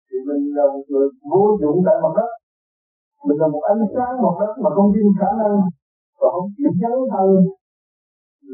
thì 0.07 0.17
mình 0.27 0.43
là 0.57 0.65
một 0.73 0.85
người 0.91 1.07
vô 1.31 1.43
dụng 1.61 1.77
tại 1.87 1.97
mặt 2.03 2.13
đất. 2.19 2.31
Mình 3.27 3.39
là 3.41 3.47
một 3.53 3.63
ánh 3.71 3.81
sáng 3.93 4.13
mặt 4.23 4.35
đất 4.41 4.53
mà 4.63 4.69
không 4.75 4.89
tin 4.93 5.05
khả 5.19 5.29
năng 5.41 5.55
và 6.19 6.27
không 6.33 6.47
chịu 6.57 6.71
chấn 6.81 6.97
thân 7.13 7.29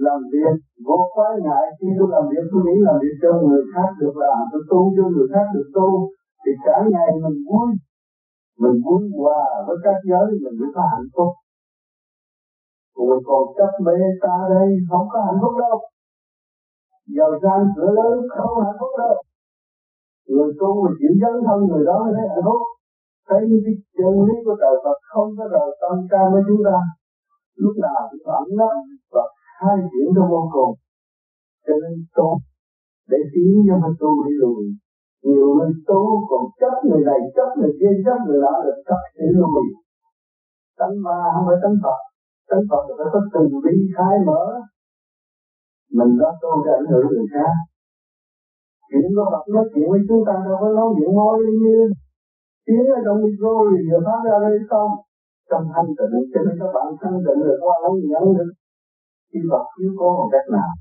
làm 0.05 0.19
việc, 0.33 0.55
vô 0.85 0.99
quá 1.15 1.27
ngại. 1.43 1.65
Khi 1.77 1.87
tôi 1.97 2.07
làm 2.13 2.23
việc, 2.31 2.45
tôi 2.51 2.61
nghĩ 2.65 2.75
làm 2.87 2.97
việc 3.03 3.15
cho 3.23 3.31
người 3.47 3.63
khác 3.73 3.89
được 4.01 4.15
làm 4.23 4.37
tôi 4.51 4.61
tu 4.69 4.79
cho 4.95 5.03
người 5.13 5.27
khác 5.33 5.45
được 5.55 5.67
tu. 5.77 5.89
Thì 6.43 6.51
cả 6.65 6.75
ngày 6.93 7.09
mình 7.23 7.39
vui. 7.49 7.69
Mình 8.61 8.77
vui 8.85 9.03
hòa 9.19 9.43
với 9.67 9.77
các 9.85 9.97
giới, 10.09 10.27
mình 10.43 10.55
mới 10.59 10.69
có 10.75 10.83
hạnh 10.93 11.09
phúc. 11.15 11.31
Còn 12.95 13.19
còn 13.27 13.43
chấp 13.57 13.71
mê 13.85 13.97
ta 14.23 14.35
đây, 14.53 14.67
không 14.89 15.07
có 15.11 15.17
hạnh 15.27 15.39
phúc 15.41 15.53
đâu. 15.63 15.77
Giàu 17.15 17.31
sang 17.43 17.65
cửa 17.75 17.91
lớn, 17.99 18.15
không 18.35 18.53
hạnh 18.65 18.77
phúc 18.79 18.91
đâu. 19.01 19.15
Người 20.33 20.51
tu 20.59 20.69
mà 20.83 20.91
chịu 20.99 21.13
dấn 21.21 21.35
thân 21.45 21.59
người 21.69 21.83
đó 21.89 21.95
mới 22.03 22.13
thấy 22.17 22.25
hạnh 22.33 22.45
phúc. 22.47 22.61
Thấy 23.27 23.41
những 23.49 23.63
cái 23.65 23.75
chân 23.97 24.13
lý 24.27 24.35
của 24.45 24.55
trời 24.61 24.75
Phật 24.83 24.97
không 25.11 25.29
có 25.37 25.45
rời 25.53 25.69
tâm 25.81 25.95
can 26.11 26.25
với 26.33 26.43
chúng 26.47 26.61
ta 26.67 26.77
lúc 27.63 27.75
nào 27.85 28.01
cũng 28.11 28.25
ấm 28.39 28.47
lắm 28.59 28.77
và 29.13 29.23
hai 29.61 29.75
chuyển 29.91 30.07
trong 30.15 30.29
vô 30.33 30.41
cùng 30.55 30.73
cho 31.65 31.73
nên 31.81 31.95
tốt 32.17 32.37
để 33.11 33.19
tiến 33.33 33.51
cho 33.67 33.75
mình 33.83 33.95
tu 34.01 34.09
đi 34.25 34.33
lùi. 34.41 34.63
Nhiều 35.23 35.47
người 35.55 35.71
tu 35.87 36.01
còn 36.29 36.43
chấp 36.59 36.75
người 36.87 37.03
này, 37.09 37.19
chấp 37.35 37.49
người 37.57 37.73
kia, 37.79 37.93
chấp 38.05 38.17
người 38.25 38.39
đó 38.45 38.53
được 38.65 38.79
chấp 38.87 39.01
để 39.17 39.25
lùi. 39.39 39.65
Tánh 40.79 40.95
ma 41.05 41.17
không 41.33 41.45
phải 41.47 41.57
tánh 41.63 41.77
Phật. 41.83 41.99
Tánh 42.49 42.63
Phật 42.69 42.83
phải 42.97 43.07
có 43.13 43.19
từ 43.33 43.41
bi 43.63 43.75
khai 43.95 44.15
mở. 44.27 44.43
Mình 45.97 46.11
đó 46.21 46.29
tu 46.41 46.51
để 46.65 46.71
ảnh 46.81 46.89
hưởng 46.91 47.07
người 47.09 47.29
khác. 47.33 47.53
Chuyện 48.89 49.07
có 49.15 49.23
Phật 49.31 49.43
nói 49.53 49.65
chuyện 49.73 49.87
với 49.91 50.01
chúng 50.07 50.21
ta 50.27 50.33
đâu 50.45 50.57
có 50.61 50.67
nói 50.77 50.87
chuyện 50.95 51.11
môi 51.17 51.37
như 51.63 51.77
tiếng 52.65 52.87
ở 52.97 52.99
trong 53.05 53.17
micro 53.23 53.53
thì 53.71 53.79
giờ 53.89 53.97
phát 54.05 54.19
ra 54.27 54.35
đây 54.45 54.57
không 54.69 54.91
trong 55.49 55.65
thanh 55.73 55.89
tịnh 55.97 56.15
cho 56.31 56.39
nên 56.45 56.55
các 56.61 56.71
bạn 56.75 56.87
thanh 57.01 57.17
tịnh 57.25 57.39
được 57.45 57.59
qua 57.65 57.75
lắng 57.83 57.95
nhận 58.11 58.25
được 58.37 58.51
khi 59.29 59.39
Phật 59.49 59.65
thiếu 59.75 59.91
có 59.99 60.07
một 60.17 60.27
cách 60.33 60.47
nào, 60.55 60.71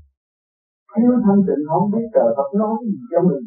thiếu 0.93 1.11
thanh 1.25 1.41
tịnh 1.47 1.63
không 1.69 1.85
biết 1.93 2.05
trời 2.15 2.29
Phật 2.37 2.49
nói 2.61 2.75
gì 2.87 2.97
cho 3.11 3.19
mình. 3.29 3.43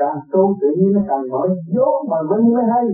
Càng 0.00 0.18
tu 0.32 0.42
tự 0.60 0.68
nhiên 0.76 0.90
nó 0.96 1.02
càng 1.10 1.24
nói 1.32 1.46
dốt 1.74 1.94
mà 2.10 2.18
minh 2.30 2.46
mới 2.54 2.64
hay. 2.72 2.86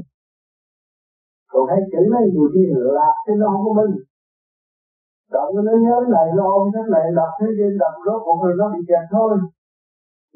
Còn 1.51 1.65
hay 1.71 1.81
chữ 1.93 2.03
nó 2.13 2.19
nhiều 2.33 2.47
khi 2.53 2.63
lạc 2.99 3.15
cái 3.27 3.37
nó 3.41 3.47
không 3.53 3.65
có 3.67 3.73
minh 3.79 3.95
động 5.35 5.51
nó 5.67 5.75
nhớ 5.85 5.97
này, 6.17 6.27
nó 6.37 6.45
ôm 6.59 6.67
thế 6.75 6.83
này 6.95 7.05
đập 7.19 7.31
thế 7.39 7.47
kia 7.57 7.71
đập 7.83 7.95
rốt 8.07 8.21
một 8.27 8.37
rồi 8.43 8.55
nó 8.61 8.67
bị 8.75 8.81
kẹt 8.89 9.05
thôi. 9.15 9.31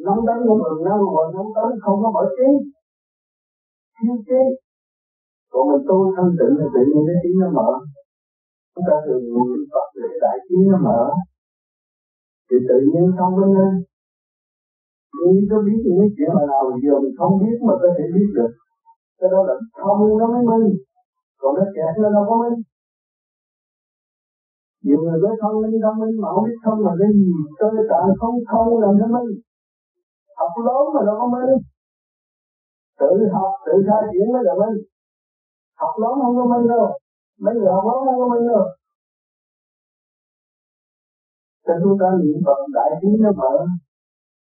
Nóng 0.05 0.21
đánh 0.29 0.41
của 0.47 0.57
mình 0.63 0.79
nóng 0.87 1.01
rồi 1.15 1.27
nóng 1.35 1.51
đánh 1.57 1.73
không 1.85 1.99
có 2.03 2.09
mở 2.17 2.25
trí. 2.37 2.51
Thiếu 3.99 4.17
trí 4.27 4.43
còn 5.53 5.63
mình 5.71 5.85
tu 5.89 5.97
thanh 6.15 6.33
tịnh 6.39 6.55
thì 6.59 6.67
tự 6.75 6.83
nhiên 6.89 7.03
cái 7.09 7.19
trí 7.23 7.31
nó 7.43 7.49
mở. 7.59 7.71
Chúng 8.73 8.85
ta 8.89 8.97
thường 9.05 9.25
niệm 9.35 9.63
Phật 9.73 9.89
để 10.03 10.09
đại 10.25 10.37
trí 10.47 10.57
nó 10.71 10.79
mở. 10.87 11.01
Thì 12.49 12.57
tự 12.69 12.77
nhiên 12.89 13.05
thông 13.19 13.35
minh 13.41 13.55
lên 13.59 13.73
nhưng 15.19 15.49
có 15.51 15.57
biết 15.67 15.79
những 15.85 15.99
cái 16.01 16.11
chuyện 16.17 16.31
mà 16.37 16.43
nào 16.51 16.63
giờ 16.83 16.95
mình 17.05 17.17
không 17.19 17.35
biết 17.43 17.57
mà 17.67 17.75
có 17.83 17.89
thể 17.97 18.05
biết 18.15 18.29
được. 18.37 18.53
Cái 19.19 19.29
đó 19.33 19.41
là 19.49 19.55
thông 19.81 20.01
nó 20.21 20.27
mới 20.35 20.43
minh. 20.51 20.67
Còn 21.41 21.51
nó 21.59 21.65
kẹt 21.75 21.93
nó 22.03 22.09
đâu 22.17 22.25
có 22.29 22.35
minh. 22.43 22.59
Nhiều 24.85 25.01
người 25.03 25.19
nói 25.23 25.35
thông 25.43 25.57
minh 25.63 25.75
thông 25.85 25.99
minh 26.03 26.15
mà 26.23 26.29
không 26.35 26.45
biết 26.47 26.59
thông 26.65 26.81
là 26.87 26.93
cái 27.01 27.11
gì. 27.19 27.31
Cơ 27.59 27.69
tạng 27.91 28.09
không 28.21 28.37
thông 28.51 28.71
là 28.83 28.89
nó 29.01 29.07
minh. 29.15 29.31
Học 30.39 30.53
lớn 30.67 30.85
mà 30.95 31.01
đâu 31.09 31.17
có 31.21 31.27
minh. 31.35 31.53
Tự 33.01 33.11
học, 33.35 33.53
tự 33.67 33.75
khai 33.87 34.03
triển 34.11 34.27
mới 34.35 34.43
là 34.49 34.55
minh 34.63 34.77
học 35.81 35.93
lớn 36.03 36.13
không 36.23 36.37
có 36.39 36.45
mấy 36.53 36.63
đâu 36.73 36.87
mấy 37.45 37.55
người 37.55 37.73
học 37.77 37.85
lớn 37.89 37.99
không 38.07 38.19
có 38.21 38.27
mấy 38.33 38.41
đâu 38.51 38.65
cho 41.69 41.75
chúng 41.83 41.97
ta 42.01 42.09
niệm 42.21 42.39
Phật, 42.47 42.61
đại 42.77 42.91
trí 43.01 43.09
nó 43.25 43.31
mở. 43.41 43.55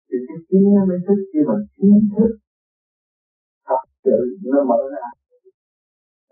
Thì 0.07 0.17
cái 0.27 0.37
trí 0.47 0.59
nó 0.75 0.81
mới 0.89 0.99
thức 1.05 1.19
khi 1.29 1.39
mà 1.47 1.55
trí 1.75 1.87
thức. 2.17 2.31
Thật 3.67 3.83
sự 4.03 4.17
nó 4.53 4.59
mở 4.69 4.81
ra. 4.93 5.07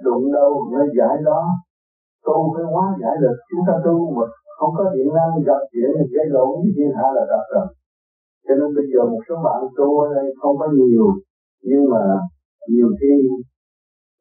Đụng 0.05 0.25
đâu 0.37 0.51
nó 0.73 0.81
giải 0.97 1.15
đó. 1.29 1.41
Tu 2.25 2.35
phải 2.53 2.65
hóa 2.73 2.85
giải 3.01 3.15
được. 3.23 3.37
Chúng 3.49 3.63
ta 3.67 3.73
tu 3.85 3.95
mà 4.15 4.25
không 4.57 4.73
có 4.77 4.83
điện 4.95 5.07
năng, 5.17 5.31
gặp 5.49 5.61
chuyện 5.71 5.89
thì 5.97 6.05
cái 6.15 6.25
lộn 6.35 6.51
với 6.61 6.71
thiên 6.75 6.91
hạ 6.97 7.07
là 7.15 7.23
gặp 7.31 7.43
rồi. 7.53 7.67
Cho 8.45 8.53
nên 8.59 8.69
bây 8.77 8.85
giờ 8.91 8.99
một 9.11 9.21
số 9.27 9.35
bạn 9.45 9.59
tu 9.77 9.87
ở 10.05 10.07
đây 10.15 10.27
không 10.41 10.55
có 10.61 10.67
nhiều. 10.77 11.07
Nhưng 11.69 11.83
mà 11.93 12.03
nhiều 12.73 12.89
khi 12.99 13.13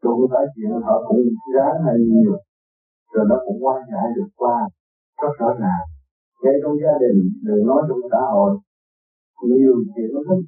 đụng 0.02 0.20
phải 0.32 0.44
chuyện 0.54 0.72
họ 0.86 0.96
cũng 1.08 1.22
ráng 1.54 1.78
hay 1.86 1.96
nhiều. 2.10 2.34
Rồi 3.12 3.24
nó 3.30 3.36
cũng 3.44 3.58
qua 3.64 3.74
giải 3.90 4.06
được 4.16 4.30
qua. 4.36 4.56
Rất 5.22 5.32
rõ 5.38 5.48
ràng 5.60 5.84
ngay 6.42 6.56
trong 6.62 6.74
gia 6.82 6.94
đình, 7.04 7.18
đừng 7.46 7.62
nói 7.68 7.80
trong 7.88 8.02
xã 8.10 8.22
hội. 8.34 8.52
Nhiều 9.48 9.74
chuyện 9.92 10.10
lắm. 10.26 10.38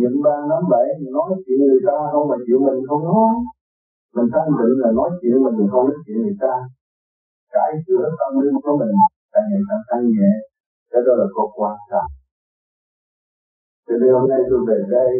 Những 0.00 0.16
ba 0.24 0.36
năm 0.50 0.62
bảy 0.72 0.86
nói 1.16 1.30
chuyện 1.44 1.58
người 1.68 1.82
ta 1.88 1.96
không 2.12 2.28
mà 2.30 2.36
chuyện 2.44 2.60
mình 2.66 2.80
không 2.88 3.04
nói. 3.12 3.34
Mình 4.14 4.28
thanh 4.32 4.50
định 4.58 4.74
là 4.82 4.90
nói 4.98 5.10
chuyện 5.20 5.36
mình 5.44 5.68
không 5.72 5.84
nói 5.88 5.98
chuyện 6.04 6.18
người 6.22 6.38
ta. 6.44 6.54
Cải 7.54 7.70
sửa 7.84 8.04
tâm 8.18 8.32
linh 8.42 8.58
của 8.64 8.74
mình 8.80 8.94
càng 9.32 9.46
ngày 9.50 9.62
càng 9.68 9.84
tăng 9.88 10.04
nhẹ. 10.14 10.32
Cái 10.90 11.00
đó 11.06 11.12
là 11.20 11.26
có 11.36 11.44
quan 11.58 11.76
trọng. 11.90 12.10
Cho 13.86 13.94
nên 14.00 14.10
hôm 14.16 14.24
nay 14.32 14.40
tôi 14.50 14.60
về 14.68 14.78
đây, 14.96 15.12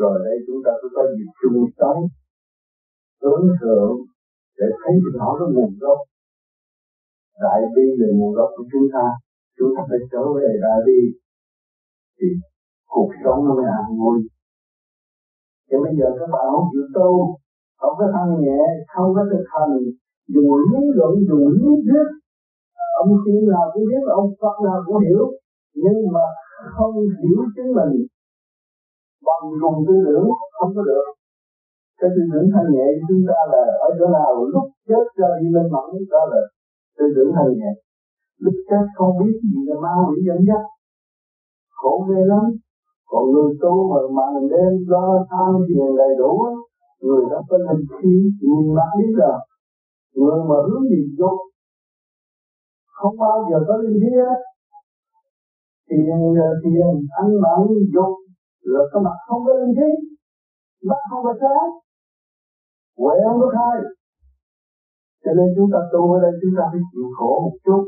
rồi 0.00 0.14
đây 0.26 0.36
chúng 0.46 0.60
ta 0.64 0.72
có 0.96 1.02
dịp 1.16 1.30
chung 1.40 1.58
sống 1.78 1.98
tưởng 3.22 3.44
thượng 3.60 3.92
để 4.58 4.66
thấy 4.80 4.94
rõ 5.16 5.26
cái 5.38 5.48
nguồn 5.54 5.72
gốc. 5.82 5.98
Đại 7.42 7.60
bi 7.74 7.86
về 7.98 8.08
nguồn 8.16 8.32
gốc 8.36 8.50
của 8.56 8.64
chúng 8.72 8.86
ta. 8.94 9.06
Chúng 9.58 9.70
ta 9.76 9.80
phải 9.88 9.98
trở 10.12 10.22
về 10.36 10.48
đại 10.64 10.78
bi 10.86 11.00
thì 12.18 12.26
cuộc 12.92 13.10
sống 13.24 13.38
nó 13.46 13.54
mới 13.58 13.66
an 13.78 13.86
vui 14.00 14.18
thì 15.74 15.76
bây 15.84 15.92
giờ 15.98 16.08
các 16.18 16.28
bạn 16.34 16.44
không 16.52 16.68
chịu 16.72 16.86
tu, 16.96 17.10
không 17.80 17.94
có 17.98 18.06
thân 18.14 18.28
nhẹ, 18.44 18.62
không 18.94 19.08
có 19.16 19.22
thực 19.30 19.44
hành, 19.54 19.74
dùng 20.34 20.50
lý 20.70 20.80
luận, 20.96 21.12
dùng 21.28 21.44
lý 21.54 21.66
thuyết. 21.84 22.06
Ông 23.00 23.10
tiên 23.24 23.40
nào 23.52 23.64
cũng 23.72 23.84
biết, 23.90 24.02
ông 24.20 24.28
Phật 24.40 24.56
nào 24.66 24.78
cũng 24.86 24.98
hiểu, 25.06 25.22
nhưng 25.82 25.98
mà 26.14 26.24
không 26.76 26.94
hiểu 27.20 27.40
chính 27.54 27.70
mình. 27.78 27.94
Bằng 29.26 29.44
dùng 29.60 29.78
tư 29.86 29.94
tưởng 30.06 30.26
không 30.56 30.70
có 30.76 30.82
được 30.90 31.06
cái 31.98 32.10
tư 32.14 32.22
tưởng 32.32 32.48
thanh 32.54 32.68
nhẹ 32.74 32.86
của 32.94 33.04
chúng 33.08 33.24
ta 33.28 33.40
là 33.52 33.62
ở 33.86 33.88
chỗ 33.98 34.06
nào? 34.16 34.30
Lúc 34.54 34.66
chết 34.88 35.04
cho 35.18 35.26
đi 35.40 35.48
lên 35.54 35.66
mẫn 35.74 35.88
đó 36.12 36.22
là 36.32 36.40
tư 36.96 37.04
tưởng 37.14 37.30
thanh 37.36 37.52
nhẹ. 37.58 37.72
Lúc 38.44 38.56
chết 38.68 38.84
không 38.96 39.12
biết 39.20 39.36
gì 39.50 39.60
là 39.68 39.76
ma 39.84 39.92
quỷ 40.06 40.16
dẫn 40.28 40.40
dắt. 40.48 40.62
Khổ 41.78 41.92
ghê 42.08 42.20
lắm. 42.32 42.44
Còn 43.10 43.24
người 43.32 43.52
tu 43.62 43.74
mà 43.90 44.00
màn 44.18 44.34
đêm 44.52 44.72
lo 44.92 45.06
tham 45.30 45.52
thiền 45.68 45.90
đầy 46.00 46.12
đủ, 46.20 46.32
người 47.04 47.24
đó 47.30 47.38
có 47.48 47.56
linh 47.66 47.86
khí, 47.96 48.14
nhìn 48.40 48.66
mặt 48.76 48.90
biết 48.98 49.12
rồi 49.20 49.38
người 50.14 50.38
mà 50.48 50.56
hướng 50.66 50.84
gì 50.90 51.00
dục 51.18 51.38
không 52.96 53.16
bao 53.18 53.38
giờ 53.50 53.58
có 53.68 53.74
linh 53.76 53.98
khí 54.02 54.10
hết. 54.20 54.40
Thiền 55.90 56.04
thiền 56.62 56.96
ăn 57.20 57.28
mặn, 57.44 57.60
dục, 57.94 58.12
là 58.72 58.82
cái 58.92 59.00
mặt 59.06 59.18
không 59.26 59.42
có 59.46 59.52
linh 59.60 59.74
khí. 59.78 59.90
Mắt 60.88 61.00
không 61.10 61.22
có 61.24 61.32
sáng 61.40 61.70
huệ 63.00 63.14
không 63.24 63.38
có 63.42 63.48
khai. 63.56 63.76
Cho 65.22 65.30
nên 65.38 65.48
chúng 65.56 65.68
ta 65.72 65.80
tu 65.92 66.02
ở 66.14 66.18
đây 66.24 66.32
chúng 66.40 66.54
ta 66.58 66.64
phải 66.72 66.82
chịu 66.90 67.06
khổ 67.16 67.30
một 67.44 67.56
chút. 67.64 67.82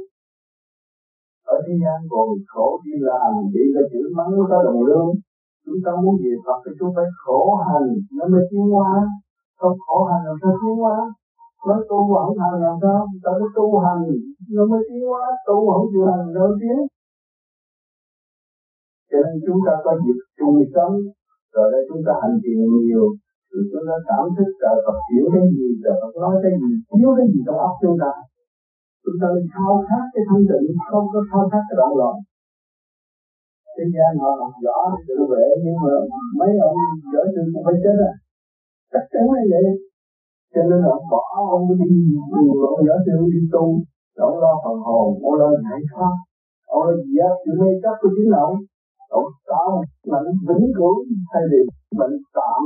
Ở 1.54 1.56
thế 1.64 1.74
gian 1.82 1.98
còn 2.12 2.28
khổ 2.52 2.68
đi 2.84 2.94
làm 3.08 3.30
bị 3.54 3.64
là 3.74 3.82
chữ 3.92 4.02
mắng 4.16 4.32
có 4.50 4.58
đồng 4.66 4.80
lương. 4.88 5.10
Chúng 5.64 5.80
ta 5.84 5.90
muốn 6.02 6.14
về 6.22 6.32
Phật 6.44 6.58
thì 6.64 6.72
chúng 6.78 6.92
phải 6.96 7.08
khổ 7.22 7.40
hành, 7.68 7.88
nó 8.16 8.24
mới 8.32 8.42
tiến 8.50 8.66
hóa. 8.74 8.92
Không 9.60 9.76
khổ 9.84 9.98
hành 10.10 10.22
làm 10.28 10.36
sao 10.42 10.52
tiến 10.60 10.76
hóa? 10.82 10.96
Nó 11.66 11.74
tu 11.88 11.98
không 12.14 12.38
hành 12.42 12.56
làm 12.66 12.76
sao? 12.82 13.00
Ta 13.22 13.30
phải 13.38 13.50
tu 13.56 13.66
hành, 13.84 14.02
nó 14.54 14.62
mới 14.70 14.80
tiến 14.88 15.02
hóa. 15.08 15.24
Tu 15.46 15.56
không 15.72 15.86
chịu 15.92 16.04
hành 16.10 16.34
đâu 16.36 16.48
tiến. 16.60 16.78
Cho 19.10 19.18
nên 19.24 19.36
chúng 19.46 19.60
ta 19.66 19.72
có 19.84 19.92
dịp 20.02 20.18
chung 20.38 20.56
sống. 20.74 20.94
Rồi 21.54 21.66
đây 21.72 21.82
chúng 21.88 22.02
ta 22.06 22.12
hành 22.22 22.36
thiền 22.42 22.58
nhiều 22.86 23.06
thì 23.50 23.60
chúng 23.70 23.84
ta 23.88 23.96
cảm 24.08 24.24
thức 24.36 24.50
trời 24.62 24.76
Phật 24.84 24.98
hiểu 25.10 25.26
cái 25.34 25.44
gì 25.56 25.68
trời 25.82 25.94
Phật 26.00 26.12
nói 26.22 26.34
cái 26.42 26.52
gì, 26.60 26.70
thiếu 26.90 27.10
cái 27.18 27.26
gì 27.32 27.40
trong 27.46 27.58
óc 27.68 27.74
chúng 27.82 27.98
ta. 28.02 28.12
Chúng 29.04 29.18
ta 29.20 29.26
nên 29.34 29.46
khao 29.52 29.72
khát 29.88 30.04
cái 30.14 30.22
thanh 30.28 30.44
tịnh, 30.50 30.66
không 30.90 31.06
có 31.12 31.20
khao 31.28 31.42
khát 31.50 31.62
cái 31.68 31.76
đoạn 31.80 31.92
loạn. 31.98 32.16
Thế 33.76 33.84
gian 33.94 34.10
họ 34.22 34.30
học 34.40 34.54
rõ 34.66 34.78
tự 35.08 35.16
vệ, 35.30 35.46
nhưng 35.62 35.78
mà 35.84 35.92
mấy 36.38 36.50
ông 36.68 36.78
võ 37.12 37.22
sư 37.32 37.42
cũng 37.52 37.64
phải 37.66 37.76
chết 37.82 37.96
à. 38.10 38.12
Chắc 38.92 39.04
chắn 39.12 39.24
là 39.34 39.42
vậy. 39.52 39.66
Cho 40.52 40.62
nên 40.68 40.78
là 40.86 40.94
bỏ 41.12 41.24
ông 41.54 41.64
đi 41.80 41.90
ông 42.38 42.48
võ 42.88 42.96
sư 43.06 43.14
đi 43.34 43.42
tu. 43.54 43.64
Ông 44.28 44.36
lo 44.42 44.52
phần 44.62 44.76
hồn, 44.86 45.08
ông 45.28 45.36
lo 45.40 45.48
giải 45.64 45.80
thoát. 45.90 46.14
Ông 46.74 46.82
lo 46.86 46.94
diệt 47.10 47.32
sự 47.42 47.50
mê 47.60 47.70
chấp 47.82 47.94
của 48.00 48.10
chính 48.16 48.30
ông. 48.46 48.54
Ông 49.18 49.26
tạo 49.48 49.66
một 49.74 49.88
mạnh 50.10 50.30
vĩnh 50.48 50.66
cửu 50.76 50.94
thay 51.30 51.42
vì 51.50 51.60
bệnh 51.98 52.14
tạm 52.36 52.60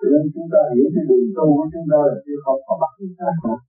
cho 0.00 0.06
nên 0.12 0.24
chúng 0.34 0.48
ta 0.52 0.60
hiểu 0.72 0.86
cái 0.94 1.04
đường 1.08 1.28
tu 1.36 1.46
của 1.56 1.66
chúng 1.72 1.86
ta 1.92 1.98
là 2.08 2.16
chưa 2.24 2.38
không 2.44 2.60
có 2.66 2.74
bắt 2.82 2.92
ta 3.20 3.30
xác 3.42 3.60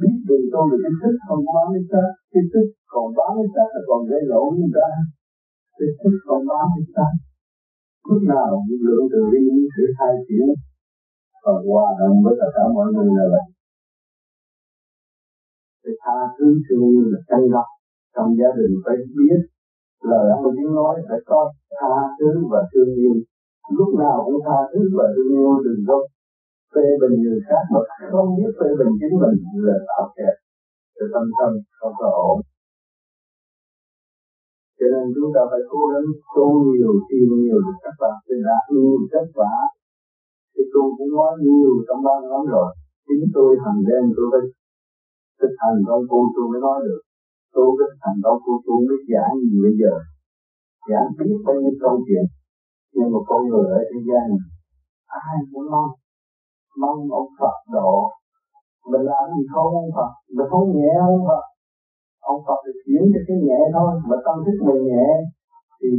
biết 0.00 0.16
đường 0.28 0.46
tu 0.52 0.62
là 0.70 0.76
cái 0.84 0.92
thức, 1.00 1.14
không 1.26 1.42
có 1.46 1.50
bán 1.56 1.68
cái 1.74 1.84
xác. 1.90 2.10
Cái 2.32 2.42
thức 2.52 2.66
còn 2.92 3.06
bán 3.18 3.32
cái 3.38 3.48
xác 3.54 3.68
là 3.74 3.82
còn 3.88 4.00
gây 4.10 4.22
lỗ 4.32 4.42
chúng 4.58 4.72
ta. 4.78 4.88
Cái 5.78 5.88
thức 6.00 6.14
còn 6.28 6.40
bán 6.50 6.64
cái 6.74 6.84
xác. 6.94 7.12
Lúc 8.08 8.22
nào 8.32 8.48
cũng 8.66 8.80
lượng 8.86 9.06
từ 9.12 9.20
bi 9.32 9.42
sự 9.74 9.84
hai 9.98 10.12
chuyển 10.26 10.48
và 11.44 11.54
hòa 11.66 11.86
đồng 12.00 12.16
với 12.24 12.34
tất 12.40 12.50
cả 12.56 12.64
mọi 12.76 12.88
người 12.94 13.10
là 13.18 13.26
vậy. 13.34 13.46
Để 15.84 15.92
tha 16.02 16.18
thứ 16.36 16.48
thương 16.64 16.84
yêu 16.92 17.04
là 17.12 17.20
chân 17.28 17.42
gốc 17.54 17.68
trong 18.14 18.30
gia 18.38 18.50
đình 18.58 18.74
phải 18.84 18.96
biết. 19.16 19.40
Lời 20.10 20.24
ông 20.36 20.54
tiếng 20.56 20.72
nói 20.78 20.94
phải 21.08 21.20
có 21.30 21.40
tha 21.78 21.94
thứ 22.18 22.30
và 22.52 22.60
thương 22.70 22.92
yêu 23.02 23.14
lúc 23.78 23.90
nào 24.02 24.16
cũng 24.24 24.38
tha 24.46 24.58
thứ 24.70 24.80
và 24.96 25.04
thương 25.14 25.30
yêu 25.38 25.52
đừng 25.66 25.82
có 25.88 25.96
phê 26.72 26.86
bình 27.00 27.16
người 27.22 27.40
khác 27.46 27.62
mà 27.72 27.80
không 28.12 28.28
biết 28.36 28.52
phê 28.58 28.68
bình 28.78 28.92
chính 29.00 29.14
mình 29.22 29.36
là 29.68 29.76
tạo 29.88 30.04
kẹt 30.16 30.34
cho 30.96 31.04
tâm 31.12 31.24
thân 31.36 31.52
không 31.78 31.94
có 32.00 32.08
ổn. 32.30 32.38
Cho 34.78 34.86
nên 34.94 35.06
chúng 35.14 35.30
ta 35.34 35.42
phải 35.50 35.62
cố 35.70 35.80
gắng 35.92 36.08
tu 36.34 36.46
nhiều, 36.68 36.92
tìm 37.08 37.28
nhiều 37.42 37.58
được 37.66 37.78
các 37.84 37.96
bạn 38.02 38.16
để 38.28 38.36
đạt 38.48 38.64
nhiều 38.74 38.96
kết 39.12 39.26
quả. 39.36 39.52
Thì 40.52 40.62
tôi 40.72 40.86
cũng 40.96 41.10
nói 41.18 41.32
nhiều 41.44 41.72
trong 41.86 42.00
ba 42.06 42.14
lắm 42.32 42.44
rồi. 42.54 42.70
Chính 43.06 43.24
tôi 43.36 43.50
hàng 43.64 43.80
đêm 43.88 44.04
tôi 44.16 44.26
phải 44.32 44.44
thực 45.40 45.52
hành 45.62 45.78
công 45.88 46.04
phu 46.10 46.20
tôi 46.34 46.46
mới 46.50 46.60
nói 46.66 46.78
được. 46.86 47.02
Tôi 47.54 47.68
cái 47.78 47.88
thành 48.02 48.18
công 48.24 48.38
phu 48.44 48.52
tôi 48.66 48.78
mới 48.88 48.98
giảng 49.10 49.34
gì 49.50 49.56
bây 49.66 49.74
giờ? 49.80 49.94
Giảng 50.90 51.08
biết 51.18 51.38
bao 51.46 51.56
nhiêu 51.60 51.74
câu 51.84 51.94
chuyện 52.06 52.24
nhưng 52.94 53.08
mà 53.12 53.20
con 53.28 53.40
người 53.50 53.66
ở 53.78 53.80
thế 53.90 53.98
gian, 54.08 54.26
ai 55.24 55.36
cũng 55.50 55.66
mong 55.72 55.90
mong 56.82 56.98
ông 57.20 57.30
Phật 57.40 57.56
độ. 57.76 57.92
Mình 58.90 59.04
làm 59.10 59.24
gì 59.34 59.44
không, 59.52 59.70
ông 59.82 59.90
Phật? 59.96 60.10
Mình 60.36 60.48
không 60.52 60.66
nhẹ, 60.76 60.90
ông 61.10 61.24
Phật. 61.28 61.44
Ông 62.32 62.40
Phật 62.46 62.58
được 62.66 62.78
chuyển 62.84 63.02
cho 63.12 63.20
cái 63.26 63.36
nhẹ 63.46 63.60
thôi, 63.74 63.90
mà 64.08 64.16
tâm 64.26 64.36
thức 64.44 64.56
mình 64.68 64.82
nhẹ, 64.90 65.08
thì 65.78 65.90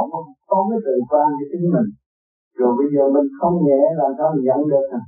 ông 0.00 0.08
có 0.50 0.58
cái 0.70 0.80
tự 0.86 0.94
quan 1.10 1.28
cho 1.38 1.46
chính 1.52 1.66
mình. 1.74 1.88
Rồi 2.58 2.72
bây 2.78 2.88
giờ 2.94 3.02
mình 3.14 3.28
không 3.40 3.54
nhẹ 3.66 3.80
làm 4.00 4.10
sao 4.18 4.26
mình 4.34 4.44
nhận 4.48 4.60
được 4.72 4.86
à 5.00 5.02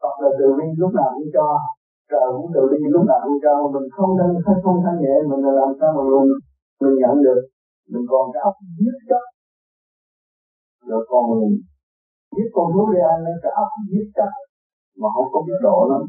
Phật 0.00 0.14
là 0.22 0.30
từ 0.38 0.46
bi 0.58 0.66
lúc 0.80 0.92
nào 0.98 1.10
cũng 1.14 1.28
cho, 1.36 1.46
trời 2.10 2.26
cũng 2.36 2.50
từ 2.54 2.62
bi 2.70 2.78
lúc 2.94 3.04
nào 3.10 3.20
cũng 3.24 3.38
cho. 3.44 3.54
Mình 3.74 3.86
không 3.96 4.10
thân 4.18 4.30
không 4.64 4.78
thân 4.84 4.96
nhẹ, 5.04 5.16
mình 5.30 5.40
là 5.46 5.52
làm 5.60 5.70
sao 5.78 5.90
mà 5.96 6.02
mình 6.12 6.28
mình 6.82 6.94
nhận 7.02 7.14
được? 7.26 7.40
Mình 7.92 8.04
còn 8.10 8.24
cái 8.32 8.40
óc 8.48 8.54
giết 8.80 8.96
chấp 9.08 9.24
rồi 10.88 11.02
còn 11.10 11.24
giết 12.34 12.48
con 12.54 12.66
thú 12.72 12.82
đi 12.92 13.00
ăn 13.12 13.18
cái 13.42 13.52
óc 13.62 13.70
giết 13.90 14.06
chắc, 14.16 14.32
mà 15.00 15.08
không 15.14 15.28
có 15.32 15.38
biết 15.46 15.58
độ 15.66 15.78
lắm. 15.90 16.02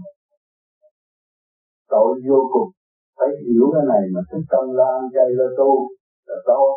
Tội 1.94 2.12
vô 2.28 2.40
cùng, 2.54 2.70
phải 3.18 3.30
hiểu 3.46 3.66
cái 3.74 3.86
này 3.92 4.04
mà 4.14 4.22
thích 4.30 4.46
tâm 4.52 4.64
lo 4.78 4.88
ăn 4.98 5.06
chay 5.14 5.30
là 5.40 5.48
tu 5.58 5.72
là 6.28 6.38
tốt. 6.48 6.68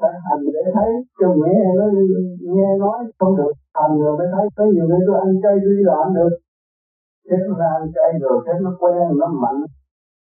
Phải 0.00 0.14
hành 0.26 0.44
để 0.54 0.64
thấy, 0.74 0.90
cho 1.20 1.28
mẹ 1.42 1.56
nó 1.78 1.84
nghe 2.54 2.70
nói 2.82 2.98
không 3.18 3.36
được, 3.40 3.54
hành 3.80 3.94
rồi 4.02 4.12
mới 4.18 4.28
thấy 4.34 4.46
có 4.56 4.64
nhiều 4.72 4.86
người 4.88 5.02
tôi 5.06 5.16
ăn 5.24 5.32
chay 5.42 5.54
tôi 5.62 5.72
đi 5.76 5.82
làm 5.90 6.06
được. 6.18 6.34
Thế 7.26 7.36
nó 7.46 7.52
ra 7.60 7.68
ăn 7.78 7.84
chay 7.94 8.10
rồi, 8.22 8.36
thế 8.46 8.52
nó 8.64 8.70
quen, 8.80 9.06
nó 9.20 9.28
mạnh, 9.42 9.60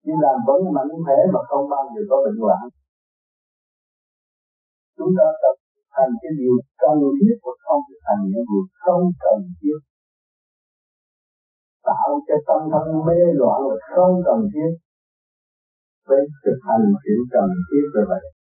đi 0.05 0.13
làm 0.23 0.37
vẫn 0.47 0.59
mạnh 0.75 0.89
khỏe 1.05 1.17
mà 1.33 1.39
không 1.49 1.65
bao 1.71 1.83
giờ 1.93 2.01
có 2.09 2.17
bệnh 2.25 2.39
hoạn 2.43 2.63
chúng 4.97 5.11
ta 5.17 5.27
tập 5.41 5.55
thành 5.93 6.11
cái 6.21 6.31
điều 6.39 6.55
cần 6.83 6.97
thiết 7.17 7.35
và 7.43 7.53
không 7.63 7.81
thực 7.87 8.01
hành 8.07 8.21
những 8.31 8.45
điều 8.51 8.65
không 8.81 9.03
cần 9.23 9.39
thiết. 9.59 9.79
Tạo 11.87 12.09
cho 12.27 12.35
tâm 12.47 12.61
thân 12.71 12.87
mê 13.07 13.19
loạn 13.39 13.59
là 13.69 13.77
không 13.93 14.13
cần 14.27 14.39
thiết. 14.51 14.71
Phải 16.07 16.21
thực 16.43 16.59
hành 16.67 16.85
chuyện 17.01 17.19
cần 17.33 17.47
thiết 17.67 17.85
như 17.93 18.03
vậy. 18.11 18.34